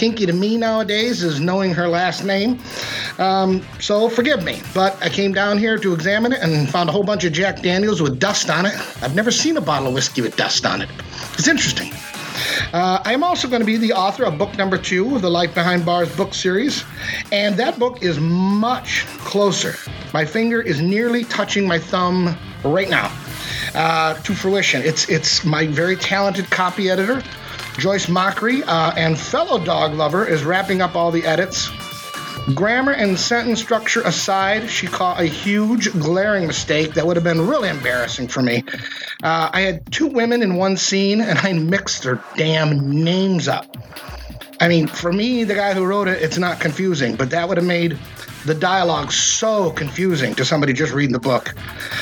kinky 0.00 0.24
to 0.24 0.32
me 0.32 0.56
nowadays 0.56 1.22
is 1.22 1.40
knowing 1.40 1.74
her 1.74 1.86
last 1.86 2.24
name. 2.24 2.58
Um, 3.18 3.60
so 3.80 4.08
forgive 4.08 4.42
me. 4.42 4.62
But 4.72 4.96
I 5.02 5.10
came 5.10 5.34
down 5.34 5.58
here 5.58 5.76
to 5.76 5.92
examine 5.92 6.32
it 6.32 6.40
and 6.40 6.66
found 6.70 6.88
a 6.88 6.92
whole 6.92 7.04
bunch 7.04 7.24
of 7.24 7.34
Jack 7.34 7.60
Daniels 7.60 8.00
with 8.00 8.18
dust 8.18 8.48
on 8.48 8.64
it. 8.64 8.74
I've 9.02 9.14
never 9.14 9.30
seen 9.30 9.58
a 9.58 9.60
bottle 9.60 9.88
of 9.88 9.94
whiskey 9.94 10.22
with 10.22 10.36
dust 10.36 10.64
on 10.64 10.80
it. 10.80 10.88
It's 11.34 11.48
interesting. 11.48 11.92
Uh, 12.72 13.02
I 13.04 13.12
am 13.12 13.22
also 13.22 13.46
going 13.46 13.60
to 13.60 13.66
be 13.66 13.76
the 13.76 13.92
author 13.92 14.24
of 14.24 14.38
book 14.38 14.56
number 14.56 14.78
two 14.78 15.16
of 15.16 15.20
the 15.20 15.30
Life 15.30 15.54
Behind 15.54 15.84
Bars 15.84 16.14
book 16.16 16.32
series, 16.32 16.82
and 17.30 17.54
that 17.56 17.78
book 17.78 18.02
is 18.02 18.18
much 18.18 19.04
closer. 19.18 19.74
My 20.14 20.24
finger 20.24 20.62
is 20.62 20.80
nearly 20.80 21.24
touching 21.24 21.68
my 21.68 21.78
thumb 21.78 22.38
right 22.64 22.88
now 22.88 23.12
uh, 23.74 24.14
to 24.14 24.34
fruition. 24.34 24.80
It's 24.82 25.10
it's 25.10 25.44
my 25.44 25.66
very 25.66 25.96
talented 25.96 26.48
copy 26.50 26.88
editor, 26.88 27.22
Joyce 27.78 28.08
Mockery, 28.08 28.62
uh, 28.64 28.92
and 28.96 29.18
fellow 29.18 29.62
dog 29.62 29.94
lover 29.94 30.26
is 30.26 30.44
wrapping 30.44 30.82
up 30.82 30.96
all 30.96 31.10
the 31.10 31.24
edits. 31.24 31.70
Grammar 32.54 32.92
and 32.92 33.18
sentence 33.18 33.60
structure 33.60 34.00
aside, 34.02 34.68
she 34.68 34.86
caught 34.86 35.20
a 35.20 35.26
huge, 35.26 35.92
glaring 35.98 36.46
mistake 36.46 36.94
that 36.94 37.06
would 37.06 37.16
have 37.16 37.24
been 37.24 37.46
really 37.46 37.68
embarrassing 37.68 38.28
for 38.28 38.42
me. 38.42 38.64
Uh, 39.22 39.50
I 39.52 39.60
had 39.60 39.90
two 39.92 40.06
women 40.06 40.42
in 40.42 40.56
one 40.56 40.76
scene, 40.76 41.20
and 41.20 41.38
I 41.38 41.52
mixed 41.52 42.02
their 42.02 42.22
damn 42.36 43.04
names 43.04 43.46
up. 43.46 43.76
I 44.60 44.68
mean, 44.68 44.88
for 44.88 45.12
me, 45.12 45.44
the 45.44 45.54
guy 45.54 45.72
who 45.72 45.84
wrote 45.86 46.08
it, 46.08 46.22
it's 46.22 46.38
not 46.38 46.60
confusing, 46.60 47.16
but 47.16 47.30
that 47.30 47.48
would 47.48 47.56
have 47.56 47.66
made 47.66 47.98
the 48.44 48.54
dialogue 48.54 49.12
so 49.12 49.70
confusing 49.70 50.34
to 50.34 50.44
somebody 50.44 50.72
just 50.72 50.92
reading 50.92 51.12
the 51.12 51.20
book. 51.20 51.54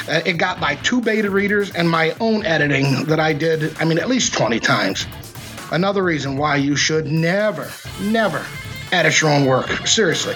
Uh, 0.08 0.20
it 0.24 0.34
got 0.34 0.60
by 0.60 0.76
two 0.76 1.00
beta 1.00 1.30
readers 1.30 1.70
and 1.72 1.88
my 1.88 2.14
own 2.20 2.44
editing 2.46 3.04
that 3.04 3.20
I 3.20 3.32
did, 3.32 3.76
I 3.78 3.84
mean, 3.84 3.98
at 3.98 4.08
least 4.08 4.34
20 4.34 4.60
times. 4.60 5.06
Another 5.70 6.02
reason 6.02 6.36
why 6.36 6.56
you 6.56 6.76
should 6.76 7.06
never, 7.06 7.70
never 8.00 8.44
edit 8.92 9.20
your 9.20 9.30
own 9.30 9.44
work. 9.44 9.68
Seriously. 9.86 10.34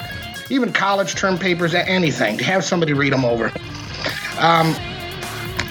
Even 0.49 0.71
college 0.71 1.15
term 1.15 1.37
papers, 1.37 1.73
anything, 1.73 2.37
to 2.37 2.43
have 2.43 2.63
somebody 2.63 2.93
read 2.93 3.13
them 3.13 3.25
over. 3.25 3.51
Um, 4.37 4.75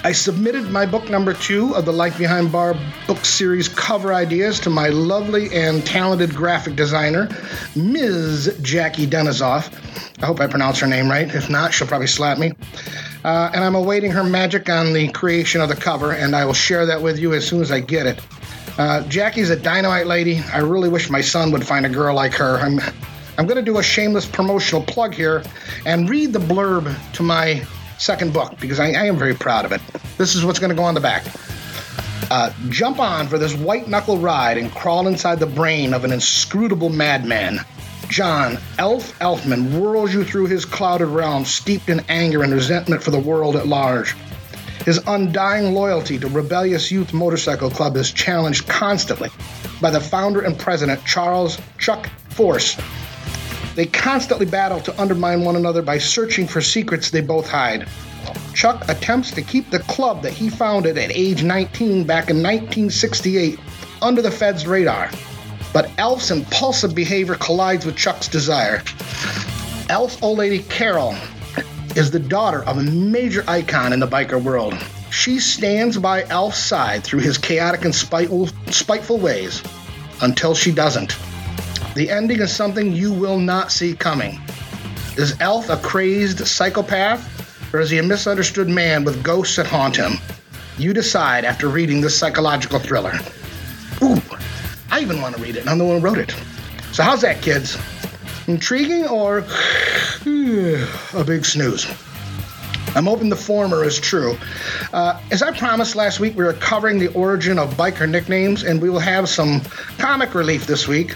I 0.05 0.11
submitted 0.11 0.69
my 0.69 0.85
book 0.85 1.09
number 1.09 1.33
two 1.33 1.73
of 1.75 1.85
the 1.85 1.93
Life 1.93 2.17
Behind 2.17 2.51
Bar 2.51 2.75
book 3.07 3.23
series 3.23 3.69
cover 3.69 4.13
ideas 4.13 4.59
to 4.61 4.69
my 4.69 4.89
lovely 4.89 5.53
and 5.53 5.85
talented 5.85 6.35
graphic 6.35 6.75
designer, 6.75 7.29
Ms. 7.73 8.59
Jackie 8.61 9.07
Denizoff. 9.07 9.71
I 10.21 10.25
hope 10.25 10.41
I 10.41 10.47
pronounced 10.47 10.81
her 10.81 10.87
name 10.87 11.09
right. 11.09 11.33
If 11.33 11.49
not, 11.49 11.73
she'll 11.73 11.87
probably 11.87 12.07
slap 12.07 12.37
me. 12.37 12.51
Uh, 13.23 13.51
and 13.53 13.63
I'm 13.63 13.75
awaiting 13.75 14.11
her 14.11 14.25
magic 14.25 14.69
on 14.69 14.91
the 14.91 15.07
creation 15.09 15.61
of 15.61 15.69
the 15.69 15.75
cover, 15.75 16.11
and 16.11 16.35
I 16.35 16.43
will 16.43 16.53
share 16.53 16.85
that 16.85 17.01
with 17.01 17.17
you 17.17 17.33
as 17.33 17.47
soon 17.47 17.61
as 17.61 17.71
I 17.71 17.79
get 17.79 18.05
it. 18.05 18.19
Uh, 18.77 19.01
Jackie's 19.07 19.49
a 19.49 19.55
dynamite 19.55 20.07
lady. 20.07 20.39
I 20.51 20.59
really 20.59 20.89
wish 20.89 21.09
my 21.09 21.21
son 21.21 21.51
would 21.51 21.65
find 21.65 21.85
a 21.85 21.89
girl 21.89 22.15
like 22.15 22.33
her. 22.33 22.57
I'm, 22.57 22.79
I'm 23.37 23.45
going 23.45 23.57
to 23.57 23.61
do 23.61 23.77
a 23.77 23.83
shameless 23.83 24.25
promotional 24.25 24.81
plug 24.81 25.13
here 25.13 25.43
and 25.85 26.09
read 26.09 26.33
the 26.33 26.39
blurb 26.39 26.95
to 27.13 27.23
my 27.23 27.65
second 27.99 28.33
book 28.33 28.59
because 28.59 28.79
I, 28.79 28.87
I 28.87 29.05
am 29.05 29.17
very 29.17 29.35
proud 29.35 29.65
of 29.65 29.71
it. 29.71 29.81
This 30.17 30.35
is 30.35 30.43
what's 30.43 30.59
going 30.59 30.71
to 30.71 30.75
go 30.75 30.83
on 30.83 30.95
the 30.95 31.01
back. 31.01 31.23
Uh, 32.31 32.51
jump 32.69 32.99
on 32.99 33.27
for 33.27 33.37
this 33.37 33.55
white 33.55 33.87
knuckle 33.87 34.17
ride 34.17 34.57
and 34.57 34.71
crawl 34.71 35.07
inside 35.07 35.39
the 35.39 35.45
brain 35.45 35.93
of 35.93 36.03
an 36.03 36.11
inscrutable 36.11 36.89
madman. 36.89 37.59
John 38.07 38.57
Elf 38.79 39.17
Elfman 39.19 39.71
whirls 39.71 40.13
you 40.13 40.23
through 40.23 40.47
his 40.47 40.65
clouded 40.65 41.07
realm, 41.07 41.45
steeped 41.45 41.89
in 41.89 42.01
anger 42.09 42.43
and 42.43 42.53
resentment 42.53 43.03
for 43.03 43.11
the 43.11 43.19
world 43.19 43.55
at 43.55 43.67
large. 43.67 44.15
His 44.85 44.99
undying 45.07 45.73
loyalty 45.73 46.19
to 46.19 46.27
Rebellious 46.27 46.91
Youth 46.91 47.13
Motorcycle 47.13 47.69
Club 47.69 47.95
is 47.95 48.11
challenged 48.11 48.67
constantly 48.67 49.29
by 49.79 49.91
the 49.91 50.01
founder 50.01 50.41
and 50.41 50.59
president, 50.59 51.05
Charles 51.05 51.57
Chuck 51.77 52.09
Force. 52.29 52.77
They 53.75 53.85
constantly 53.85 54.45
battle 54.45 54.81
to 54.81 55.01
undermine 55.01 55.45
one 55.45 55.55
another 55.55 55.81
by 55.81 55.99
searching 55.99 56.47
for 56.47 56.61
secrets 56.61 57.09
they 57.09 57.21
both 57.21 57.49
hide. 57.49 57.87
Chuck 58.53 58.83
attempts 58.89 59.31
to 59.31 59.41
keep 59.41 59.69
the 59.69 59.79
club 59.79 60.21
that 60.21 60.33
he 60.33 60.49
founded 60.49 60.97
at 60.97 61.11
age 61.11 61.43
19 61.43 62.03
back 62.03 62.29
in 62.29 62.37
1968 62.37 63.59
under 64.01 64.21
the 64.21 64.31
Fed's 64.31 64.67
radar. 64.67 65.09
But 65.71 65.89
Elf's 65.97 66.29
impulsive 66.29 66.93
behavior 66.93 67.35
collides 67.35 67.85
with 67.85 67.95
Chuck's 67.95 68.27
desire. 68.27 68.83
Elf's 69.89 70.21
old 70.21 70.37
lady 70.37 70.59
Carol 70.59 71.15
is 71.95 72.11
the 72.11 72.19
daughter 72.19 72.63
of 72.63 72.77
a 72.77 72.83
major 72.83 73.43
icon 73.47 73.93
in 73.93 73.99
the 73.99 74.07
biker 74.07 74.41
world. 74.41 74.73
She 75.11 75.39
stands 75.39 75.97
by 75.97 76.23
Elf's 76.25 76.57
side 76.57 77.03
through 77.03 77.19
his 77.19 77.37
chaotic 77.37 77.85
and 77.85 77.93
spiteful, 77.93 78.47
spiteful 78.71 79.17
ways 79.17 79.63
until 80.21 80.55
she 80.55 80.71
doesn't. 80.71 81.15
The 81.95 82.09
ending 82.09 82.39
is 82.39 82.55
something 82.55 82.91
you 82.91 83.13
will 83.13 83.37
not 83.37 83.71
see 83.71 83.95
coming. 83.95 84.41
Is 85.17 85.39
Elf 85.39 85.69
a 85.69 85.77
crazed 85.77 86.47
psychopath, 86.47 87.73
or 87.73 87.79
is 87.79 87.91
he 87.91 87.99
a 87.99 88.03
misunderstood 88.03 88.67
man 88.67 89.03
with 89.03 89.23
ghosts 89.23 89.55
that 89.57 89.67
haunt 89.67 89.95
him? 89.95 90.13
You 90.79 90.93
decide 90.93 91.45
after 91.45 91.67
reading 91.67 92.01
this 92.01 92.17
psychological 92.17 92.79
thriller. 92.79 93.13
Ooh, 94.01 94.19
I 94.89 95.01
even 95.01 95.21
want 95.21 95.35
to 95.35 95.41
read 95.41 95.55
it, 95.55 95.59
and 95.59 95.69
I'm 95.69 95.77
the 95.77 95.85
one 95.85 95.99
who 95.99 96.05
wrote 96.05 96.17
it. 96.17 96.35
So, 96.91 97.03
how's 97.03 97.21
that, 97.21 97.43
kids? 97.43 97.77
Intriguing 98.47 99.07
or 99.07 99.39
a 100.25 101.23
big 101.25 101.45
snooze? 101.45 101.87
I'm 102.95 103.05
hoping 103.05 103.29
the 103.29 103.35
former 103.35 103.83
is 103.83 103.99
true. 103.99 104.37
Uh, 104.91 105.19
as 105.31 105.41
I 105.41 105.57
promised 105.57 105.95
last 105.95 106.19
week, 106.19 106.37
we 106.37 106.45
are 106.45 106.53
covering 106.53 106.99
the 106.99 107.07
origin 107.07 107.57
of 107.57 107.73
biker 107.73 108.07
nicknames, 108.07 108.63
and 108.63 108.81
we 108.81 108.89
will 108.89 108.99
have 108.99 109.27
some 109.27 109.61
comic 109.97 110.35
relief 110.35 110.67
this 110.67 110.87
week. 110.87 111.15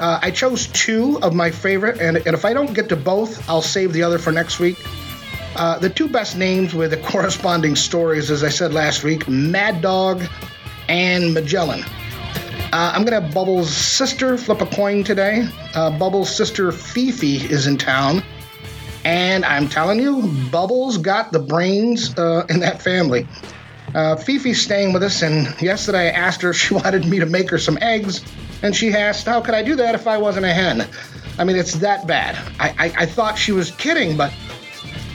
Uh, 0.00 0.18
I 0.22 0.30
chose 0.30 0.68
two 0.68 1.18
of 1.20 1.34
my 1.34 1.50
favorite, 1.50 2.00
and, 2.00 2.16
and, 2.16 2.34
if 2.34 2.44
I 2.44 2.54
don't 2.54 2.72
get 2.72 2.88
to 2.88 2.96
both, 2.96 3.48
I'll 3.48 3.62
save 3.62 3.92
the 3.92 4.02
other 4.02 4.18
for 4.18 4.32
next 4.32 4.58
week. 4.58 4.78
Uh, 5.54 5.78
the 5.78 5.90
two 5.90 6.08
best 6.08 6.36
names 6.36 6.74
with 6.74 6.92
the 6.92 6.96
corresponding 7.08 7.76
stories, 7.76 8.30
as 8.30 8.42
I 8.42 8.48
said 8.48 8.72
last 8.72 9.04
week 9.04 9.28
Mad 9.28 9.82
Dog 9.82 10.22
and 10.88 11.34
Magellan. 11.34 11.84
Uh, 12.72 12.90
I'm 12.94 13.04
going 13.04 13.12
to 13.12 13.20
have 13.20 13.34
Bubbles' 13.34 13.68
sister 13.68 14.38
flip 14.38 14.62
a 14.62 14.66
coin 14.66 15.04
today. 15.04 15.46
Uh, 15.74 15.90
Bubbles' 15.90 16.34
sister 16.34 16.72
Fifi 16.72 17.36
is 17.36 17.66
in 17.66 17.76
town. 17.76 18.22
And 19.04 19.44
I'm 19.44 19.68
telling 19.68 20.00
you, 20.00 20.26
Bubbles 20.50 20.96
got 20.96 21.32
the 21.32 21.38
brains 21.38 22.16
uh, 22.16 22.46
in 22.48 22.60
that 22.60 22.80
family. 22.80 23.28
Uh, 23.94 24.16
Fifi's 24.16 24.62
staying 24.62 24.94
with 24.94 25.02
us, 25.02 25.20
and 25.20 25.54
yesterday 25.60 26.08
I 26.08 26.12
asked 26.12 26.40
her 26.40 26.50
if 26.50 26.56
she 26.56 26.72
wanted 26.74 27.04
me 27.04 27.18
to 27.18 27.26
make 27.26 27.50
her 27.50 27.58
some 27.58 27.76
eggs, 27.82 28.24
and 28.62 28.74
she 28.74 28.90
asked, 28.94 29.26
How 29.26 29.42
could 29.42 29.54
I 29.54 29.62
do 29.62 29.76
that 29.76 29.94
if 29.94 30.06
I 30.06 30.16
wasn't 30.16 30.46
a 30.46 30.54
hen? 30.54 30.88
I 31.38 31.44
mean, 31.44 31.56
it's 31.56 31.74
that 31.74 32.06
bad. 32.06 32.36
I, 32.58 32.70
I, 32.78 32.94
I 33.00 33.06
thought 33.06 33.36
she 33.36 33.52
was 33.52 33.70
kidding, 33.72 34.16
but 34.16 34.32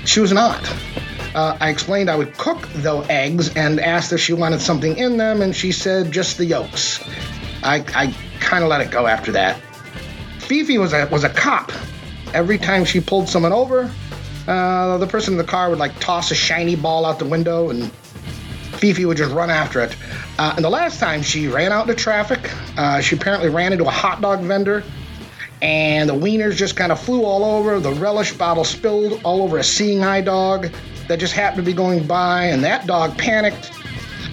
she 0.05 0.19
was 0.19 0.31
not. 0.31 0.61
Uh, 1.33 1.57
I 1.59 1.69
explained 1.69 2.11
I 2.11 2.17
would 2.17 2.37
cook 2.37 2.67
the 2.75 3.03
eggs 3.09 3.55
and 3.55 3.79
asked 3.79 4.13
if 4.13 4.19
she 4.19 4.33
wanted 4.33 4.61
something 4.61 4.95
in 4.95 5.17
them, 5.17 5.41
and 5.41 5.55
she 5.55 5.71
said 5.71 6.11
just 6.11 6.37
the 6.37 6.45
yolks. 6.45 7.03
I, 7.63 7.83
I 7.95 8.13
kind 8.39 8.63
of 8.63 8.69
let 8.69 8.81
it 8.81 8.91
go 8.91 9.07
after 9.07 9.31
that. 9.33 9.61
Fifi 10.39 10.77
was 10.77 10.93
a 10.93 11.07
was 11.11 11.23
a 11.23 11.29
cop. 11.29 11.71
Every 12.33 12.57
time 12.57 12.85
she 12.85 12.99
pulled 12.99 13.27
someone 13.29 13.53
over, 13.53 13.91
uh, 14.47 14.97
the 14.97 15.07
person 15.07 15.33
in 15.33 15.37
the 15.37 15.43
car 15.43 15.69
would 15.69 15.79
like 15.79 15.99
toss 15.99 16.31
a 16.31 16.35
shiny 16.35 16.75
ball 16.75 17.05
out 17.05 17.19
the 17.19 17.25
window, 17.25 17.69
and 17.69 17.91
Fifi 18.77 19.05
would 19.05 19.17
just 19.17 19.33
run 19.33 19.49
after 19.49 19.81
it. 19.81 19.95
Uh, 20.37 20.53
and 20.55 20.63
the 20.63 20.69
last 20.69 20.99
time 20.99 21.21
she 21.21 21.47
ran 21.47 21.71
out 21.71 21.89
into 21.89 22.01
traffic, 22.01 22.51
uh, 22.77 23.01
she 23.01 23.15
apparently 23.15 23.49
ran 23.49 23.71
into 23.73 23.85
a 23.85 23.91
hot 23.91 24.21
dog 24.21 24.41
vendor, 24.41 24.83
and 25.61 26.09
the 26.09 26.13
wieners 26.13 26.55
just 26.55 26.75
kind 26.75 26.91
of 26.91 26.99
flew 26.99 27.23
all 27.23 27.43
over. 27.43 27.79
The 27.79 27.93
relish 27.93 28.33
bottle 28.33 28.63
spilled 28.63 29.19
all 29.23 29.41
over 29.41 29.57
a 29.57 29.63
seeing 29.63 30.03
eye 30.03 30.21
dog 30.21 30.69
that 31.07 31.19
just 31.19 31.33
happened 31.33 31.65
to 31.65 31.71
be 31.71 31.75
going 31.75 32.05
by, 32.05 32.45
and 32.45 32.63
that 32.63 32.85
dog 32.87 33.17
panicked 33.17 33.71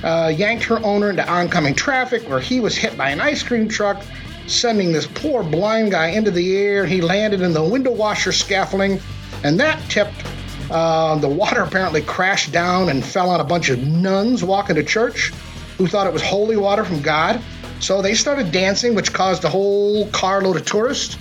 uh, 0.04 0.28
yanked 0.28 0.64
her 0.64 0.78
owner 0.84 1.10
into 1.10 1.26
oncoming 1.28 1.74
traffic 1.74 2.28
where 2.28 2.40
he 2.40 2.60
was 2.60 2.76
hit 2.76 2.96
by 2.96 3.10
an 3.10 3.20
ice 3.20 3.42
cream 3.42 3.68
truck, 3.68 4.02
sending 4.46 4.92
this 4.92 5.06
poor 5.06 5.42
blind 5.42 5.90
guy 5.90 6.08
into 6.08 6.30
the 6.30 6.56
air. 6.56 6.84
He 6.84 7.00
landed 7.00 7.40
in 7.40 7.52
the 7.52 7.64
window 7.64 7.90
washer 7.90 8.30
scaffolding, 8.30 9.00
and 9.42 9.58
that 9.58 9.80
tipped. 9.88 10.24
Uh, 10.70 11.16
the 11.16 11.28
water 11.28 11.62
apparently 11.62 12.02
crashed 12.02 12.52
down 12.52 12.88
and 12.88 13.04
fell 13.04 13.30
on 13.30 13.40
a 13.40 13.44
bunch 13.44 13.68
of 13.68 13.82
nuns 13.82 14.44
walking 14.44 14.76
to 14.76 14.82
church 14.82 15.32
who 15.78 15.86
thought 15.86 16.06
it 16.06 16.12
was 16.12 16.22
holy 16.22 16.56
water 16.56 16.84
from 16.84 17.02
God. 17.02 17.40
So 17.80 18.00
they 18.00 18.14
started 18.14 18.52
dancing, 18.52 18.94
which 18.94 19.12
caused 19.12 19.44
a 19.44 19.48
whole 19.48 20.08
carload 20.08 20.56
of 20.56 20.64
tourists 20.64 21.18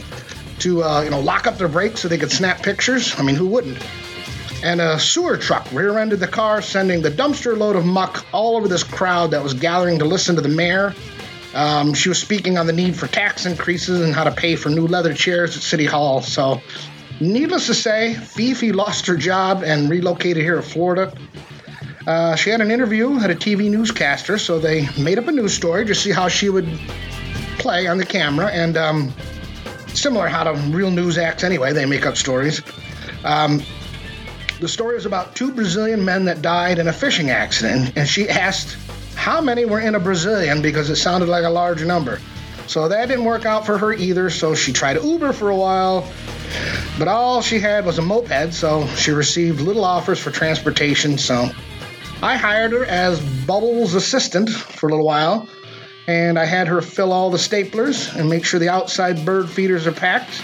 to, 0.60 0.84
uh, 0.84 1.02
you 1.02 1.10
know, 1.10 1.20
lock 1.20 1.48
up 1.48 1.58
their 1.58 1.68
brakes 1.68 2.02
so 2.02 2.08
they 2.08 2.18
could 2.18 2.32
snap 2.32 2.62
pictures. 2.62 3.18
I 3.18 3.24
mean, 3.24 3.36
who 3.36 3.48
wouldn't? 3.48 3.78
And 4.64 4.80
a 4.80 4.98
sewer 4.98 5.38
truck 5.38 5.70
rear 5.74 6.00
ended 6.00 6.22
the 6.22 6.28
car, 6.28 6.62
sending 6.62 7.02
the 7.02 7.12
dumpster 7.12 7.56
load 7.56 7.76
of 7.76 7.86
muck 7.86 8.26
all 8.32 8.56
over 8.56 8.70
this 8.70 8.84
crowd 8.84 9.32
that 9.32 9.44
was 9.44 9.54
gathering 9.54 10.00
to 10.00 10.06
listen 10.06 10.36
to 10.36 10.42
the 10.42 10.48
mayor. 10.48 10.96
Um, 11.54 11.94
she 11.94 12.10
was 12.10 12.18
speaking 12.18 12.58
on 12.58 12.66
the 12.66 12.74
need 12.74 12.96
for 12.96 13.08
tax 13.08 13.46
increases 13.46 14.02
and 14.02 14.16
how 14.16 14.24
to 14.24 14.32
pay 14.32 14.56
for 14.56 14.70
new 14.70 14.88
leather 14.88 15.14
chairs 15.14 15.56
at 15.56 15.62
City 15.62 15.86
Hall. 15.86 16.22
So, 16.22 16.62
needless 17.20 17.68
to 17.68 17.74
say, 17.74 18.16
Fifi 18.16 18.72
lost 18.72 19.06
her 19.06 19.18
job 19.18 19.64
and 19.64 19.90
relocated 19.90 20.42
here 20.42 20.56
to 20.56 20.62
Florida. 20.62 21.14
Uh, 22.08 22.36
she 22.36 22.50
had 22.50 22.62
an 22.62 22.72
interview 22.72 23.20
at 23.20 23.30
a 23.30 23.36
TV 23.36 23.70
newscaster, 23.70 24.38
so 24.38 24.60
they 24.60 24.88
made 24.98 25.20
up 25.20 25.28
a 25.28 25.32
news 25.32 25.54
story 25.54 25.86
to 25.86 25.94
see 25.94 26.12
how 26.12 26.30
she 26.30 26.50
would 26.50 26.68
play 27.60 27.86
on 27.88 27.98
the 27.98 28.06
camera. 28.06 28.48
And 28.48 28.78
um, 28.78 29.14
similar 29.90 30.28
how 30.28 30.46
to 30.46 30.54
real 30.72 30.90
news 30.90 31.18
acts 31.18 31.44
anyway, 31.44 31.74
they 31.74 31.86
make 31.86 32.06
up 32.06 32.16
stories. 32.16 32.62
Um, 33.26 33.62
the 34.64 34.70
story 34.70 34.96
is 34.96 35.06
about 35.06 35.36
two 35.36 35.52
Brazilian 35.52 36.06
men 36.06 36.24
that 36.24 36.42
died 36.42 36.80
in 36.80 36.88
a 36.88 36.94
fishing 36.94 37.30
accident, 37.30 37.92
and 37.98 38.08
she 38.08 38.30
asked 38.30 38.78
how 39.14 39.42
many 39.42 39.66
were 39.66 39.82
in 39.82 39.94
a 39.94 40.00
Brazilian 40.00 40.62
because 40.62 40.90
it 40.90 40.96
sounded 40.96 41.28
like 41.28 41.44
a 41.44 41.50
large 41.50 41.84
number. 41.84 42.22
So 42.68 42.88
that 42.88 43.10
didn't 43.10 43.26
work 43.26 43.46
out 43.46 43.66
for 43.66 43.78
her 43.78 43.92
either, 43.92 44.30
so 44.30 44.56
she 44.56 44.72
tried 44.72 45.04
Uber 45.04 45.34
for 45.34 45.50
a 45.50 45.56
while. 45.56 46.10
But 46.98 47.10
all 47.10 47.42
she 47.42 47.60
had 47.60 47.86
was 47.86 47.98
a 47.98 48.02
moped, 48.02 48.54
so 48.54 48.88
she 48.96 49.12
received 49.12 49.60
little 49.60 49.84
offers 49.84 50.18
for 50.18 50.32
transportation. 50.32 51.18
So 51.18 51.50
I 52.22 52.38
hired 52.38 52.72
her 52.72 52.86
as 52.86 53.20
Bubbles' 53.46 53.96
assistant 53.96 54.50
for 54.50 54.88
a 54.88 54.92
little 54.92 55.06
while, 55.06 55.50
and 56.08 56.40
I 56.40 56.46
had 56.46 56.70
her 56.70 56.82
fill 56.82 57.12
all 57.12 57.30
the 57.30 57.38
staplers 57.38 58.16
and 58.16 58.30
make 58.30 58.46
sure 58.46 58.62
the 58.62 58.70
outside 58.70 59.26
bird 59.26 59.50
feeders 59.50 59.86
are 59.88 59.92
packed. 59.92 60.42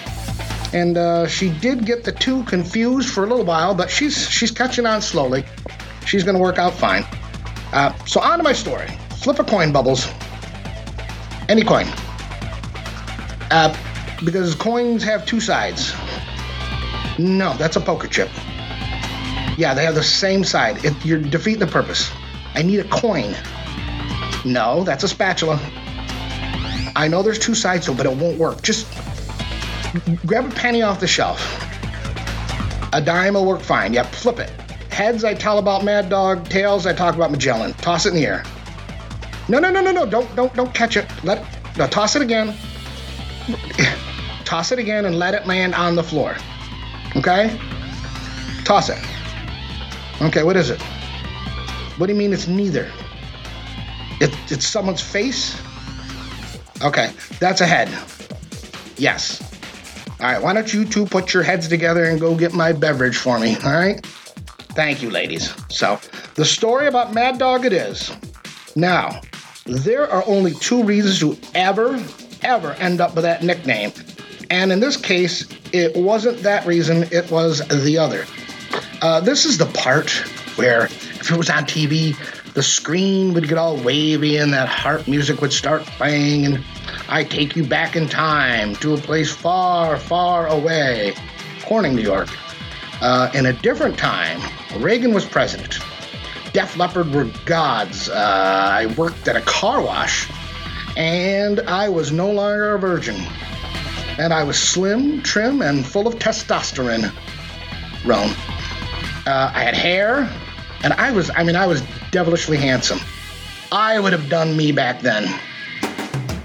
And 0.74 0.97
uh, 0.97 1.28
she 1.28 1.49
did 1.49 1.86
get 1.86 2.03
the 2.03 2.11
two 2.11 2.43
confused 2.43 3.09
for 3.09 3.24
a 3.24 3.28
little 3.28 3.45
while, 3.45 3.74
but 3.74 3.89
she's 3.89 4.30
she's 4.30 4.51
catching 4.51 4.86
on 4.86 5.01
slowly. 5.01 5.43
She's 6.05 6.24
going 6.24 6.36
to 6.36 6.41
work 6.41 6.59
out 6.59 6.74
fine. 6.74 7.05
Uh, 7.74 7.93
so 8.05 8.20
on 8.22 8.38
to 8.38 8.43
my 8.43 8.53
story. 8.53 8.88
Flip 9.22 9.39
a 9.39 9.43
coin, 9.43 9.72
Bubbles. 9.72 10.07
Any 11.47 11.63
coin. 11.63 11.88
Uh, 13.51 13.76
because 14.24 14.53
coins 14.55 15.03
have 15.03 15.26
two 15.26 15.39
sides. 15.39 15.93
No, 17.17 17.53
that's 17.57 17.76
a 17.76 17.82
poker 17.82 18.07
chip. 18.07 18.30
Yeah, 19.57 19.74
they 19.74 19.84
have 19.84 19.95
the 19.95 20.03
same 20.03 20.43
side. 20.43 20.84
It, 20.86 20.93
you're 21.03 21.20
defeating 21.20 21.59
the 21.59 21.67
purpose. 21.67 22.11
I 22.53 22.61
need 22.61 22.80
a 22.80 22.88
coin. 22.88 23.36
No, 24.45 24.84
that's 24.84 25.03
a 25.03 25.07
spatula. 25.07 25.59
I 26.95 27.07
know 27.09 27.22
there's 27.22 27.39
two 27.39 27.55
sides 27.55 27.88
though, 27.88 27.93
but 27.93 28.05
it 28.05 28.15
won't 28.15 28.38
work. 28.38 28.61
Just 28.61 28.88
grab 30.26 30.46
a 30.46 30.56
penny 30.56 30.82
off 30.82 31.00
the 31.00 31.08
shelf. 31.08 31.40
A 32.94 33.02
dime 33.02 33.36
will 33.36 33.46
work 33.46 33.62
fine. 33.62 33.94
Yep, 33.94 34.08
flip 34.08 34.40
it. 34.40 34.50
Heads, 34.92 35.24
I 35.24 35.34
tell 35.34 35.60
about 35.60 35.84
Mad 35.84 36.10
Dog. 36.10 36.50
Tails, 36.50 36.86
I 36.86 36.94
talk 36.94 37.16
about 37.16 37.32
Magellan. 37.32 37.74
Toss 37.74 38.06
it 38.06 38.10
in 38.10 38.16
the 38.16 38.26
air. 38.26 38.44
No, 39.48 39.60
no, 39.60 39.72
no, 39.72 39.82
no, 39.82 39.92
no. 39.92 40.06
Don't, 40.06 40.36
don't, 40.36 40.54
don't 40.54 40.74
catch 40.74 40.98
it. 40.98 41.08
Let, 41.24 41.46
no, 41.78 41.88
toss 41.88 42.16
it 42.16 42.22
again. 42.22 42.56
toss 44.46 44.72
it 44.72 44.80
again 44.80 45.06
and 45.06 45.18
let 45.18 45.34
it 45.34 45.48
land 45.48 45.76
on 45.76 45.96
the 45.96 46.04
floor. 46.04 46.36
Okay? 47.16 47.58
Toss 48.64 48.90
it. 48.90 49.00
Okay, 50.22 50.44
what 50.44 50.58
is 50.58 50.70
it? 50.70 50.82
What 51.98 52.08
do 52.08 52.14
you 52.14 52.20
mean 52.20 52.34
it's 52.34 52.48
neither? 52.48 52.92
It, 54.20 54.36
it's 54.52 54.68
someone's 54.68 55.02
face? 55.02 55.60
Okay, 56.84 57.12
that's 57.40 57.62
a 57.62 57.66
head. 57.66 57.90
Yes. 58.98 59.49
All 60.22 60.28
right, 60.28 60.41
why 60.41 60.51
don't 60.51 60.74
you 60.74 60.84
two 60.84 61.05
put 61.05 61.34
your 61.34 61.43
heads 61.43 61.70
together 61.70 62.03
and 62.03 62.20
go 62.20 62.36
get 62.36 62.53
my 62.53 62.74
beverage 62.74 63.15
for 63.15 63.39
me, 63.39 63.55
all 63.63 63.72
right? 63.72 64.05
Thank 64.76 65.01
you, 65.01 65.09
ladies. 65.09 65.53
So, 65.70 65.97
the 66.36 66.43
story 66.43 66.88
about 66.88 67.13
Mad 67.13 67.38
Dog 67.38 67.65
it 67.65 67.72
is. 67.72 68.11
Now, 68.76 69.22
there 69.65 70.11
are 70.11 70.24
only 70.28 70.53
two 70.55 70.84
reasons 70.84 71.20
to 71.20 71.38
ever, 71.55 72.03
ever 72.41 72.74
end 72.74 72.99
up 72.99 73.15
with 73.15 73.24
that 73.24 73.43
nickname. 73.43 73.93
And 74.49 74.74
in 74.74 74.82
this 74.82 74.97
case, 74.97 75.47
it 75.72 75.95
wasn't 75.95 76.39
that 76.43 76.65
reason, 76.65 77.03
it 77.11 77.32
was 77.32 77.65
the 77.67 77.97
other. 77.97 78.26
Uh, 79.01 79.22
this 79.22 79.45
is 79.45 79.57
the 79.57 79.67
part 79.67 80.11
where, 80.57 80.86
if 80.86 81.32
it 81.32 81.38
was 81.38 81.49
on 81.49 81.63
TV, 81.63 82.13
the 82.53 82.63
screen 82.63 83.34
would 83.34 83.47
get 83.47 83.57
all 83.57 83.78
wavy 83.78 84.36
and 84.36 84.51
that 84.53 84.67
harp 84.67 85.07
music 85.07 85.39
would 85.39 85.53
start 85.53 85.84
playing, 85.84 86.45
and 86.45 86.63
I 87.12 87.24
take 87.24 87.55
you 87.55 87.64
back 87.66 87.95
in 87.95 88.07
time 88.07 88.76
to 88.76 88.93
a 88.93 88.97
place 88.97 89.32
far, 89.32 89.97
far 89.97 90.47
away, 90.47 91.16
Corning, 91.64 91.95
New 91.95 92.03
York. 92.03 92.30
Uh, 93.01 93.32
in 93.34 93.47
a 93.47 93.53
different 93.53 93.97
time, 93.97 94.39
Reagan 94.78 95.14
was 95.14 95.26
president. 95.26 95.80
Def 96.53 96.78
Leppard 96.78 97.12
were 97.12 97.26
gods. 97.45 98.10
Uh, 98.10 98.14
I 98.16 98.86
worked 98.95 99.28
at 99.28 99.36
a 99.36 99.41
car 99.41 99.82
wash, 99.82 100.30
and 100.97 101.62
I 101.62 101.89
was 101.89 102.12
no 102.12 102.32
longer 102.32 102.76
a 102.76 102.80
virgin. 102.80 103.16
And 104.20 104.32
I 104.32 104.43
was 104.43 104.60
slim, 104.60 105.24
trim, 105.24 105.62
and 105.62 105.86
full 105.86 106.07
of 106.07 106.16
testosterone. 106.16 107.12
Rome. 108.05 108.32
Uh, 109.26 109.51
I 109.53 109.64
had 109.64 109.76
hair, 109.76 110.30
and 110.84 110.93
I 110.93 111.12
was, 111.12 111.32
I 111.36 111.43
mean, 111.43 111.55
I 111.55 111.66
was 111.66 111.82
devilishly 112.12 112.57
handsome. 112.57 112.99
I 113.72 113.99
would 113.99 114.14
have 114.14 114.30
done 114.30 114.55
me 114.55 114.72
back 114.72 115.01
then. 115.01 115.39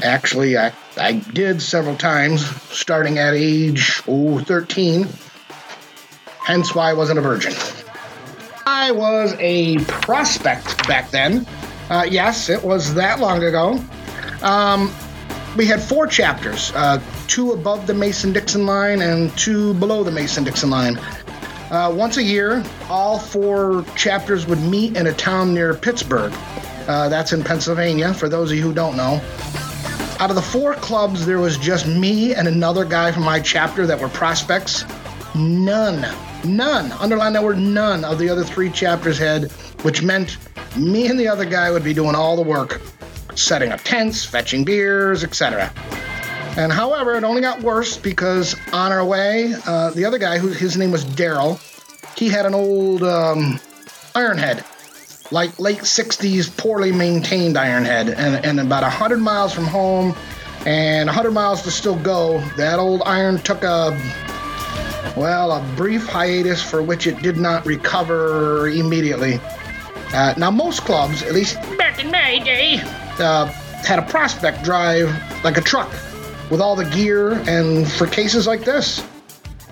Actually, 0.03 0.59
I, 0.59 0.73
I 0.97 1.13
did 1.13 1.63
several 1.63 1.97
times, 1.97 2.45
starting 2.71 3.19
at 3.19 3.35
age 3.35 4.03
oh, 4.07 4.39
13. 4.41 5.09
Hence 6.45 6.75
why 6.75 6.91
I 6.91 6.93
wasn't 6.93 7.19
a 7.19 7.23
virgin. 7.23 7.55
I 8.67 8.91
was 8.93 9.35
a 9.39 9.79
prospect 9.79 10.87
back 10.87 11.11
then. 11.11 11.47
Uh, 11.89 12.07
yes, 12.09 12.49
it 12.49 12.63
was 12.63 12.95
that 12.95 13.21
long 13.21 13.43
ago. 13.43 13.83
Um, 14.43 14.93
we 15.57 15.67
had 15.67 15.83
four 15.83 16.07
chapters 16.07 16.73
uh, 16.75 17.03
two 17.29 17.53
above 17.53 17.87
the 17.87 17.95
Mason 17.95 18.33
Dixon 18.33 18.67
line 18.67 19.03
and 19.03 19.37
two 19.39 19.75
below 19.75 20.03
the 20.03 20.11
Mason 20.11 20.45
Dixon 20.45 20.71
line. 20.71 20.99
Uh, 21.71 21.93
once 21.95 22.17
a 22.17 22.23
year, 22.23 22.63
all 22.89 23.19
four 23.19 23.85
chapters 23.97 24.47
would 24.47 24.61
meet 24.61 24.97
in 24.97 25.07
a 25.07 25.13
town 25.13 25.55
near 25.55 25.75
Pittsburgh. 25.75 26.33
Uh, 26.87 27.09
that's 27.09 27.33
in 27.33 27.43
Pennsylvania, 27.43 28.13
for 28.13 28.29
those 28.29 28.51
of 28.51 28.57
you 28.57 28.63
who 28.63 28.75
don't 28.75 28.97
know. 28.97 29.21
Out 30.25 30.31
of 30.31 30.37
the 30.37 30.43
four 30.43 30.72
clubs, 30.72 31.27
there 31.27 31.39
was 31.39 31.59
just 31.59 31.87
me 31.87 32.35
and 32.35 32.49
another 32.49 32.87
guy 32.87 33.12
from 33.12 33.25
my 33.25 33.39
chapter 33.39 33.87
that 33.87 34.01
were 34.01 34.09
prospects. 34.09 34.87
None, 35.35 36.07
none, 36.45 36.93
underline 36.93 37.35
that 37.35 37.45
word 37.45 37.59
none 37.59 38.07
of 38.07 38.18
the 38.18 38.31
other 38.31 38.43
three 38.43 38.70
chapters 38.70 39.18
had, 39.18 39.53
which 39.83 40.03
meant 40.03 40.39
me 40.79 41.09
and 41.09 41.20
the 41.20 41.29
other 41.29 41.45
guy 41.45 41.70
would 41.70 41.85
be 41.85 41.93
doing 41.93 42.14
all 42.14 42.37
the 42.37 42.43
work, 42.43 42.81
setting 43.35 43.70
up 43.70 43.83
tents, 43.83 44.25
fetching 44.25 44.64
beers, 44.64 45.25
etc. 45.25 45.70
And 46.57 46.72
however, 46.72 47.16
it 47.16 47.22
only 47.22 47.43
got 47.43 47.61
worse 47.61 47.99
because 47.99 48.57
on 48.72 48.93
our 48.93 49.05
way, 49.05 49.53
uh, 49.66 49.91
the 49.91 50.07
other 50.07 50.16
guy, 50.16 50.39
who 50.39 50.49
his 50.49 50.79
name 50.79 50.91
was 50.91 51.05
Daryl, 51.05 51.61
he 52.16 52.31
had 52.31 52.47
an 52.47 52.55
old 52.55 53.03
um, 53.03 53.61
iron 54.14 54.39
head, 54.39 54.64
like 55.31 55.59
late 55.59 55.79
60s, 55.79 56.55
poorly 56.57 56.93
maintained 56.93 57.57
Ironhead. 57.57 58.14
And, 58.16 58.45
and 58.45 58.61
about 58.61 58.83
100 58.83 59.18
miles 59.18 59.53
from 59.53 59.64
home 59.64 60.14
and 60.66 61.07
100 61.07 61.31
miles 61.31 61.62
to 61.62 61.70
still 61.70 61.99
go, 61.99 62.39
that 62.57 62.79
old 62.79 63.03
iron 63.07 63.39
took 63.39 63.62
a, 63.62 63.91
well, 65.16 65.53
a 65.53 65.75
brief 65.77 66.07
hiatus 66.07 66.62
for 66.62 66.83
which 66.83 67.07
it 67.07 67.20
did 67.22 67.37
not 67.37 67.64
recover 67.66 68.68
immediately. 68.68 69.41
Uh, 70.12 70.33
now, 70.37 70.51
most 70.51 70.83
clubs, 70.83 71.22
at 71.22 71.33
least 71.33 71.57
back 71.77 72.03
in 72.03 72.11
my 72.11 72.39
day, 72.39 72.81
uh, 73.18 73.47
had 73.85 73.99
a 73.99 74.03
prospect 74.03 74.62
drive 74.62 75.11
like 75.43 75.57
a 75.57 75.61
truck 75.61 75.91
with 76.51 76.61
all 76.61 76.77
the 76.77 76.85
gear 76.91 77.33
and 77.49 77.91
for 77.91 78.07
cases 78.07 78.47
like 78.47 78.64
this. 78.64 79.05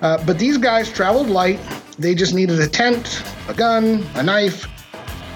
Uh, 0.01 0.23
but 0.27 0.39
these 0.39 0.59
guys 0.59 0.91
traveled 0.91 1.31
light. 1.31 1.61
They 1.99 2.15
just 2.15 2.35
needed 2.35 2.61
a 2.61 2.67
tent, 2.67 3.23
a 3.49 3.55
gun, 3.55 4.05
a 4.15 4.23
knife, 4.23 4.67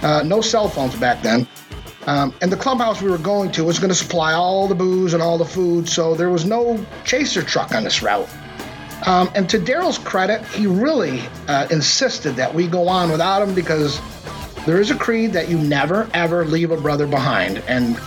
uh, 0.02 0.22
no 0.24 0.40
cell 0.40 0.68
phones 0.68 0.94
back 0.96 1.22
then. 1.22 1.46
Um, 2.06 2.32
and 2.40 2.52
the 2.52 2.56
clubhouse 2.56 3.02
we 3.02 3.10
were 3.10 3.18
going 3.18 3.50
to 3.52 3.64
was 3.64 3.78
going 3.78 3.88
to 3.88 3.94
supply 3.94 4.32
all 4.32 4.68
the 4.68 4.74
booze 4.74 5.12
and 5.12 5.22
all 5.22 5.38
the 5.38 5.44
food, 5.44 5.88
so 5.88 6.14
there 6.14 6.30
was 6.30 6.44
no 6.44 6.84
chaser 7.04 7.42
truck 7.42 7.72
on 7.72 7.82
this 7.82 8.02
route. 8.02 8.28
Um, 9.06 9.30
and 9.34 9.48
to 9.50 9.58
Daryl's 9.58 9.98
credit, 9.98 10.44
he 10.46 10.66
really 10.66 11.22
uh, 11.48 11.66
insisted 11.70 12.36
that 12.36 12.54
we 12.54 12.66
go 12.66 12.88
on 12.88 13.10
without 13.10 13.42
him 13.42 13.54
because 13.54 14.00
there 14.64 14.80
is 14.80 14.90
a 14.90 14.96
creed 14.96 15.32
that 15.32 15.48
you 15.48 15.58
never 15.58 16.08
ever 16.14 16.44
leave 16.44 16.70
a 16.70 16.76
brother 16.76 17.06
behind. 17.06 17.58
And 17.68 17.98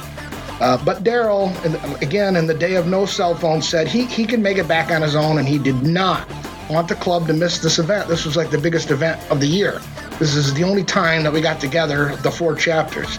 uh, 0.61 0.83
but 0.83 1.03
Daryl, 1.03 2.01
again, 2.01 2.35
in 2.35 2.47
the 2.47 2.53
day 2.53 2.75
of 2.75 2.87
no 2.87 3.05
cell 3.05 3.33
phone, 3.33 3.61
said 3.61 3.87
he, 3.87 4.05
he 4.05 4.25
can 4.25 4.41
make 4.41 4.57
it 4.57 4.67
back 4.67 4.91
on 4.91 5.01
his 5.01 5.15
own, 5.15 5.37
and 5.37 5.47
he 5.47 5.57
did 5.57 5.83
not 5.83 6.27
want 6.69 6.87
the 6.87 6.95
club 6.95 7.27
to 7.27 7.33
miss 7.33 7.59
this 7.59 7.79
event. 7.79 8.09
This 8.09 8.25
was 8.25 8.35
like 8.35 8.49
the 8.49 8.57
biggest 8.57 8.91
event 8.91 9.21
of 9.31 9.39
the 9.39 9.47
year. 9.47 9.81
This 10.19 10.35
is 10.35 10.53
the 10.53 10.63
only 10.63 10.83
time 10.83 11.23
that 11.23 11.33
we 11.33 11.41
got 11.41 11.59
together, 11.59 12.15
the 12.17 12.29
four 12.29 12.55
chapters. 12.55 13.17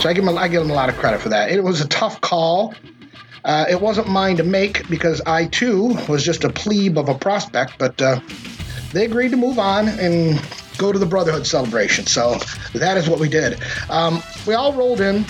So 0.00 0.08
I 0.08 0.12
give 0.12 0.24
him, 0.24 0.36
give 0.50 0.62
him 0.62 0.70
a 0.70 0.74
lot 0.74 0.88
of 0.88 0.96
credit 0.96 1.20
for 1.20 1.28
that. 1.28 1.50
It 1.50 1.62
was 1.62 1.80
a 1.80 1.88
tough 1.88 2.20
call. 2.20 2.74
Uh, 3.44 3.66
it 3.68 3.80
wasn't 3.80 4.08
mine 4.08 4.36
to 4.36 4.44
make 4.44 4.88
because 4.88 5.20
I 5.26 5.46
too 5.46 5.96
was 6.08 6.24
just 6.24 6.44
a 6.44 6.50
plebe 6.50 6.96
of 6.96 7.08
a 7.08 7.14
prospect, 7.14 7.78
but 7.78 8.00
uh, 8.00 8.20
they 8.92 9.04
agreed 9.04 9.32
to 9.32 9.36
move 9.36 9.58
on 9.58 9.88
and 9.88 10.40
go 10.78 10.92
to 10.92 10.98
the 10.98 11.06
Brotherhood 11.06 11.46
celebration. 11.46 12.06
So 12.06 12.38
that 12.74 12.96
is 12.96 13.08
what 13.08 13.18
we 13.18 13.28
did. 13.28 13.58
Um, 13.90 14.22
we 14.46 14.54
all 14.54 14.72
rolled 14.72 15.00
in 15.00 15.24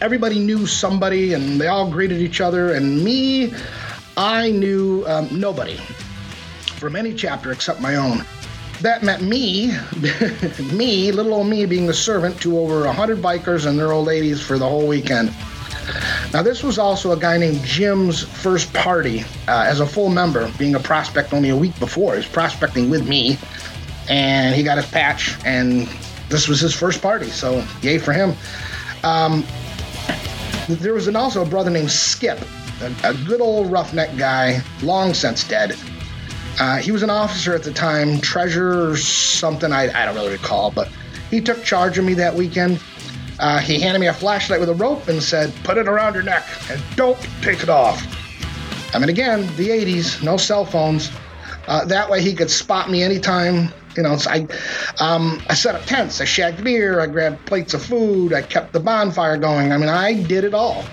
everybody 0.00 0.38
knew 0.38 0.66
somebody 0.66 1.34
and 1.34 1.60
they 1.60 1.68
all 1.68 1.90
greeted 1.90 2.20
each 2.20 2.40
other. 2.40 2.74
And 2.74 3.02
me, 3.02 3.54
I 4.16 4.50
knew 4.50 5.04
um, 5.06 5.28
nobody 5.32 5.76
from 6.76 6.96
any 6.96 7.14
chapter 7.14 7.52
except 7.52 7.80
my 7.80 7.96
own. 7.96 8.24
That 8.84 9.02
meant 9.02 9.22
me, 9.22 9.68
me, 10.74 11.10
little 11.10 11.32
old 11.32 11.46
me, 11.46 11.64
being 11.64 11.86
the 11.86 11.94
servant 11.94 12.38
to 12.42 12.58
over 12.58 12.84
100 12.84 13.22
bikers 13.22 13.64
and 13.64 13.78
their 13.78 13.92
old 13.92 14.06
ladies 14.06 14.42
for 14.42 14.58
the 14.58 14.68
whole 14.68 14.86
weekend. 14.86 15.32
Now, 16.34 16.42
this 16.42 16.62
was 16.62 16.78
also 16.78 17.12
a 17.12 17.16
guy 17.16 17.38
named 17.38 17.64
Jim's 17.64 18.22
first 18.22 18.74
party 18.74 19.22
uh, 19.48 19.64
as 19.66 19.80
a 19.80 19.86
full 19.86 20.10
member, 20.10 20.52
being 20.58 20.74
a 20.74 20.78
prospect 20.78 21.32
only 21.32 21.48
a 21.48 21.56
week 21.56 21.78
before. 21.80 22.12
He 22.12 22.18
was 22.18 22.28
prospecting 22.28 22.90
with 22.90 23.08
me, 23.08 23.38
and 24.10 24.54
he 24.54 24.62
got 24.62 24.76
his 24.76 24.86
patch, 24.90 25.34
and 25.46 25.88
this 26.28 26.46
was 26.46 26.60
his 26.60 26.74
first 26.74 27.00
party, 27.00 27.30
so 27.30 27.66
yay 27.80 27.96
for 27.96 28.12
him. 28.12 28.34
Um, 29.02 29.46
there 30.68 30.92
was 30.92 31.08
an, 31.08 31.16
also 31.16 31.40
a 31.40 31.46
brother 31.46 31.70
named 31.70 31.90
Skip, 31.90 32.38
a, 32.82 32.94
a 33.02 33.14
good 33.24 33.40
old 33.40 33.72
roughneck 33.72 34.14
guy, 34.18 34.62
long 34.82 35.14
since 35.14 35.42
dead. 35.42 35.74
Uh, 36.60 36.76
he 36.76 36.92
was 36.92 37.02
an 37.02 37.10
officer 37.10 37.54
at 37.54 37.62
the 37.62 37.72
time, 37.72 38.20
treasurer 38.20 38.90
or 38.90 38.96
something, 38.96 39.72
I, 39.72 39.90
I 39.90 40.04
don't 40.04 40.14
really 40.14 40.32
recall, 40.32 40.70
but 40.70 40.88
he 41.30 41.40
took 41.40 41.64
charge 41.64 41.98
of 41.98 42.04
me 42.04 42.14
that 42.14 42.34
weekend. 42.34 42.80
Uh, 43.40 43.58
he 43.58 43.80
handed 43.80 43.98
me 43.98 44.06
a 44.06 44.12
flashlight 44.12 44.60
with 44.60 44.68
a 44.68 44.74
rope 44.74 45.08
and 45.08 45.20
said, 45.20 45.52
Put 45.64 45.78
it 45.78 45.88
around 45.88 46.14
your 46.14 46.22
neck 46.22 46.46
and 46.70 46.80
don't 46.94 47.18
take 47.42 47.62
it 47.62 47.68
off. 47.68 48.06
I 48.94 49.00
mean, 49.00 49.08
again, 49.08 49.40
the 49.56 49.70
80s, 49.70 50.22
no 50.22 50.36
cell 50.36 50.64
phones. 50.64 51.10
Uh, 51.66 51.84
that 51.86 52.08
way 52.08 52.22
he 52.22 52.34
could 52.34 52.50
spot 52.50 52.90
me 52.90 53.02
anytime. 53.02 53.72
You 53.96 54.02
know, 54.02 54.16
so 54.16 54.30
I, 54.30 54.46
um, 55.00 55.40
I 55.48 55.54
set 55.54 55.74
up 55.74 55.84
tents, 55.86 56.20
I 56.20 56.24
shagged 56.24 56.62
beer, 56.64 57.00
I 57.00 57.06
grabbed 57.06 57.46
plates 57.46 57.74
of 57.74 57.84
food, 57.84 58.32
I 58.32 58.42
kept 58.42 58.72
the 58.72 58.80
bonfire 58.80 59.36
going. 59.36 59.72
I 59.72 59.78
mean, 59.78 59.88
I 59.88 60.22
did 60.22 60.44
it 60.44 60.52
all. 60.54 60.84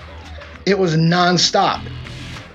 It 0.66 0.78
was 0.78 0.96
nonstop. 0.96 1.84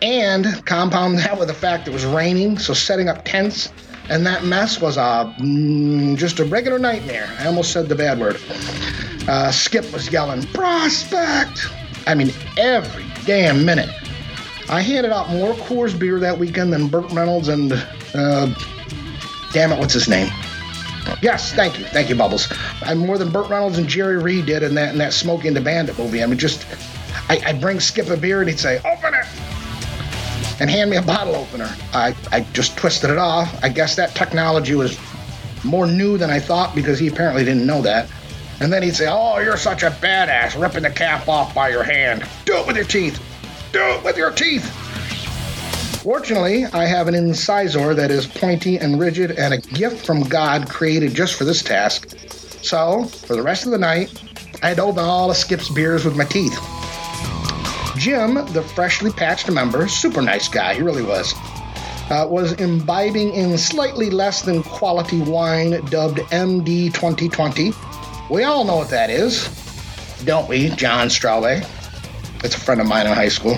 And 0.02 0.66
compound 0.66 1.20
that 1.20 1.38
with 1.40 1.48
the 1.48 1.54
fact 1.54 1.88
it 1.88 1.94
was 1.94 2.06
raining, 2.06 2.58
so 2.58 2.74
setting 2.74 3.10
up 3.10 3.26
tents 3.26 3.72
and 4.10 4.26
that 4.26 4.46
mess 4.46 4.80
was 4.80 4.98
a 4.98 5.34
mm, 5.40 6.16
just 6.18 6.40
a 6.40 6.46
regular 6.46 6.80
nightmare. 6.80 7.30
I 7.40 7.48
almost 7.48 7.72
said 7.72 7.90
the 7.90 7.96
bad 7.96 8.20
word. 8.20 8.40
Uh, 9.28 9.52
Skip 9.52 9.92
was 9.92 10.12
yelling, 10.12 10.44
"Prospect!" 10.48 11.68
I 12.06 12.16
mean, 12.16 12.32
every 12.58 13.06
damn 13.26 13.66
minute. 13.66 13.90
I 14.70 14.82
handed 14.82 15.12
out 15.12 15.30
more 15.30 15.54
Coors 15.54 15.98
beer 15.98 16.20
that 16.20 16.38
weekend 16.38 16.74
than 16.74 16.88
Burt 16.88 17.10
Reynolds 17.12 17.48
and, 17.48 17.72
uh, 18.14 18.54
damn 19.54 19.72
it, 19.72 19.80
what's 19.80 19.94
his 19.94 20.10
name? 20.10 20.30
Yes, 21.22 21.54
thank 21.54 21.80
you, 21.80 21.86
thank 21.86 22.10
you, 22.10 22.16
Bubbles. 22.16 22.52
I'm 22.82 22.98
more 22.98 23.18
than 23.18 23.30
Burt 23.30 23.50
Reynolds 23.50 23.78
and 23.78 23.88
Jerry 23.88 24.18
Reed 24.18 24.46
did 24.46 24.64
in 24.64 24.76
that 24.76 24.92
in 24.92 24.98
that 24.98 25.14
Smokey 25.14 25.48
and 25.48 25.56
the 25.56 25.62
Bandit 25.62 25.98
movie. 25.98 26.22
I 26.22 26.26
mean, 26.26 26.38
just 26.38 26.66
I, 27.30 27.42
I'd 27.46 27.62
bring 27.62 27.80
Skip 27.80 28.10
a 28.10 28.18
beer 28.18 28.42
and 28.42 28.50
he'd 28.50 28.60
say, 28.60 28.78
"Open 28.80 28.92
it," 28.92 28.97
and 30.60 30.70
hand 30.70 30.90
me 30.90 30.98
a 30.98 31.02
bottle 31.02 31.36
opener. 31.36 31.70
I 31.94 32.16
I 32.32 32.42
just 32.54 32.78
twisted 32.78 33.10
it 33.10 33.18
off. 33.18 33.64
I 33.64 33.70
guess 33.70 33.96
that 33.96 34.16
technology 34.16 34.76
was 34.76 34.98
more 35.64 35.88
new 35.88 36.18
than 36.18 36.30
I 36.30 36.40
thought 36.40 36.76
because 36.76 37.00
he 37.00 37.08
apparently 37.08 37.44
didn't 37.44 37.66
know 37.66 37.82
that. 37.82 38.10
And 38.60 38.74
then 38.74 38.82
he'd 38.84 38.96
say, 38.96 39.08
"Oh, 39.08 39.40
you're 39.40 39.58
such 39.58 39.84
a 39.84 39.92
badass, 39.92 40.60
ripping 40.60 40.84
the 40.84 40.90
cap 40.90 41.28
off 41.28 41.54
by 41.54 41.70
your 41.70 41.84
hand. 41.84 42.26
Do 42.46 42.58
it 42.58 42.68
with 42.68 42.76
your 42.76 42.86
teeth." 42.86 43.20
Do 43.74 43.82
it 43.82 44.04
with 44.04 44.18
your 44.18 44.32
teeth. 44.32 44.66
Fortunately, 46.02 46.66
I 46.66 46.86
have 46.86 47.10
an 47.10 47.16
incisor 47.16 47.94
that 47.94 48.12
is 48.12 48.26
pointy 48.26 48.78
and 48.78 48.98
rigid 48.98 49.32
and 49.32 49.54
a 49.54 49.58
gift 49.58 50.06
from 50.06 50.24
God 50.24 50.70
created 50.70 51.14
just 51.14 51.36
for 51.36 51.44
this 51.44 51.62
task. 51.62 52.08
So, 52.62 53.04
for 53.04 53.36
the 53.36 53.44
rest 53.44 53.66
of 53.66 53.72
the 53.72 53.78
night, 53.78 54.20
I 54.64 54.70
had 54.70 54.78
to 54.78 54.84
open 54.84 55.04
all 55.04 55.30
of 55.30 55.38
Skip's 55.38 55.70
beers 55.70 56.06
with 56.06 56.16
my 56.16 56.24
teeth. 56.24 56.58
Jim, 57.98 58.36
the 58.54 58.62
freshly 58.62 59.12
patched 59.12 59.50
member, 59.50 59.88
super 59.88 60.22
nice 60.22 60.48
guy, 60.48 60.76
he 60.76 60.82
really 60.82 61.04
was, 61.04 61.34
uh, 62.10 62.26
was 62.30 62.54
imbibing 62.54 63.34
in 63.34 63.58
slightly 63.58 64.10
less 64.10 64.44
than 64.44 64.62
quality 64.64 65.20
wine 65.22 65.84
dubbed 65.86 66.20
MD 66.30 66.94
2020. 66.94 67.72
We 68.30 68.44
all 68.44 68.64
know 68.64 68.76
what 68.76 68.90
that 68.90 69.10
is, 69.10 69.48
don't 70.26 70.48
we, 70.48 70.70
John 70.70 71.08
Straube? 71.08 71.68
It's 72.44 72.56
a 72.56 72.60
friend 72.60 72.80
of 72.80 72.88
mine 72.88 73.08
in 73.08 73.14
high 73.14 73.30
school. 73.30 73.58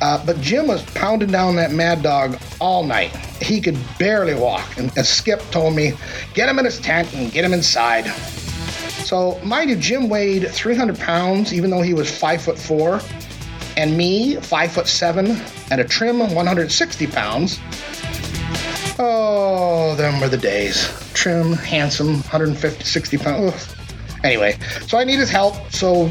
Uh, 0.00 0.24
but 0.24 0.40
Jim 0.40 0.66
was 0.66 0.82
pounding 0.92 1.30
down 1.30 1.54
that 1.56 1.70
mad 1.70 2.02
dog 2.02 2.38
all 2.60 2.82
night. 2.84 3.14
He 3.40 3.60
could 3.60 3.78
barely 3.98 4.34
walk. 4.34 4.76
And, 4.76 4.90
and 4.96 5.06
Skip 5.06 5.40
told 5.50 5.76
me, 5.76 5.92
get 6.34 6.48
him 6.48 6.58
in 6.58 6.64
his 6.64 6.80
tent 6.80 7.12
and 7.14 7.30
get 7.30 7.44
him 7.44 7.52
inside. 7.52 8.06
So, 9.04 9.38
mind 9.44 9.70
you, 9.70 9.76
Jim 9.76 10.08
weighed 10.08 10.48
300 10.48 10.98
pounds, 10.98 11.52
even 11.52 11.70
though 11.70 11.82
he 11.82 11.94
was 11.94 12.10
five 12.10 12.42
foot 12.42 12.58
four, 12.58 13.00
and 13.76 13.96
me, 13.96 14.36
five 14.36 14.72
foot 14.72 14.86
seven, 14.86 15.40
and 15.70 15.80
a 15.80 15.84
trim 15.84 16.18
160 16.18 17.06
pounds. 17.08 17.58
Oh, 18.98 19.94
them 19.96 20.20
were 20.20 20.28
the 20.28 20.38
days. 20.38 20.88
Trim, 21.14 21.52
handsome, 21.54 22.14
150, 22.14 22.84
60 22.84 23.18
pounds. 23.18 23.74
Anyway, 24.22 24.58
so 24.86 24.98
I 24.98 25.04
need 25.04 25.18
his 25.18 25.30
help. 25.30 25.54
So 25.72 26.08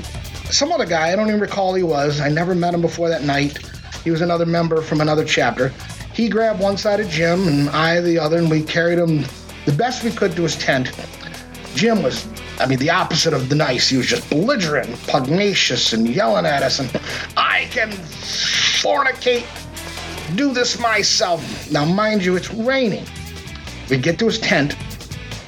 some 0.50 0.72
other 0.72 0.86
guy, 0.86 1.12
I 1.12 1.16
don't 1.16 1.28
even 1.28 1.40
recall 1.40 1.74
he 1.74 1.84
was. 1.84 2.20
I 2.20 2.30
never 2.30 2.54
met 2.54 2.74
him 2.74 2.82
before 2.82 3.10
that 3.10 3.24
night. 3.24 3.58
He 4.04 4.12
was 4.12 4.22
another 4.22 4.46
member 4.46 4.82
from 4.82 5.00
another 5.00 5.24
chapter. 5.24 5.70
He 6.14 6.28
grabbed 6.28 6.60
one 6.60 6.78
side 6.78 7.00
of 7.00 7.08
Jim 7.10 7.48
and 7.48 7.70
I 7.70 8.02
the 8.02 8.20
other, 8.20 8.38
and 8.38 8.50
we 8.50 8.64
carried 8.64 9.00
him 9.00 9.24
the 9.66 9.72
best 9.72 10.04
we 10.04 10.12
could 10.12 10.36
to 10.36 10.44
his 10.44 10.56
tent. 10.58 10.92
Jim 11.76 12.04
was, 12.04 12.28
I 12.62 12.68
mean, 12.68 12.80
the 12.80 12.92
opposite 12.92 13.34
of 13.34 13.50
the 13.50 13.56
nice. 13.56 13.90
He 13.90 13.98
was 13.98 14.06
just 14.06 14.30
belligerent, 14.30 14.96
pugnacious, 15.08 15.94
and 15.94 16.08
yelling 16.08 16.46
at 16.46 16.62
us, 16.62 16.80
and 16.80 16.90
I 17.36 17.68
can 17.72 17.90
fornicate, 17.90 19.46
do 20.36 20.54
this 20.54 20.80
myself. 20.80 21.72
Now, 21.72 21.86
mind 21.86 22.24
you, 22.24 22.36
it's 22.36 22.54
raining. 22.54 23.06
We 23.90 23.98
get 23.98 24.20
to 24.20 24.26
his 24.26 24.40
tent. 24.40 24.76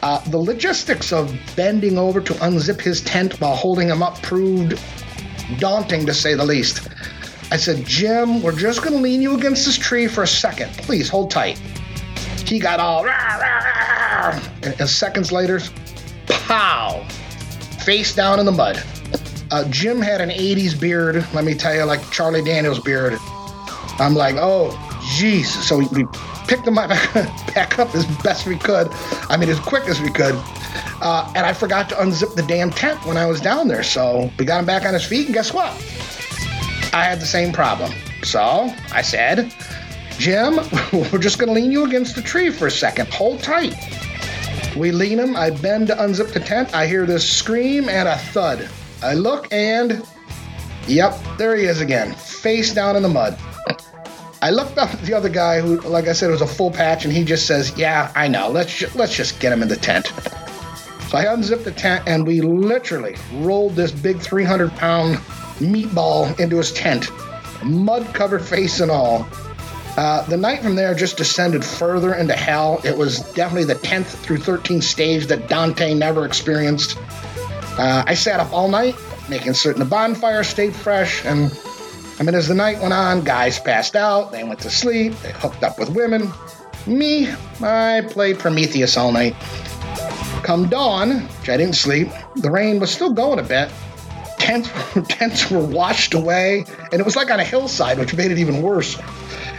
Uh, 0.01 0.19
the 0.29 0.37
logistics 0.37 1.13
of 1.13 1.33
bending 1.55 1.97
over 1.97 2.19
to 2.19 2.33
unzip 2.35 2.81
his 2.81 3.01
tent 3.01 3.39
while 3.39 3.55
holding 3.55 3.87
him 3.87 4.03
up 4.03 4.21
proved 4.21 4.77
daunting 5.59 6.05
to 6.05 6.13
say 6.13 6.33
the 6.33 6.43
least. 6.43 6.89
I 7.51 7.57
said, 7.57 7.85
Jim, 7.85 8.41
we're 8.41 8.57
just 8.57 8.81
going 8.81 8.93
to 8.93 8.99
lean 8.99 9.21
you 9.21 9.37
against 9.37 9.65
this 9.65 9.77
tree 9.77 10.07
for 10.07 10.23
a 10.23 10.27
second. 10.27 10.71
Please 10.73 11.07
hold 11.07 11.29
tight. 11.29 11.57
He 12.45 12.59
got 12.59 12.79
all, 12.79 13.05
rah, 13.05 13.37
rah, 13.37 13.57
rah. 13.59 14.41
And, 14.63 14.75
and 14.79 14.89
seconds 14.89 15.31
later, 15.31 15.61
pow, 16.47 17.05
face 17.85 18.13
down 18.13 18.39
in 18.39 18.45
the 18.45 18.51
mud. 18.51 18.81
Uh, 19.51 19.67
Jim 19.69 20.01
had 20.01 20.21
an 20.21 20.29
80s 20.29 20.79
beard, 20.79 21.25
let 21.33 21.43
me 21.43 21.53
tell 21.53 21.75
you, 21.75 21.83
like 21.83 22.09
Charlie 22.11 22.43
Daniels' 22.43 22.79
beard. 22.79 23.17
I'm 23.99 24.15
like, 24.15 24.35
oh, 24.37 24.71
jeez. 25.17 25.45
So 25.45 25.77
we, 25.77 25.87
we 25.87 26.05
picked 26.47 26.67
him 26.67 26.77
up, 26.77 26.89
back 27.53 27.77
up 27.77 27.93
as 27.93 28.05
best 28.23 28.47
we 28.47 28.57
could. 28.57 28.87
I 29.29 29.37
mean, 29.37 29.49
as 29.49 29.59
quick 29.59 29.83
as 29.85 30.01
we 30.01 30.09
could. 30.09 30.35
Uh, 31.01 31.31
and 31.35 31.45
I 31.45 31.53
forgot 31.53 31.89
to 31.89 31.95
unzip 31.95 32.35
the 32.35 32.43
damn 32.43 32.71
tent 32.71 33.05
when 33.05 33.17
I 33.17 33.25
was 33.25 33.41
down 33.41 33.67
there. 33.67 33.83
So 33.83 34.31
we 34.39 34.45
got 34.45 34.59
him 34.59 34.65
back 34.65 34.85
on 34.85 34.93
his 34.93 35.03
feet, 35.03 35.25
and 35.25 35.33
guess 35.33 35.53
what? 35.53 35.71
I 36.93 37.03
had 37.03 37.19
the 37.19 37.25
same 37.25 37.51
problem. 37.51 37.91
So 38.23 38.73
I 38.91 39.01
said, 39.01 39.53
Jim, 40.17 40.55
we're 40.93 41.19
just 41.19 41.37
going 41.39 41.47
to 41.47 41.53
lean 41.53 41.71
you 41.71 41.85
against 41.85 42.15
the 42.15 42.21
tree 42.21 42.49
for 42.49 42.67
a 42.67 42.71
second. 42.71 43.11
Hold 43.13 43.41
tight. 43.41 43.75
We 44.75 44.91
lean 44.91 45.19
him. 45.19 45.35
I 45.35 45.51
bend 45.51 45.87
to 45.87 45.95
unzip 45.95 46.33
the 46.33 46.39
tent. 46.39 46.73
I 46.73 46.87
hear 46.87 47.05
this 47.05 47.29
scream 47.29 47.89
and 47.89 48.07
a 48.07 48.17
thud. 48.17 48.69
I 49.01 49.13
look 49.13 49.51
and, 49.51 50.05
yep, 50.87 51.17
there 51.37 51.55
he 51.55 51.65
is 51.65 51.81
again, 51.81 52.13
face 52.13 52.73
down 52.73 52.95
in 52.95 53.03
the 53.03 53.09
mud. 53.09 53.37
I 54.41 54.49
looked 54.49 54.77
up 54.77 54.93
at 54.93 55.01
the 55.03 55.13
other 55.13 55.29
guy 55.29 55.61
who, 55.61 55.79
like 55.81 56.07
I 56.07 56.13
said, 56.13 56.29
was 56.29 56.41
a 56.41 56.47
full 56.47 56.69
patch, 56.69 57.05
and 57.05 57.13
he 57.13 57.23
just 57.23 57.45
says, 57.45 57.71
"Yeah, 57.77 58.11
I 58.13 58.27
know. 58.27 58.49
Let's 58.49 58.75
ju- 58.75 58.89
let's 58.93 59.15
just 59.15 59.39
get 59.39 59.53
him 59.53 59.61
in 59.61 59.69
the 59.69 59.77
tent." 59.77 60.11
So 61.07 61.17
I 61.17 61.31
unzipped 61.31 61.63
the 61.63 61.71
tent, 61.71 62.03
and 62.07 62.27
we 62.27 62.41
literally 62.41 63.15
rolled 63.35 63.77
this 63.77 63.91
big 63.91 64.17
300-pound 64.17 65.15
meatball 65.59 66.37
into 66.41 66.57
his 66.57 66.73
tent, 66.73 67.09
mud-covered 67.63 68.43
face 68.43 68.81
and 68.81 68.91
all. 68.91 69.25
Uh, 69.95 70.23
the 70.23 70.37
night 70.37 70.61
from 70.61 70.75
there 70.75 70.95
just 70.95 71.17
descended 71.17 71.63
further 71.63 72.15
into 72.15 72.33
hell. 72.33 72.81
It 72.83 72.97
was 72.97 73.19
definitely 73.33 73.65
the 73.65 73.75
10th 73.75 74.05
through 74.05 74.37
13th 74.37 74.83
stage 74.83 75.27
that 75.27 75.47
Dante 75.47 75.93
never 75.93 76.25
experienced. 76.25 76.97
Uh, 77.77 78.03
I 78.05 78.15
sat 78.15 78.39
up 78.39 78.51
all 78.51 78.69
night, 78.69 78.95
making 79.29 79.53
certain 79.53 79.79
the 79.79 79.85
bonfire 79.85 80.43
stayed 80.43 80.75
fresh, 80.75 81.23
and 81.25 81.51
I 82.19 82.23
mean, 82.23 82.35
as 82.35 82.47
the 82.47 82.55
night 82.55 82.79
went 82.79 82.93
on, 82.93 83.23
guys 83.23 83.59
passed 83.59 83.95
out, 83.95 84.31
they 84.31 84.43
went 84.43 84.59
to 84.61 84.69
sleep, 84.69 85.13
they 85.21 85.31
hooked 85.31 85.63
up 85.63 85.79
with 85.79 85.89
women. 85.89 86.31
Me, 86.85 87.29
I 87.61 88.03
played 88.09 88.39
Prometheus 88.39 88.97
all 88.97 89.11
night. 89.11 89.35
Come 90.43 90.69
dawn, 90.69 91.21
which 91.21 91.49
I 91.49 91.57
didn't 91.57 91.75
sleep, 91.75 92.09
the 92.35 92.51
rain 92.51 92.79
was 92.79 92.91
still 92.91 93.13
going 93.13 93.39
a 93.39 93.43
bit. 93.43 93.71
Tents, 94.37 94.69
tents 95.07 95.49
were 95.49 95.63
washed 95.63 96.13
away, 96.13 96.65
and 96.91 96.99
it 96.99 97.03
was 97.05 97.15
like 97.15 97.31
on 97.31 97.39
a 97.39 97.43
hillside, 97.43 97.97
which 97.97 98.15
made 98.15 98.31
it 98.31 98.39
even 98.39 98.61
worse. 98.61 98.99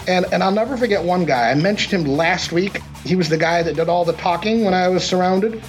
And, 0.06 0.26
and 0.32 0.42
I'll 0.42 0.52
never 0.52 0.76
forget 0.76 1.02
one 1.02 1.24
guy. 1.24 1.50
I 1.50 1.54
mentioned 1.54 2.06
him 2.06 2.16
last 2.16 2.52
week. 2.52 2.80
He 3.04 3.16
was 3.16 3.28
the 3.28 3.38
guy 3.38 3.62
that 3.62 3.76
did 3.76 3.88
all 3.88 4.04
the 4.04 4.12
talking 4.14 4.64
when 4.64 4.74
I 4.74 4.88
was 4.88 5.04
surrounded. 5.04 5.62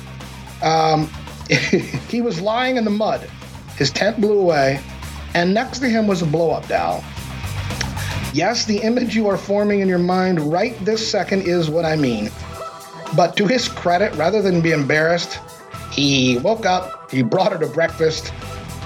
Um, 0.61 1.09
he 2.09 2.21
was 2.21 2.41
lying 2.41 2.77
in 2.77 2.83
the 2.83 2.91
mud. 2.91 3.29
His 3.77 3.91
tent 3.91 4.19
blew 4.19 4.39
away, 4.39 4.79
and 5.33 5.53
next 5.53 5.79
to 5.79 5.89
him 5.89 6.07
was 6.07 6.21
a 6.21 6.25
blow 6.25 6.51
up 6.51 6.67
doll. 6.67 7.03
Yes, 8.33 8.65
the 8.65 8.79
image 8.79 9.15
you 9.15 9.27
are 9.27 9.37
forming 9.37 9.79
in 9.79 9.87
your 9.87 9.99
mind 9.99 10.39
right 10.39 10.77
this 10.83 11.09
second 11.09 11.43
is 11.43 11.69
what 11.69 11.85
I 11.85 11.95
mean. 11.95 12.31
But 13.15 13.37
to 13.37 13.47
his 13.47 13.69
credit, 13.69 14.13
rather 14.15 14.41
than 14.41 14.61
be 14.61 14.71
embarrassed, 14.71 15.39
he 15.91 16.37
woke 16.39 16.65
up, 16.65 17.11
he 17.11 17.21
brought 17.21 17.53
her 17.53 17.57
to 17.59 17.67
breakfast. 17.67 18.33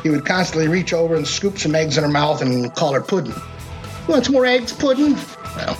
He 0.04 0.10
would 0.10 0.26
constantly 0.26 0.68
reach 0.68 0.94
over 0.94 1.16
and 1.16 1.28
scoop 1.28 1.58
some 1.58 1.74
eggs 1.74 1.98
in 1.98 2.04
her 2.04 2.10
mouth 2.10 2.42
and 2.42 2.74
call 2.76 2.94
her 2.94 3.02
pudding. 3.02 3.34
Want 4.08 4.26
some 4.26 4.34
more 4.34 4.46
eggs, 4.46 4.72
pudding? 4.72 5.18
Well, 5.56 5.78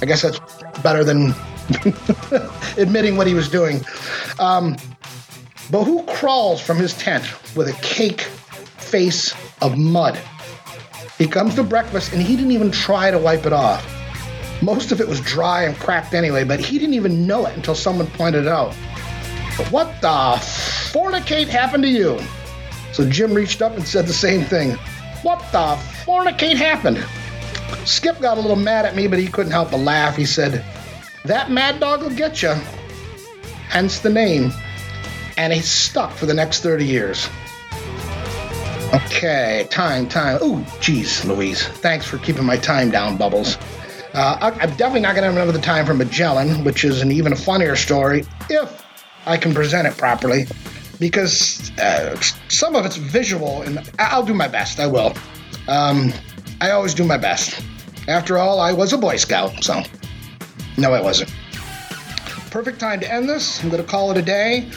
I 0.00 0.06
guess 0.06 0.22
that's 0.22 0.38
better 0.82 1.04
than 1.04 1.34
admitting 2.76 3.16
what 3.16 3.26
he 3.26 3.34
was 3.34 3.48
doing. 3.48 3.80
Um, 4.38 4.76
but 5.70 5.84
who 5.84 6.02
crawls 6.04 6.60
from 6.60 6.78
his 6.78 6.94
tent 6.94 7.24
with 7.54 7.68
a 7.68 7.74
cake 7.82 8.22
face 8.88 9.34
of 9.60 9.76
mud. 9.76 10.18
He 11.18 11.26
comes 11.26 11.54
to 11.56 11.62
breakfast 11.62 12.12
and 12.12 12.22
he 12.22 12.36
didn't 12.36 12.52
even 12.52 12.70
try 12.70 13.10
to 13.10 13.18
wipe 13.18 13.44
it 13.44 13.52
off. 13.52 13.84
Most 14.62 14.92
of 14.92 15.00
it 15.00 15.06
was 15.06 15.20
dry 15.20 15.64
and 15.64 15.76
cracked 15.76 16.14
anyway, 16.14 16.44
but 16.44 16.58
he 16.58 16.78
didn't 16.78 16.94
even 16.94 17.26
know 17.26 17.46
it 17.46 17.56
until 17.56 17.74
someone 17.74 18.06
pointed 18.08 18.46
it 18.46 18.48
out. 18.48 18.74
What 19.70 20.00
the 20.00 20.08
fornicate 20.08 21.48
happened 21.48 21.82
to 21.84 21.88
you? 21.88 22.20
So 22.92 23.08
Jim 23.08 23.34
reached 23.34 23.60
up 23.60 23.76
and 23.76 23.86
said 23.86 24.06
the 24.06 24.12
same 24.12 24.44
thing. 24.44 24.72
What 25.22 25.40
the 25.52 25.76
fornicate 26.04 26.56
happened? 26.56 27.04
Skip 27.84 28.20
got 28.20 28.38
a 28.38 28.40
little 28.40 28.56
mad 28.56 28.84
at 28.84 28.94
me, 28.94 29.06
but 29.06 29.18
he 29.18 29.26
couldn't 29.26 29.52
help 29.52 29.70
but 29.70 29.78
laugh. 29.80 30.16
He 30.16 30.26
said, 30.26 30.64
That 31.24 31.50
mad 31.50 31.80
dog 31.80 32.02
will 32.02 32.14
get 32.14 32.42
you. 32.42 32.54
Hence 33.68 34.00
the 34.00 34.10
name. 34.10 34.52
And 35.36 35.52
he 35.52 35.60
stuck 35.60 36.12
for 36.12 36.26
the 36.26 36.34
next 36.34 36.62
30 36.62 36.84
years. 36.84 37.28
Okay, 38.94 39.66
time, 39.70 40.08
time. 40.08 40.38
Oh, 40.40 40.66
geez, 40.80 41.24
Louise. 41.24 41.66
Thanks 41.68 42.06
for 42.06 42.16
keeping 42.18 42.44
my 42.44 42.56
time 42.56 42.90
down, 42.90 43.18
Bubbles. 43.18 43.58
Uh, 44.14 44.38
I'm 44.40 44.70
definitely 44.70 45.00
not 45.00 45.14
going 45.14 45.24
to 45.24 45.32
have 45.32 45.36
another 45.36 45.60
time 45.60 45.84
for 45.84 45.92
Magellan, 45.92 46.64
which 46.64 46.84
is 46.84 47.02
an 47.02 47.12
even 47.12 47.36
funnier 47.36 47.76
story 47.76 48.24
if 48.48 48.84
I 49.26 49.36
can 49.36 49.52
present 49.52 49.86
it 49.86 49.96
properly, 49.98 50.46
because 50.98 51.70
uh, 51.78 52.18
some 52.48 52.74
of 52.74 52.86
it's 52.86 52.96
visual, 52.96 53.60
and 53.62 53.90
I'll 53.98 54.24
do 54.24 54.32
my 54.32 54.48
best. 54.48 54.80
I 54.80 54.86
will. 54.86 55.14
Um, 55.68 56.12
I 56.60 56.70
always 56.70 56.94
do 56.94 57.04
my 57.04 57.16
best. 57.16 57.62
After 58.08 58.38
all, 58.38 58.60
I 58.60 58.72
was 58.72 58.92
a 58.92 58.98
Boy 58.98 59.16
Scout, 59.16 59.62
so 59.62 59.82
no, 60.76 60.92
I 60.92 61.00
wasn't. 61.00 61.32
Perfect 62.50 62.80
time 62.80 62.98
to 63.00 63.12
end 63.12 63.28
this. 63.28 63.62
I'm 63.62 63.68
going 63.68 63.82
to 63.82 63.88
call 63.88 64.10
it 64.10 64.16
a 64.16 64.22
day. 64.22 64.70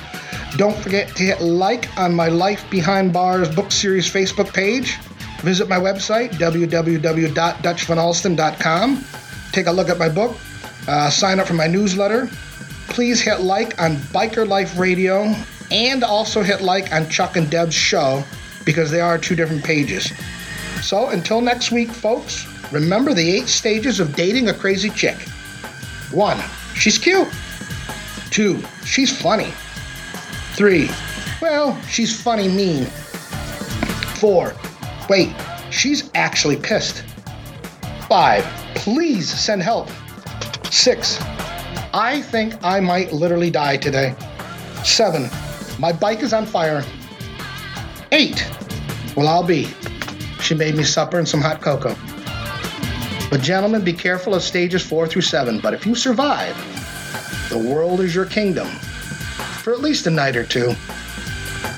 Don't 0.58 0.78
forget 0.78 1.08
to 1.16 1.24
hit 1.24 1.40
like 1.42 1.98
on 1.98 2.14
my 2.14 2.28
Life 2.28 2.70
Behind 2.70 3.14
Bars 3.14 3.50
book 3.56 3.72
series 3.72 4.12
Facebook 4.12 4.54
page. 4.54 4.98
Visit 5.42 5.70
my 5.70 5.80
website, 5.80 6.34
www.dutchvanalston.com. 6.34 9.06
Take 9.52 9.68
a 9.68 9.72
look 9.72 9.88
at 9.90 9.98
my 9.98 10.10
book. 10.10 10.38
Uh, 10.88 11.10
sign 11.10 11.40
up 11.40 11.48
for 11.48 11.54
my 11.54 11.68
newsletter. 11.68 12.30
Please 12.90 13.22
hit 13.22 13.40
like 13.40 13.82
on 13.82 13.96
Biker 13.96 14.46
Life 14.48 14.78
Radio 14.78 15.34
and 15.72 16.04
also 16.04 16.44
hit 16.44 16.62
like 16.62 16.94
on 16.94 17.10
Chuck 17.10 17.38
and 17.38 17.50
Deb's 17.50 17.74
show 17.74 18.24
because 18.66 18.92
they 18.92 19.00
are 19.00 19.18
two 19.18 19.36
different 19.36 19.64
pages. 19.64 20.12
So 20.82 21.10
until 21.10 21.42
next 21.42 21.72
week, 21.72 21.90
folks, 21.90 22.48
remember 22.72 23.14
the 23.14 23.30
eight 23.30 23.48
stages 23.48 24.00
of 24.00 24.16
dating 24.16 24.50
a 24.50 24.54
crazy 24.54 24.90
chick. 24.90 25.18
One, 26.12 26.40
she's 26.76 26.98
cute. 26.98 27.28
Two, 28.32 28.62
she's 28.86 29.16
funny. 29.16 29.52
Three, 30.54 30.90
well, 31.42 31.80
she's 31.84 32.20
funny 32.22 32.48
mean. 32.48 32.86
Four, 34.16 34.54
wait, 35.10 35.34
she's 35.70 36.10
actually 36.16 36.58
pissed. 36.58 37.04
Five, 38.08 38.44
please 38.76 39.30
send 39.30 39.62
help. 39.62 39.90
Six, 40.70 41.20
I 41.94 42.22
think 42.22 42.56
I 42.64 42.80
might 42.80 43.12
literally 43.12 43.52
die 43.52 43.78
today. 43.78 44.16
Seven, 44.84 45.30
my 45.80 45.92
bike 45.92 46.22
is 46.24 46.34
on 46.34 46.46
fire. 46.46 46.84
Eight, 48.12 48.46
well, 49.16 49.28
I'll 49.28 49.44
be. 49.44 49.68
She 50.52 50.58
made 50.58 50.76
me 50.76 50.84
supper 50.84 51.18
and 51.18 51.26
some 51.26 51.40
hot 51.40 51.62
cocoa. 51.62 51.96
But, 53.30 53.40
gentlemen, 53.42 53.86
be 53.86 53.94
careful 53.94 54.36
of 54.36 54.44
stages 54.44 54.86
four 54.86 55.08
through 55.08 55.22
seven. 55.22 55.62
But 55.62 55.74
if 55.74 55.86
you 55.86 55.96
survive, 55.96 56.58
the 57.50 57.58
world 57.58 58.02
is 58.02 58.14
your 58.14 58.26
kingdom 58.26 58.68
for 58.68 59.72
at 59.72 59.80
least 59.80 60.08
a 60.08 60.10
night 60.10 60.36
or 60.36 60.44
two. 60.44 60.76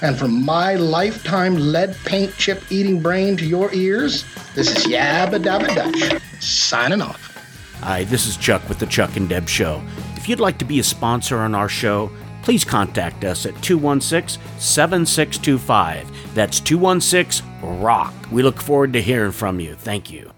And 0.02 0.18
from 0.18 0.44
my 0.44 0.74
lifetime 0.74 1.56
lead 1.56 1.96
paint 2.04 2.36
chip 2.40 2.64
eating 2.72 3.00
brain 3.00 3.38
to 3.38 3.46
your 3.46 3.72
ears, 3.76 4.26
this 4.56 4.76
is 4.76 4.88
Yabba 4.88 5.44
Dabba 5.44 5.76
Dutch 5.76 6.20
signing 6.42 7.04
off. 7.04 7.38
Hi, 7.82 8.06
this 8.06 8.26
is 8.26 8.38
Chuck 8.38 8.68
with 8.68 8.80
the 8.80 8.88
Chuck 8.88 9.18
and 9.18 9.30
Deb 9.30 9.48
Show. 9.48 9.84
If 10.16 10.28
you'd 10.28 10.40
like 10.40 10.58
to 10.58 10.66
be 10.66 10.80
a 10.80 10.84
sponsor 10.84 11.38
on 11.38 11.54
our 11.54 11.70
show, 11.70 12.10
please 12.42 12.66
contact 12.66 13.24
us 13.24 13.46
at 13.46 13.54
216 13.62 14.42
7625. 14.58 16.34
That's 16.34 16.60
216 16.60 17.53
Rock. 17.64 18.14
We 18.32 18.44
look 18.44 18.62
forward 18.62 18.94
to 18.94 19.02
hearing 19.02 19.32
from 19.32 19.60
you. 19.60 19.76
Thank 19.76 20.12
you. 20.12 20.32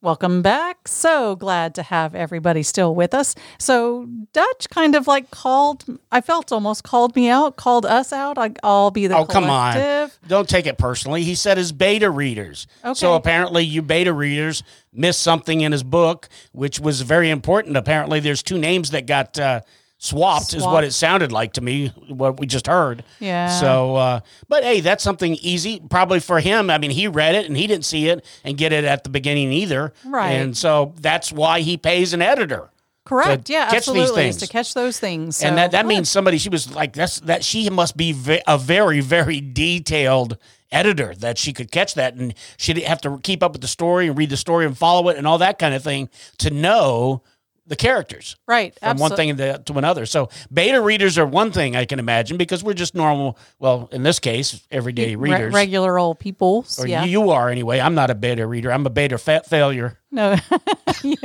Welcome 0.00 0.42
back. 0.42 0.86
So 0.86 1.34
glad 1.34 1.74
to 1.74 1.82
have 1.82 2.14
everybody 2.14 2.62
still 2.62 2.94
with 2.94 3.12
us. 3.12 3.34
So 3.58 4.06
Dutch 4.32 4.70
kind 4.70 4.94
of 4.94 5.08
like 5.08 5.32
called. 5.32 5.84
I 6.12 6.20
felt 6.20 6.52
almost 6.52 6.84
called 6.84 7.16
me 7.16 7.28
out, 7.28 7.56
called 7.56 7.84
us 7.84 8.12
out. 8.12 8.38
I, 8.38 8.52
I'll 8.62 8.92
be 8.92 9.08
the 9.08 9.16
Oh, 9.16 9.24
come 9.26 9.50
on. 9.50 10.10
Don't 10.28 10.48
take 10.48 10.66
it 10.66 10.78
personally. 10.78 11.24
He 11.24 11.34
said 11.34 11.58
his 11.58 11.72
beta 11.72 12.10
readers. 12.10 12.68
Okay. 12.84 12.94
So 12.94 13.14
apparently, 13.14 13.64
you 13.64 13.82
beta 13.82 14.12
readers 14.12 14.62
missed 14.92 15.20
something 15.20 15.62
in 15.62 15.72
his 15.72 15.82
book, 15.82 16.28
which 16.52 16.78
was 16.78 17.00
very 17.00 17.28
important. 17.28 17.76
Apparently, 17.76 18.20
there's 18.20 18.44
two 18.44 18.56
names 18.56 18.90
that 18.90 19.06
got 19.06 19.36
uh, 19.36 19.62
swapped, 19.98 20.54
is 20.54 20.64
what 20.64 20.84
it 20.84 20.92
sounded 20.92 21.32
like 21.32 21.52
to 21.54 21.60
me, 21.60 21.88
what 22.08 22.38
we 22.38 22.46
just 22.46 22.66
heard. 22.66 23.04
Yeah. 23.18 23.48
So, 23.48 23.96
uh, 23.96 24.20
but 24.48 24.62
hey, 24.62 24.80
that's 24.80 25.02
something 25.04 25.34
easy, 25.42 25.80
probably 25.90 26.20
for 26.20 26.40
him. 26.40 26.70
I 26.70 26.78
mean, 26.78 26.90
he 26.92 27.08
read 27.08 27.34
it 27.34 27.46
and 27.46 27.56
he 27.56 27.66
didn't 27.66 27.84
see 27.84 28.08
it 28.08 28.24
and 28.44 28.56
get 28.56 28.72
it 28.72 28.84
at 28.84 29.02
the 29.04 29.10
beginning 29.10 29.52
either. 29.52 29.92
Right. 30.04 30.30
And 30.32 30.56
so 30.56 30.94
that's 31.00 31.32
why 31.32 31.60
he 31.60 31.76
pays 31.76 32.12
an 32.12 32.22
editor. 32.22 32.70
Correct. 33.04 33.46
to 33.46 33.52
Yeah, 33.54 33.64
catch 33.70 33.86
these 33.86 33.88
absolutely. 33.88 34.32
To 34.32 34.46
catch 34.46 34.74
those 34.74 35.00
things. 35.00 35.42
and 35.42 35.56
that, 35.56 35.70
that 35.72 35.82
good. 35.82 35.88
means 35.88 36.10
somebody 36.10 36.36
she 36.36 36.50
was 36.50 36.74
like 36.74 36.92
that's 36.92 37.20
that 37.20 37.42
she 37.42 37.70
must 37.70 37.96
be 37.96 38.12
ve- 38.12 38.42
a 38.46 38.58
very 38.58 39.00
very 39.00 39.40
detailed 39.40 40.36
editor 40.70 41.14
that 41.14 41.38
she 41.38 41.54
could 41.54 41.70
catch 41.70 41.94
that 41.94 42.14
and 42.16 42.34
she'd 42.58 42.76
have 42.82 43.00
to 43.00 43.18
keep 43.22 43.42
up 43.42 43.52
with 43.52 43.62
the 43.62 43.66
story 43.66 44.08
and 44.08 44.18
read 44.18 44.28
the 44.28 44.36
story 44.36 44.66
and 44.66 44.76
follow 44.76 45.08
it 45.08 45.16
and 45.16 45.26
all 45.26 45.38
that 45.38 45.58
kind 45.58 45.74
of 45.74 45.82
thing 45.82 46.10
to 46.36 46.50
know 46.50 47.22
the 47.68 47.76
characters 47.76 48.36
right 48.46 48.76
from 48.80 48.96
one 48.98 49.14
thing 49.14 49.36
to, 49.36 49.62
another 49.76 50.06
so 50.06 50.28
beta 50.52 50.80
readers 50.80 51.18
are 51.18 51.26
one 51.26 51.52
thing 51.52 51.76
i 51.76 51.84
can 51.84 51.98
imagine 51.98 52.36
because 52.36 52.64
we're 52.64 52.72
just 52.74 52.94
normal 52.94 53.38
well 53.58 53.88
in 53.92 54.02
this 54.02 54.18
case 54.18 54.66
everyday 54.70 55.14
re- 55.14 55.30
readers 55.30 55.54
regular 55.54 55.98
old 55.98 56.18
people. 56.18 56.66
or 56.78 56.86
yeah. 56.86 57.04
you, 57.04 57.10
you 57.22 57.30
are 57.30 57.48
anyway 57.50 57.78
i'm 57.78 57.94
not 57.94 58.10
a 58.10 58.14
beta 58.14 58.46
reader 58.46 58.72
i'm 58.72 58.86
a 58.86 58.90
beta 58.90 59.18
fa- 59.18 59.42
failure 59.46 59.98
No, 60.10 60.36
you, 61.02 61.16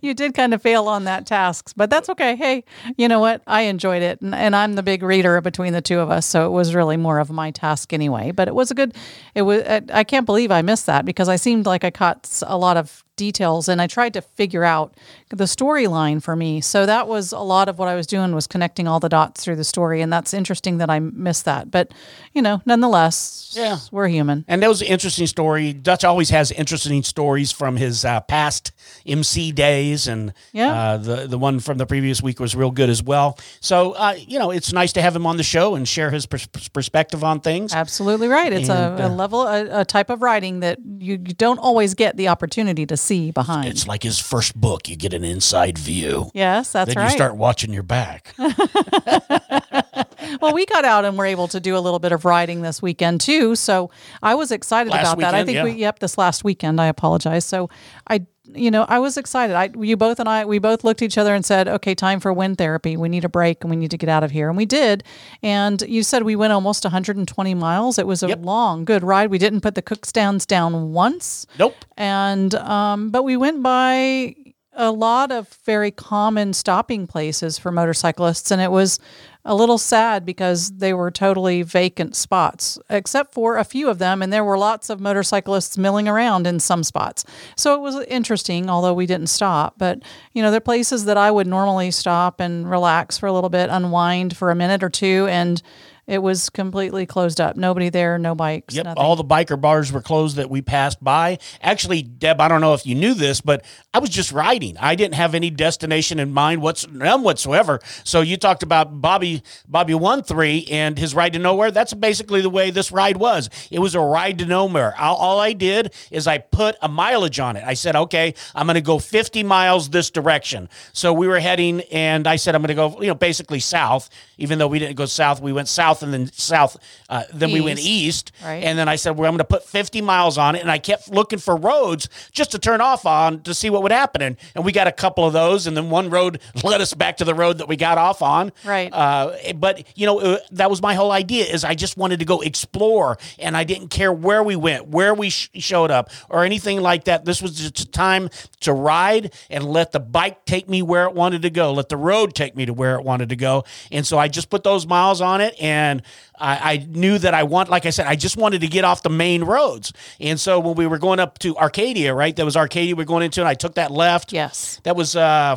you 0.00 0.14
did 0.14 0.32
kind 0.34 0.54
of 0.54 0.62
fail 0.62 0.88
on 0.88 1.04
that 1.04 1.26
task, 1.26 1.72
but 1.76 1.90
that's 1.90 2.08
okay. 2.08 2.36
Hey, 2.36 2.64
you 2.96 3.06
know 3.06 3.20
what? 3.20 3.42
I 3.46 3.62
enjoyed 3.62 4.02
it, 4.02 4.20
and, 4.22 4.34
and 4.34 4.56
I'm 4.56 4.74
the 4.76 4.82
big 4.82 5.02
reader 5.02 5.40
between 5.42 5.74
the 5.74 5.82
two 5.82 5.98
of 5.98 6.10
us, 6.10 6.24
so 6.24 6.46
it 6.46 6.50
was 6.50 6.74
really 6.74 6.96
more 6.96 7.18
of 7.18 7.30
my 7.30 7.50
task 7.50 7.92
anyway. 7.92 8.30
But 8.30 8.48
it 8.48 8.54
was 8.54 8.70
a 8.70 8.74
good. 8.74 8.94
It 9.34 9.42
was. 9.42 9.62
I, 9.64 9.82
I 9.92 10.04
can't 10.04 10.24
believe 10.24 10.50
I 10.50 10.62
missed 10.62 10.86
that 10.86 11.04
because 11.04 11.28
I 11.28 11.36
seemed 11.36 11.66
like 11.66 11.84
I 11.84 11.90
caught 11.90 12.42
a 12.46 12.56
lot 12.56 12.78
of 12.78 13.04
details, 13.16 13.68
and 13.68 13.82
I 13.82 13.86
tried 13.86 14.14
to 14.14 14.22
figure 14.22 14.64
out 14.64 14.94
the 15.28 15.44
storyline 15.44 16.22
for 16.22 16.34
me. 16.34 16.62
So 16.62 16.86
that 16.86 17.06
was 17.06 17.32
a 17.32 17.38
lot 17.40 17.68
of 17.68 17.78
what 17.78 17.88
I 17.88 17.94
was 17.94 18.06
doing 18.06 18.34
was 18.34 18.46
connecting 18.46 18.88
all 18.88 19.00
the 19.00 19.10
dots 19.10 19.44
through 19.44 19.56
the 19.56 19.64
story, 19.64 20.00
and 20.00 20.10
that's 20.10 20.32
interesting 20.32 20.78
that 20.78 20.88
I 20.88 20.98
missed 21.00 21.44
that. 21.44 21.70
But 21.70 21.92
you 22.32 22.40
know, 22.40 22.62
nonetheless, 22.64 23.52
Yeah. 23.54 23.76
we're 23.92 24.08
human. 24.08 24.46
And 24.48 24.62
that 24.62 24.68
was 24.68 24.80
an 24.80 24.88
interesting 24.88 25.26
story. 25.26 25.74
Dutch 25.74 26.04
always 26.04 26.30
has 26.30 26.50
interesting 26.52 27.02
stories 27.02 27.52
from 27.52 27.76
his 27.76 28.04
uh, 28.06 28.20
past 28.30 28.72
MC 29.06 29.50
days, 29.52 30.06
and 30.06 30.32
Yeah. 30.52 30.72
uh, 30.72 30.96
the 30.98 31.26
the 31.26 31.38
one 31.38 31.58
from 31.60 31.78
the 31.78 31.86
previous 31.86 32.22
week 32.22 32.38
was 32.40 32.54
real 32.54 32.70
good 32.70 32.88
as 32.90 33.02
well. 33.02 33.38
So 33.60 33.92
uh, 33.92 34.14
you 34.16 34.38
know, 34.38 34.50
it's 34.52 34.72
nice 34.72 34.92
to 34.94 35.02
have 35.02 35.14
him 35.16 35.26
on 35.26 35.36
the 35.36 35.42
show 35.42 35.74
and 35.74 35.86
share 35.88 36.10
his 36.10 36.26
pers- 36.26 36.46
perspective 36.72 37.24
on 37.24 37.40
things. 37.40 37.74
Absolutely 37.74 38.28
right. 38.28 38.52
It's 38.52 38.68
And, 38.68 39.00
a, 39.00 39.04
a 39.04 39.06
uh, 39.06 39.14
level, 39.14 39.42
a, 39.46 39.80
a 39.80 39.84
type 39.84 40.10
of 40.10 40.22
writing 40.22 40.60
that 40.60 40.78
you, 40.98 41.14
you 41.14 41.34
don't 41.34 41.58
always 41.58 41.94
get 41.94 42.16
the 42.16 42.28
opportunity 42.28 42.86
to 42.86 42.96
see 42.96 43.30
behind. 43.32 43.66
It's 43.68 43.86
like 43.88 44.02
his 44.04 44.18
first 44.20 44.54
book. 44.54 44.88
You 44.88 44.96
get 44.96 45.12
an 45.12 45.24
inside 45.24 45.76
view. 45.78 46.30
yes, 46.34 46.72
that's 46.72 46.94
then 46.94 46.96
right. 46.96 47.02
Then 47.04 47.12
you 47.12 47.16
start 47.18 47.36
watching 47.36 47.72
your 47.72 47.82
back. 47.82 48.34
well, 50.40 50.52
we 50.54 50.66
got 50.66 50.84
out 50.84 51.04
and 51.04 51.16
were 51.18 51.26
able 51.26 51.48
to 51.48 51.60
do 51.60 51.76
a 51.76 51.80
little 51.80 51.98
bit 51.98 52.12
of 52.12 52.24
riding 52.24 52.62
this 52.62 52.80
weekend 52.82 53.20
too. 53.20 53.54
So 53.56 53.90
I 54.22 54.34
was 54.34 54.50
excited 54.50 54.90
Last 54.90 55.12
about 55.14 55.20
that. 55.20 55.34
I 55.34 55.42
weekend, 55.42 55.66
think 55.66 55.76
we, 55.76 55.80
yep, 55.82 55.98
this 55.98 56.16
last 56.18 56.44
weekend. 56.44 56.80
I 56.80 56.86
apologize. 56.86 57.44
So 57.44 57.68
I, 58.08 58.26
you 58.52 58.70
know, 58.70 58.84
I 58.88 58.98
was 58.98 59.16
excited. 59.16 59.54
I, 59.54 59.70
you 59.78 59.96
both 59.96 60.18
and 60.18 60.28
I, 60.28 60.44
we 60.44 60.58
both 60.58 60.82
looked 60.82 61.02
at 61.02 61.06
each 61.06 61.18
other 61.18 61.34
and 61.34 61.44
said, 61.44 61.68
okay, 61.68 61.94
time 61.94 62.18
for 62.18 62.32
wind 62.32 62.58
therapy. 62.58 62.96
We 62.96 63.08
need 63.08 63.24
a 63.24 63.28
break 63.28 63.62
and 63.62 63.70
we 63.70 63.76
need 63.76 63.92
to 63.92 63.96
get 63.98 64.08
out 64.08 64.24
of 64.24 64.32
here. 64.32 64.48
And 64.48 64.56
we 64.56 64.66
did. 64.66 65.04
And 65.42 65.80
you 65.82 66.02
said 66.02 66.24
we 66.24 66.34
went 66.34 66.52
almost 66.52 66.82
120 66.84 67.54
miles. 67.54 67.98
It 67.98 68.06
was 68.08 68.22
a 68.24 68.28
Yep. 68.28 68.44
long, 68.44 68.84
good 68.84 69.04
ride. 69.04 69.30
We 69.30 69.38
didn't 69.38 69.60
put 69.60 69.76
the 69.76 69.82
cook 69.82 70.04
stands 70.04 70.46
down 70.46 70.92
once. 70.92 71.46
nope. 71.58 71.76
and 71.96 72.54
um, 72.56 73.10
but 73.10 73.22
we 73.22 73.36
went 73.36 73.62
by 73.62 74.34
a 74.72 74.90
lot 74.90 75.30
of 75.32 75.48
very 75.66 75.90
common 75.90 76.52
stopping 76.52 77.06
places 77.06 77.58
for 77.58 77.70
motorcyclists 77.72 78.50
and 78.52 78.62
it 78.62 78.70
was 78.70 78.98
a 79.44 79.54
little 79.54 79.78
sad 79.78 80.24
because 80.26 80.70
they 80.72 80.92
were 80.92 81.10
totally 81.10 81.62
vacant 81.62 82.14
spots 82.14 82.78
except 82.90 83.32
for 83.32 83.56
a 83.56 83.64
few 83.64 83.88
of 83.88 83.98
them 83.98 84.22
and 84.22 84.32
there 84.32 84.44
were 84.44 84.58
lots 84.58 84.90
of 84.90 85.00
motorcyclists 85.00 85.78
milling 85.78 86.08
around 86.08 86.46
in 86.46 86.60
some 86.60 86.84
spots. 86.84 87.24
So 87.56 87.74
it 87.74 87.80
was 87.80 88.04
interesting 88.06 88.68
although 88.68 88.94
we 88.94 89.06
didn't 89.06 89.28
stop. 89.28 89.74
But 89.78 90.02
you 90.32 90.42
know 90.42 90.50
they're 90.50 90.60
places 90.60 91.04
that 91.06 91.16
i 91.16 91.30
would 91.30 91.46
normally 91.46 91.90
stop 91.90 92.38
and 92.38 92.70
relax 92.70 93.18
for 93.18 93.26
a 93.26 93.32
little 93.32 93.50
bit 93.50 93.70
unwind 93.70 94.36
for 94.36 94.50
a 94.50 94.54
minute 94.54 94.82
or 94.82 94.90
two 94.90 95.26
and 95.30 95.62
It 96.10 96.22
was 96.22 96.50
completely 96.50 97.06
closed 97.06 97.40
up. 97.40 97.56
Nobody 97.56 97.88
there, 97.88 98.18
no 98.18 98.34
bikes, 98.34 98.74
Yep, 98.74 98.84
nothing. 98.84 99.00
all 99.02 99.14
the 99.14 99.24
biker 99.24 99.58
bars 99.60 99.92
were 99.92 100.02
closed 100.02 100.36
that 100.36 100.50
we 100.50 100.60
passed 100.60 101.02
by. 101.02 101.38
Actually, 101.62 102.02
Deb, 102.02 102.40
I 102.40 102.48
don't 102.48 102.60
know 102.60 102.74
if 102.74 102.84
you 102.84 102.96
knew 102.96 103.14
this, 103.14 103.40
but 103.40 103.64
I 103.94 104.00
was 104.00 104.10
just 104.10 104.32
riding. 104.32 104.76
I 104.78 104.96
didn't 104.96 105.14
have 105.14 105.36
any 105.36 105.50
destination 105.50 106.18
in 106.18 106.32
mind 106.32 106.62
what's 106.62 106.88
none 106.88 107.22
whatsoever. 107.22 107.78
So 108.02 108.22
you 108.22 108.36
talked 108.36 108.64
about 108.64 109.00
Bobby 109.00 109.42
Bobby 109.68 109.94
one 109.94 110.24
three 110.24 110.66
and 110.70 110.98
his 110.98 111.14
ride 111.14 111.32
to 111.34 111.38
nowhere. 111.38 111.70
That's 111.70 111.94
basically 111.94 112.40
the 112.40 112.50
way 112.50 112.70
this 112.70 112.90
ride 112.90 113.16
was. 113.16 113.48
It 113.70 113.78
was 113.78 113.94
a 113.94 114.00
ride 114.00 114.38
to 114.38 114.46
nowhere. 114.46 114.94
All, 114.98 115.14
all 115.16 115.38
I 115.38 115.52
did 115.52 115.94
is 116.10 116.26
I 116.26 116.38
put 116.38 116.74
a 116.82 116.88
mileage 116.88 117.38
on 117.38 117.54
it. 117.56 117.62
I 117.64 117.74
said, 117.74 117.94
okay, 117.94 118.34
I'm 118.54 118.66
going 118.66 118.74
to 118.74 118.80
go 118.80 118.98
50 118.98 119.44
miles 119.44 119.90
this 119.90 120.10
direction. 120.10 120.68
So 120.92 121.12
we 121.12 121.28
were 121.28 121.38
heading, 121.38 121.82
and 121.92 122.26
I 122.26 122.34
said 122.34 122.56
I'm 122.56 122.62
going 122.62 122.68
to 122.68 122.74
go, 122.74 123.00
you 123.00 123.06
know, 123.06 123.14
basically 123.14 123.60
south. 123.60 124.10
Even 124.38 124.58
though 124.58 124.66
we 124.66 124.78
didn't 124.80 124.96
go 124.96 125.06
south, 125.06 125.40
we 125.40 125.52
went 125.52 125.68
south 125.68 125.99
and 126.02 126.12
then 126.12 126.26
south. 126.32 126.76
Uh, 127.08 127.24
then 127.32 127.52
we 127.52 127.60
went 127.60 127.78
East. 127.78 127.88
east, 127.88 128.32
Right. 128.44 128.62
and 128.64 128.78
then 128.78 128.88
I 128.88 128.96
said, 128.96 129.16
well, 129.16 129.26
I'm 129.28 129.32
going 129.32 129.38
to 129.38 129.44
put 129.44 129.64
50 129.64 130.00
miles 130.02 130.38
on 130.38 130.54
it. 130.54 130.60
And 130.62 130.70
I 130.70 130.78
kept 130.78 131.08
looking 131.10 131.38
for 131.38 131.56
roads 131.56 132.08
just 132.32 132.52
to 132.52 132.58
turn 132.58 132.80
off 132.80 133.06
on 133.06 133.42
to 133.42 133.54
see 133.54 133.70
what 133.70 133.82
would 133.82 133.92
happen. 133.92 134.22
And, 134.22 134.36
and 134.54 134.64
we 134.64 134.72
got 134.72 134.86
a 134.86 134.92
couple 134.92 135.24
of 135.26 135.32
those. 135.32 135.66
And 135.66 135.76
then 135.76 135.90
one 135.90 136.10
road 136.10 136.40
led 136.64 136.80
us 136.80 136.94
back 136.94 137.16
to 137.18 137.24
the 137.24 137.34
road 137.34 137.58
that 137.58 137.68
we 137.68 137.76
got 137.76 137.98
off 137.98 138.22
on. 138.22 138.52
Right. 138.64 138.92
Uh, 138.92 139.36
but, 139.56 139.84
you 139.96 140.06
know, 140.06 140.20
uh, 140.20 140.38
that 140.52 140.70
was 140.70 140.80
my 140.82 140.94
whole 140.94 141.12
idea 141.12 141.44
is 141.46 141.64
I 141.64 141.74
just 141.74 141.96
wanted 141.96 142.18
to 142.20 142.24
go 142.24 142.40
explore. 142.40 143.18
And 143.38 143.56
I 143.56 143.64
didn't 143.64 143.88
care 143.88 144.12
where 144.12 144.42
we 144.42 144.56
went, 144.56 144.88
where 144.88 145.14
we 145.14 145.30
sh- 145.30 145.50
showed 145.54 145.90
up 145.90 146.10
or 146.28 146.44
anything 146.44 146.80
like 146.80 147.04
that. 147.04 147.24
This 147.24 147.40
was 147.42 147.54
just 147.54 147.80
a 147.80 147.90
time 147.90 148.28
to 148.60 148.72
ride 148.72 149.32
and 149.48 149.64
let 149.64 149.92
the 149.92 150.00
bike 150.00 150.44
take 150.44 150.68
me 150.68 150.82
where 150.82 151.04
it 151.06 151.14
wanted 151.14 151.42
to 151.42 151.50
go. 151.50 151.72
Let 151.72 151.88
the 151.88 151.96
road 151.96 152.34
take 152.34 152.54
me 152.54 152.66
to 152.66 152.72
where 152.72 152.96
it 152.96 153.04
wanted 153.04 153.30
to 153.30 153.36
go. 153.36 153.64
And 153.90 154.06
so 154.06 154.18
I 154.18 154.28
just 154.28 154.50
put 154.50 154.62
those 154.62 154.86
miles 154.86 155.20
on 155.20 155.40
it 155.40 155.54
and 155.60 155.89
I, 156.38 156.72
I 156.74 156.86
knew 156.88 157.18
that 157.18 157.34
I 157.34 157.42
want, 157.42 157.68
like 157.68 157.86
I 157.86 157.90
said, 157.90 158.06
I 158.06 158.16
just 158.16 158.36
wanted 158.36 158.60
to 158.60 158.68
get 158.68 158.84
off 158.84 159.02
the 159.02 159.10
main 159.10 159.44
roads. 159.44 159.92
And 160.20 160.38
so 160.38 160.60
when 160.60 160.74
we 160.74 160.86
were 160.86 160.98
going 160.98 161.20
up 161.20 161.38
to 161.40 161.56
Arcadia, 161.56 162.14
right, 162.14 162.34
that 162.36 162.44
was 162.44 162.56
Arcadia 162.56 162.94
we 162.94 163.02
are 163.02 163.06
going 163.06 163.24
into, 163.24 163.40
and 163.40 163.48
I 163.48 163.54
took 163.54 163.74
that 163.74 163.90
left. 163.90 164.32
Yes. 164.32 164.80
That 164.84 164.96
was 164.96 165.16
uh 165.16 165.56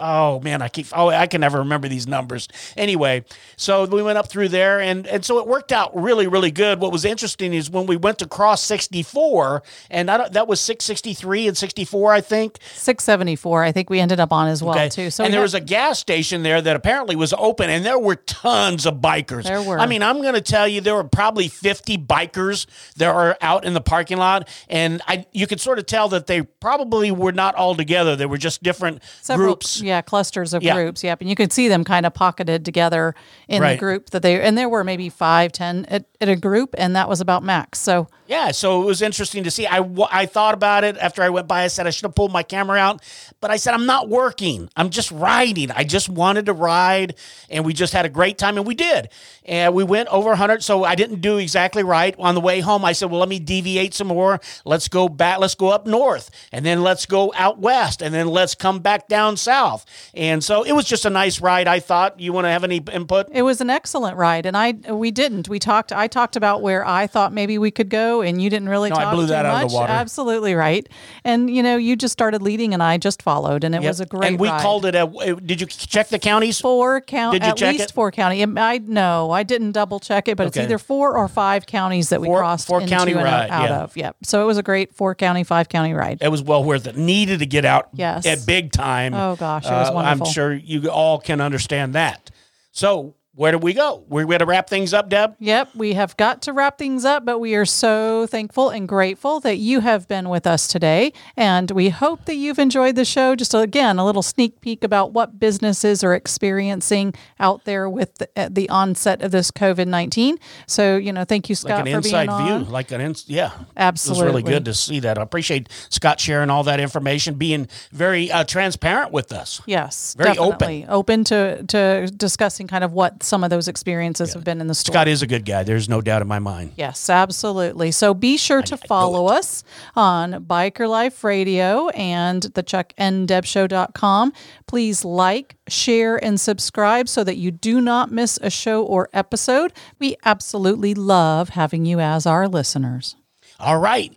oh 0.00 0.40
man, 0.40 0.62
I 0.62 0.68
keep 0.68 0.86
oh 0.96 1.08
I 1.08 1.26
can 1.26 1.40
never 1.40 1.58
remember 1.58 1.88
these 1.88 2.06
numbers. 2.06 2.48
Anyway, 2.76 3.24
so 3.56 3.84
we 3.86 4.02
went 4.02 4.18
up 4.18 4.28
through 4.28 4.48
there 4.48 4.80
and 4.80 5.06
and 5.06 5.24
so 5.24 5.38
it 5.38 5.46
worked 5.46 5.72
out 5.72 5.96
really 6.00 6.26
really 6.26 6.50
good. 6.50 6.80
What 6.80 6.92
was 6.92 7.04
interesting 7.04 7.52
is 7.54 7.70
when 7.70 7.86
we 7.86 7.96
went 7.96 8.18
to 8.20 8.26
cross 8.28 8.62
64 8.62 9.62
and 9.90 10.10
I 10.10 10.16
don't, 10.16 10.32
that 10.32 10.46
was 10.48 10.60
663 10.60 11.48
and 11.48 11.56
64 11.56 12.12
I 12.12 12.20
think. 12.20 12.58
674, 12.74 13.64
I 13.64 13.72
think 13.72 13.90
we 13.90 14.00
ended 14.00 14.20
up 14.20 14.32
on 14.32 14.48
as 14.48 14.62
well, 14.62 14.74
Okay. 14.74 14.88
too. 14.88 15.10
So 15.10 15.24
and 15.24 15.32
there 15.32 15.40
had- 15.40 15.44
was 15.44 15.54
a 15.54 15.60
gas 15.60 15.98
station 15.98 16.42
there 16.42 16.60
that 16.60 16.76
apparently 16.76 17.16
was 17.16 17.32
open, 17.36 17.70
and 17.70 17.84
there 17.84 17.98
were 17.98 18.16
tons 18.16 18.86
of 18.86 18.94
bikers. 18.96 19.44
There 19.44 19.62
were. 19.62 19.78
I 19.78 19.86
mean, 19.86 20.02
I'm 20.02 20.20
going 20.22 20.34
to 20.34 20.40
tell 20.40 20.66
you, 20.68 20.80
there 20.80 20.94
were 20.94 21.04
probably 21.04 21.48
50 21.48 21.98
bikers 21.98 22.66
that 22.96 23.08
are 23.08 23.36
out 23.40 23.64
in 23.64 23.74
the 23.74 23.80
parking 23.80 24.18
lot, 24.18 24.48
and 24.68 25.02
I 25.06 25.26
you 25.32 25.46
could 25.46 25.60
sort 25.60 25.78
of 25.78 25.86
tell 25.86 26.08
that 26.10 26.26
they 26.26 26.42
probably 26.42 27.10
were 27.10 27.32
not 27.32 27.54
all 27.54 27.74
together. 27.74 28.16
They 28.16 28.26
were 28.26 28.38
just 28.38 28.62
different 28.62 29.02
several, 29.22 29.48
groups. 29.48 29.80
Yeah, 29.88 30.00
clusters 30.02 30.54
of 30.54 30.62
Yeah. 30.62 30.74
groups. 30.74 31.02
Yep, 31.02 31.20
and 31.22 31.28
you 31.30 31.34
could 31.34 31.52
see 31.52 31.66
them 31.68 31.82
kind 31.84 32.06
of 32.06 32.14
pocketed 32.14 32.64
together 32.64 33.14
in 33.48 33.62
Right. 33.62 33.72
the 33.72 33.78
group 33.78 34.10
that 34.10 34.22
they, 34.22 34.40
and 34.40 34.56
there 34.56 34.68
were 34.68 34.84
maybe 34.84 35.08
five, 35.08 35.50
ten 35.50 35.84
at, 35.88 36.04
at 36.20 36.28
a 36.28 36.36
group, 36.36 36.74
and 36.78 36.94
that 36.94 37.08
was 37.08 37.20
about 37.20 37.42
max. 37.42 37.80
So 37.80 38.06
Yeah, 38.26 38.50
so 38.50 38.82
it 38.82 38.84
was 38.84 39.00
interesting 39.00 39.42
to 39.44 39.50
see. 39.50 39.66
I, 39.66 39.78
I 40.12 40.26
thought 40.26 40.52
about 40.54 40.84
it 40.84 40.98
after 40.98 41.22
I 41.22 41.30
went 41.30 41.48
by. 41.48 41.64
I 41.64 41.68
said 41.68 41.86
I 41.86 41.90
should 41.90 42.04
have 42.04 42.14
pulled 42.14 42.30
my 42.30 42.42
camera 42.42 42.78
out, 42.78 43.00
but 43.40 43.50
I 43.50 43.56
said 43.56 43.72
I'm 43.74 43.86
not 43.86 44.08
working. 44.10 44.68
I'm 44.76 44.90
just 44.90 45.10
riding. 45.10 45.70
I 45.70 45.84
just 45.84 46.10
wanted 46.10 46.44
to 46.46 46.52
ride, 46.52 47.14
and 47.48 47.64
we 47.64 47.72
just 47.72 47.94
had 47.94 48.04
a 48.04 48.10
great 48.10 48.36
time, 48.36 48.58
and 48.58 48.66
we 48.66 48.74
did. 48.74 49.08
And 49.46 49.74
we 49.74 49.82
went 49.82 50.08
over 50.10 50.28
100, 50.28 50.62
so 50.62 50.84
I 50.84 50.94
didn't 50.94 51.22
do 51.22 51.38
exactly 51.38 51.82
right. 51.82 52.14
On 52.18 52.34
the 52.34 52.40
way 52.42 52.60
home, 52.60 52.84
I 52.84 52.92
said, 52.92 53.10
well, 53.10 53.20
let 53.20 53.30
me 53.30 53.38
deviate 53.38 53.94
some 53.94 54.08
more. 54.08 54.40
Let's 54.66 54.88
go 54.88 55.08
back. 55.08 55.38
Let's 55.38 55.54
go 55.54 55.68
up 55.68 55.86
north, 55.86 56.28
and 56.52 56.66
then 56.66 56.82
let's 56.82 57.06
go 57.06 57.32
out 57.34 57.58
west, 57.58 58.02
and 58.02 58.12
then 58.14 58.28
let's 58.28 58.54
come 58.54 58.80
back 58.80 59.08
down 59.08 59.38
south. 59.38 59.77
And 60.14 60.42
so 60.42 60.62
it 60.62 60.72
was 60.72 60.84
just 60.86 61.04
a 61.04 61.10
nice 61.10 61.40
ride. 61.40 61.68
I 61.68 61.80
thought. 61.80 62.18
You 62.20 62.32
want 62.32 62.44
to 62.46 62.50
have 62.50 62.64
any 62.64 62.82
input? 62.92 63.28
it 63.32 63.42
was 63.42 63.60
an 63.60 63.70
excellent 63.70 64.16
ride, 64.16 64.46
and 64.46 64.56
I 64.56 64.72
we 64.92 65.10
didn't. 65.10 65.48
We 65.48 65.58
talked. 65.58 65.92
I 65.92 66.06
talked 66.08 66.36
about 66.36 66.62
where 66.62 66.86
I 66.86 67.06
thought 67.06 67.32
maybe 67.32 67.58
we 67.58 67.70
could 67.70 67.88
go, 67.88 68.22
and 68.22 68.40
you 68.42 68.50
didn't 68.50 68.68
really 68.68 68.90
No, 68.90 68.96
I 68.96 69.04
talk 69.04 69.14
blew 69.14 69.24
too 69.24 69.28
that 69.28 69.46
out 69.46 69.54
of 69.56 69.62
much. 69.62 69.70
the 69.70 69.74
water. 69.76 69.92
Absolutely 69.92 70.54
right. 70.54 70.88
And 71.24 71.48
you 71.54 71.62
know, 71.62 71.76
you 71.76 71.96
just 71.96 72.12
started 72.12 72.42
leading, 72.42 72.74
and 72.74 72.82
I 72.82 72.98
just 72.98 73.22
followed, 73.22 73.64
and 73.64 73.74
it 73.74 73.82
was 73.82 74.00
a 74.00 74.06
great. 74.06 74.28
And 74.28 74.40
we 74.40 74.48
ride. 74.48 74.60
called 74.62 74.84
it 74.86 74.94
a. 74.94 75.06
Did 75.44 75.60
you 75.60 75.66
check 75.66 76.08
the 76.08 76.18
counties? 76.18 76.60
four 76.60 77.00
count 77.00 77.34
Did 77.34 77.42
you 77.44 77.50
at 77.50 77.56
check 77.56 77.72
least 77.74 77.90
it? 77.90 77.94
four 77.94 78.10
county. 78.10 78.42
I 78.44 78.78
no, 78.78 79.30
I 79.30 79.42
didn't 79.42 79.72
double 79.72 80.00
check 80.00 80.28
it, 80.28 80.36
but 80.36 80.48
Okay. 80.48 80.60
it's 80.60 80.64
either 80.68 80.78
four 80.78 81.16
or 81.16 81.28
five 81.28 81.66
counties 81.66 82.08
that 82.08 82.20
we 82.20 82.26
Four- 82.26 82.38
crossed 82.40 82.66
four 82.66 82.80
into 82.80 82.92
county 82.94 83.12
and 83.12 83.22
ride, 83.22 83.50
out 83.50 83.68
yeah. 83.68 83.78
of. 83.82 83.96
Yep. 83.96 84.16
So 84.24 84.42
it 84.42 84.46
was 84.46 84.58
a 84.58 84.62
great 84.62 84.94
four 84.94 85.14
county, 85.14 85.44
five 85.44 85.68
county 85.68 85.92
ride. 85.94 86.18
it 86.20 86.28
was 86.28 86.42
well 86.42 86.64
worth 86.64 86.86
it. 86.86 86.96
Needed 86.96 87.38
to 87.40 87.46
get 87.46 87.64
out 87.64 87.88
Yes. 87.92 88.26
at 88.26 88.44
big 88.46 88.72
time. 88.72 89.14
Oh, 89.14 89.36
gosh, 89.36 89.66
was 89.74 89.90
Uh, 89.90 89.92
I'm 89.98 90.24
sure 90.24 90.52
you 90.52 90.88
all 90.90 91.18
can 91.18 91.40
understand 91.40 91.94
that. 91.94 92.30
So 92.72 93.14
where 93.38 93.52
do 93.52 93.58
we 93.58 93.72
go? 93.72 94.02
We're 94.08 94.26
going 94.26 94.40
to 94.40 94.46
wrap 94.46 94.68
things 94.68 94.92
up, 94.92 95.08
Deb. 95.08 95.36
Yep, 95.38 95.76
we 95.76 95.92
have 95.92 96.16
got 96.16 96.42
to 96.42 96.52
wrap 96.52 96.76
things 96.76 97.04
up, 97.04 97.24
but 97.24 97.38
we 97.38 97.54
are 97.54 97.64
so 97.64 98.26
thankful 98.26 98.70
and 98.70 98.88
grateful 98.88 99.38
that 99.40 99.58
you 99.58 99.78
have 99.78 100.08
been 100.08 100.28
with 100.28 100.44
us 100.44 100.66
today. 100.66 101.12
And 101.36 101.70
we 101.70 101.90
hope 101.90 102.24
that 102.24 102.34
you've 102.34 102.58
enjoyed 102.58 102.96
the 102.96 103.04
show. 103.04 103.36
Just 103.36 103.54
again, 103.54 103.96
a 104.00 104.04
little 104.04 104.22
sneak 104.22 104.60
peek 104.60 104.82
about 104.82 105.12
what 105.12 105.38
businesses 105.38 106.02
are 106.02 106.14
experiencing 106.16 107.14
out 107.38 107.64
there 107.64 107.88
with 107.88 108.16
the, 108.16 108.48
the 108.50 108.68
onset 108.70 109.22
of 109.22 109.30
this 109.30 109.52
COVID 109.52 109.86
19. 109.86 110.36
So, 110.66 110.96
you 110.96 111.12
know, 111.12 111.22
thank 111.22 111.48
you, 111.48 111.54
Scott, 111.54 111.84
Like 111.84 111.88
an 111.88 111.94
inside 111.94 112.24
view, 112.26 112.54
on. 112.54 112.70
like 112.70 112.90
an 112.90 113.00
ins- 113.00 113.28
yeah, 113.28 113.52
Absolutely. 113.76 114.20
It 114.20 114.24
was 114.24 114.32
really 114.42 114.52
good 114.52 114.64
to 114.64 114.74
see 114.74 114.98
that. 114.98 115.16
I 115.16 115.22
appreciate 115.22 115.68
Scott 115.90 116.18
sharing 116.18 116.50
all 116.50 116.64
that 116.64 116.80
information, 116.80 117.34
being 117.34 117.68
very 117.92 118.32
uh, 118.32 118.42
transparent 118.42 119.12
with 119.12 119.30
us. 119.30 119.60
Yes, 119.64 120.16
Very 120.18 120.36
open. 120.38 120.58
definitely. 120.58 120.86
open. 120.88 121.22
to 121.24 121.62
to 121.68 122.06
discussing 122.16 122.66
kind 122.66 122.82
of 122.82 122.92
what 122.92 123.22
some 123.28 123.44
of 123.44 123.50
those 123.50 123.68
experiences 123.68 124.32
have 124.34 124.44
been 124.44 124.60
in 124.60 124.66
the 124.66 124.74
store. 124.74 124.92
Scott 124.92 125.08
is 125.08 125.22
a 125.22 125.26
good 125.26 125.44
guy. 125.44 125.62
There's 125.62 125.88
no 125.88 126.00
doubt 126.00 126.22
in 126.22 126.28
my 126.28 126.38
mind. 126.38 126.72
Yes, 126.76 127.08
absolutely. 127.10 127.90
So 127.92 128.14
be 128.14 128.36
sure 128.36 128.62
to 128.62 128.76
follow 128.76 129.26
us 129.26 129.62
on 129.94 130.44
Biker 130.44 130.88
Life 130.88 131.22
Radio 131.22 131.88
and 131.90 132.42
the 132.42 132.62
chuckndebshow.com. 132.62 134.32
Please 134.66 135.04
like, 135.04 135.56
share, 135.68 136.22
and 136.24 136.40
subscribe 136.40 137.08
so 137.08 137.22
that 137.24 137.36
you 137.36 137.50
do 137.50 137.80
not 137.80 138.10
miss 138.10 138.38
a 138.42 138.50
show 138.50 138.84
or 138.84 139.08
episode. 139.12 139.72
We 139.98 140.16
absolutely 140.24 140.94
love 140.94 141.50
having 141.50 141.84
you 141.84 142.00
as 142.00 142.26
our 142.26 142.48
listeners. 142.48 143.16
All 143.60 143.78
right. 143.78 144.12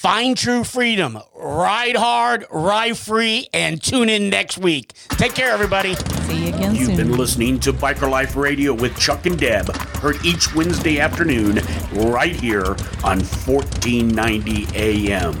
Find 0.00 0.34
true 0.34 0.64
freedom. 0.64 1.18
Ride 1.36 1.94
hard, 1.94 2.46
ride 2.50 2.96
free, 2.96 3.48
and 3.52 3.82
tune 3.82 4.08
in 4.08 4.30
next 4.30 4.56
week. 4.56 4.94
Take 5.10 5.34
care, 5.34 5.50
everybody. 5.50 5.94
See 5.94 6.44
you 6.46 6.54
again 6.54 6.74
You've 6.74 6.86
soon. 6.86 6.96
been 6.96 7.18
listening 7.18 7.60
to 7.60 7.70
Biker 7.74 8.10
Life 8.10 8.34
Radio 8.34 8.72
with 8.72 8.98
Chuck 8.98 9.26
and 9.26 9.38
Deb, 9.38 9.68
heard 9.98 10.16
each 10.24 10.54
Wednesday 10.54 11.00
afternoon 11.00 11.56
right 11.92 12.34
here 12.34 12.64
on 13.04 13.20
1490 13.20 14.68
AM 14.74 15.34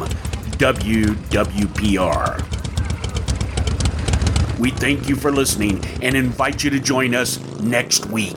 WWPR. 0.58 2.18
We 4.58 4.72
thank 4.72 5.08
you 5.08 5.16
for 5.16 5.32
listening 5.32 5.82
and 6.02 6.14
invite 6.14 6.62
you 6.64 6.68
to 6.68 6.80
join 6.80 7.14
us 7.14 7.38
next 7.60 8.04
week. 8.10 8.36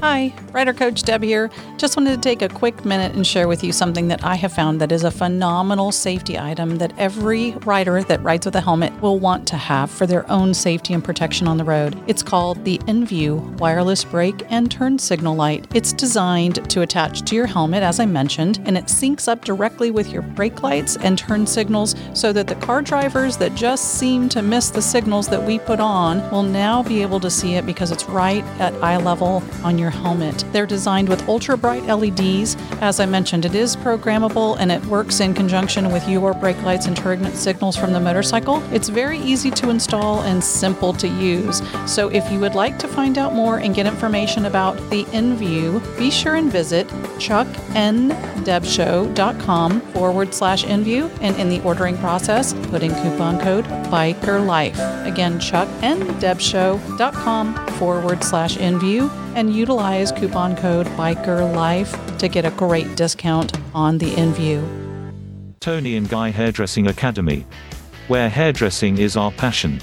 Hi, 0.00 0.32
Rider 0.52 0.72
Coach 0.72 1.02
Deb 1.02 1.24
here. 1.24 1.50
Just 1.76 1.96
wanted 1.96 2.14
to 2.14 2.20
take 2.20 2.40
a 2.40 2.48
quick 2.48 2.84
minute 2.84 3.16
and 3.16 3.26
share 3.26 3.48
with 3.48 3.64
you 3.64 3.72
something 3.72 4.06
that 4.08 4.22
I 4.22 4.36
have 4.36 4.52
found 4.52 4.80
that 4.80 4.92
is 4.92 5.02
a 5.02 5.10
phenomenal 5.10 5.90
safety 5.90 6.38
item 6.38 6.78
that 6.78 6.92
every 6.96 7.52
rider 7.64 8.04
that 8.04 8.22
rides 8.22 8.46
with 8.46 8.54
a 8.54 8.60
helmet 8.60 8.92
will 9.02 9.18
want 9.18 9.48
to 9.48 9.56
have 9.56 9.90
for 9.90 10.06
their 10.06 10.30
own 10.30 10.54
safety 10.54 10.94
and 10.94 11.02
protection 11.02 11.48
on 11.48 11.56
the 11.56 11.64
road. 11.64 12.00
It's 12.06 12.22
called 12.22 12.64
the 12.64 12.78
InView 12.86 13.58
Wireless 13.58 14.04
Brake 14.04 14.44
and 14.50 14.70
Turn 14.70 15.00
Signal 15.00 15.34
Light. 15.34 15.66
It's 15.74 15.92
designed 15.92 16.70
to 16.70 16.82
attach 16.82 17.22
to 17.22 17.34
your 17.34 17.46
helmet, 17.46 17.82
as 17.82 17.98
I 17.98 18.06
mentioned, 18.06 18.60
and 18.66 18.78
it 18.78 18.84
syncs 18.84 19.26
up 19.26 19.44
directly 19.44 19.90
with 19.90 20.12
your 20.12 20.22
brake 20.22 20.62
lights 20.62 20.96
and 20.98 21.18
turn 21.18 21.44
signals 21.44 21.96
so 22.14 22.32
that 22.34 22.46
the 22.46 22.54
car 22.54 22.82
drivers 22.82 23.36
that 23.38 23.56
just 23.56 23.94
seem 23.94 24.28
to 24.28 24.42
miss 24.42 24.70
the 24.70 24.82
signals 24.82 25.26
that 25.26 25.42
we 25.42 25.58
put 25.58 25.80
on 25.80 26.18
will 26.30 26.44
now 26.44 26.84
be 26.84 27.02
able 27.02 27.18
to 27.18 27.30
see 27.30 27.54
it 27.54 27.66
because 27.66 27.90
it's 27.90 28.08
right 28.08 28.44
at 28.60 28.72
eye 28.74 28.96
level 28.96 29.42
on 29.64 29.76
your 29.76 29.87
your 29.88 30.02
helmet. 30.02 30.44
They're 30.52 30.66
designed 30.66 31.08
with 31.08 31.26
ultra 31.28 31.56
bright 31.56 31.86
LEDs. 31.86 32.56
As 32.80 32.98
I 33.00 33.06
mentioned, 33.06 33.46
it 33.46 33.54
is 33.54 33.76
programmable 33.76 34.58
and 34.58 34.70
it 34.70 34.84
works 34.86 35.20
in 35.20 35.34
conjunction 35.34 35.92
with 35.92 36.08
your 36.08 36.34
brake 36.34 36.60
lights 36.62 36.86
and 36.86 36.96
turn 36.96 37.24
signals 37.32 37.76
from 37.76 37.92
the 37.92 38.00
motorcycle. 38.00 38.62
It's 38.72 38.88
very 38.88 39.18
easy 39.18 39.50
to 39.52 39.70
install 39.70 40.22
and 40.22 40.42
simple 40.44 40.92
to 40.94 41.08
use. 41.08 41.62
So 41.86 42.08
if 42.08 42.30
you 42.30 42.38
would 42.40 42.54
like 42.54 42.78
to 42.80 42.88
find 42.88 43.16
out 43.16 43.34
more 43.34 43.58
and 43.58 43.74
get 43.74 43.86
information 43.86 44.44
about 44.46 44.76
the 44.90 45.04
InView, 45.04 45.98
be 45.98 46.10
sure 46.10 46.34
and 46.34 46.52
visit 46.52 46.86
chuckndebshow.com 47.18 49.80
forward 49.80 50.34
slash 50.34 50.64
InView 50.64 51.10
and 51.20 51.36
in 51.36 51.48
the 51.48 51.62
ordering 51.62 51.96
process, 51.98 52.52
put 52.70 52.82
in 52.82 52.90
coupon 52.90 53.38
code 53.40 53.64
BIKERLIFE. 53.90 55.06
Again, 55.06 55.38
chuckndebshow.com 55.38 57.66
forward 57.78 58.24
slash 58.24 58.58
InView 58.58 59.27
and 59.38 59.54
utilize 59.54 60.10
coupon 60.10 60.56
code 60.56 60.88
BIKERLIFE 60.96 62.18
to 62.18 62.26
get 62.26 62.44
a 62.44 62.50
great 62.50 62.96
discount 62.96 63.56
on 63.72 63.96
the 63.96 64.10
InView. 64.16 64.60
Toni 65.60 65.96
and 65.96 66.08
Guy 66.08 66.30
Hairdressing 66.30 66.88
Academy. 66.88 67.46
Where 68.08 68.28
hairdressing 68.28 68.98
is 68.98 69.16
our 69.16 69.30
passion. 69.30 69.80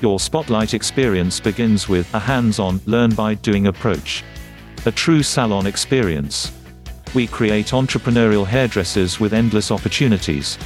Your 0.00 0.20
spotlight 0.20 0.74
experience 0.74 1.40
begins 1.40 1.88
with 1.88 2.12
a 2.14 2.20
hands 2.20 2.60
on, 2.60 2.80
learn 2.86 3.10
by 3.16 3.34
doing 3.34 3.66
approach. 3.66 4.22
A 4.86 4.92
true 4.92 5.24
salon 5.24 5.66
experience. 5.66 6.52
We 7.14 7.26
create 7.26 7.72
entrepreneurial 7.72 8.46
hairdressers 8.46 9.18
with 9.18 9.34
endless 9.34 9.72
opportunities. 9.72 10.56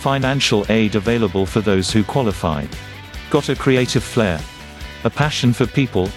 Financial 0.00 0.66
aid 0.68 0.94
available 0.94 1.46
for 1.46 1.62
those 1.62 1.90
who 1.90 2.04
qualify. 2.04 2.66
Got 3.30 3.48
a 3.48 3.56
creative 3.56 4.04
flair? 4.04 4.40
A 5.04 5.10
passion 5.10 5.54
for 5.54 5.66
people? 5.66 6.10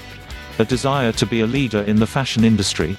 A 0.58 0.66
desire 0.66 1.12
to 1.12 1.26
be 1.26 1.42
a 1.42 1.48
leader 1.48 1.82
in 1.82 1.98
the 1.98 2.08
fashion 2.08 2.46
industry? 2.46 2.96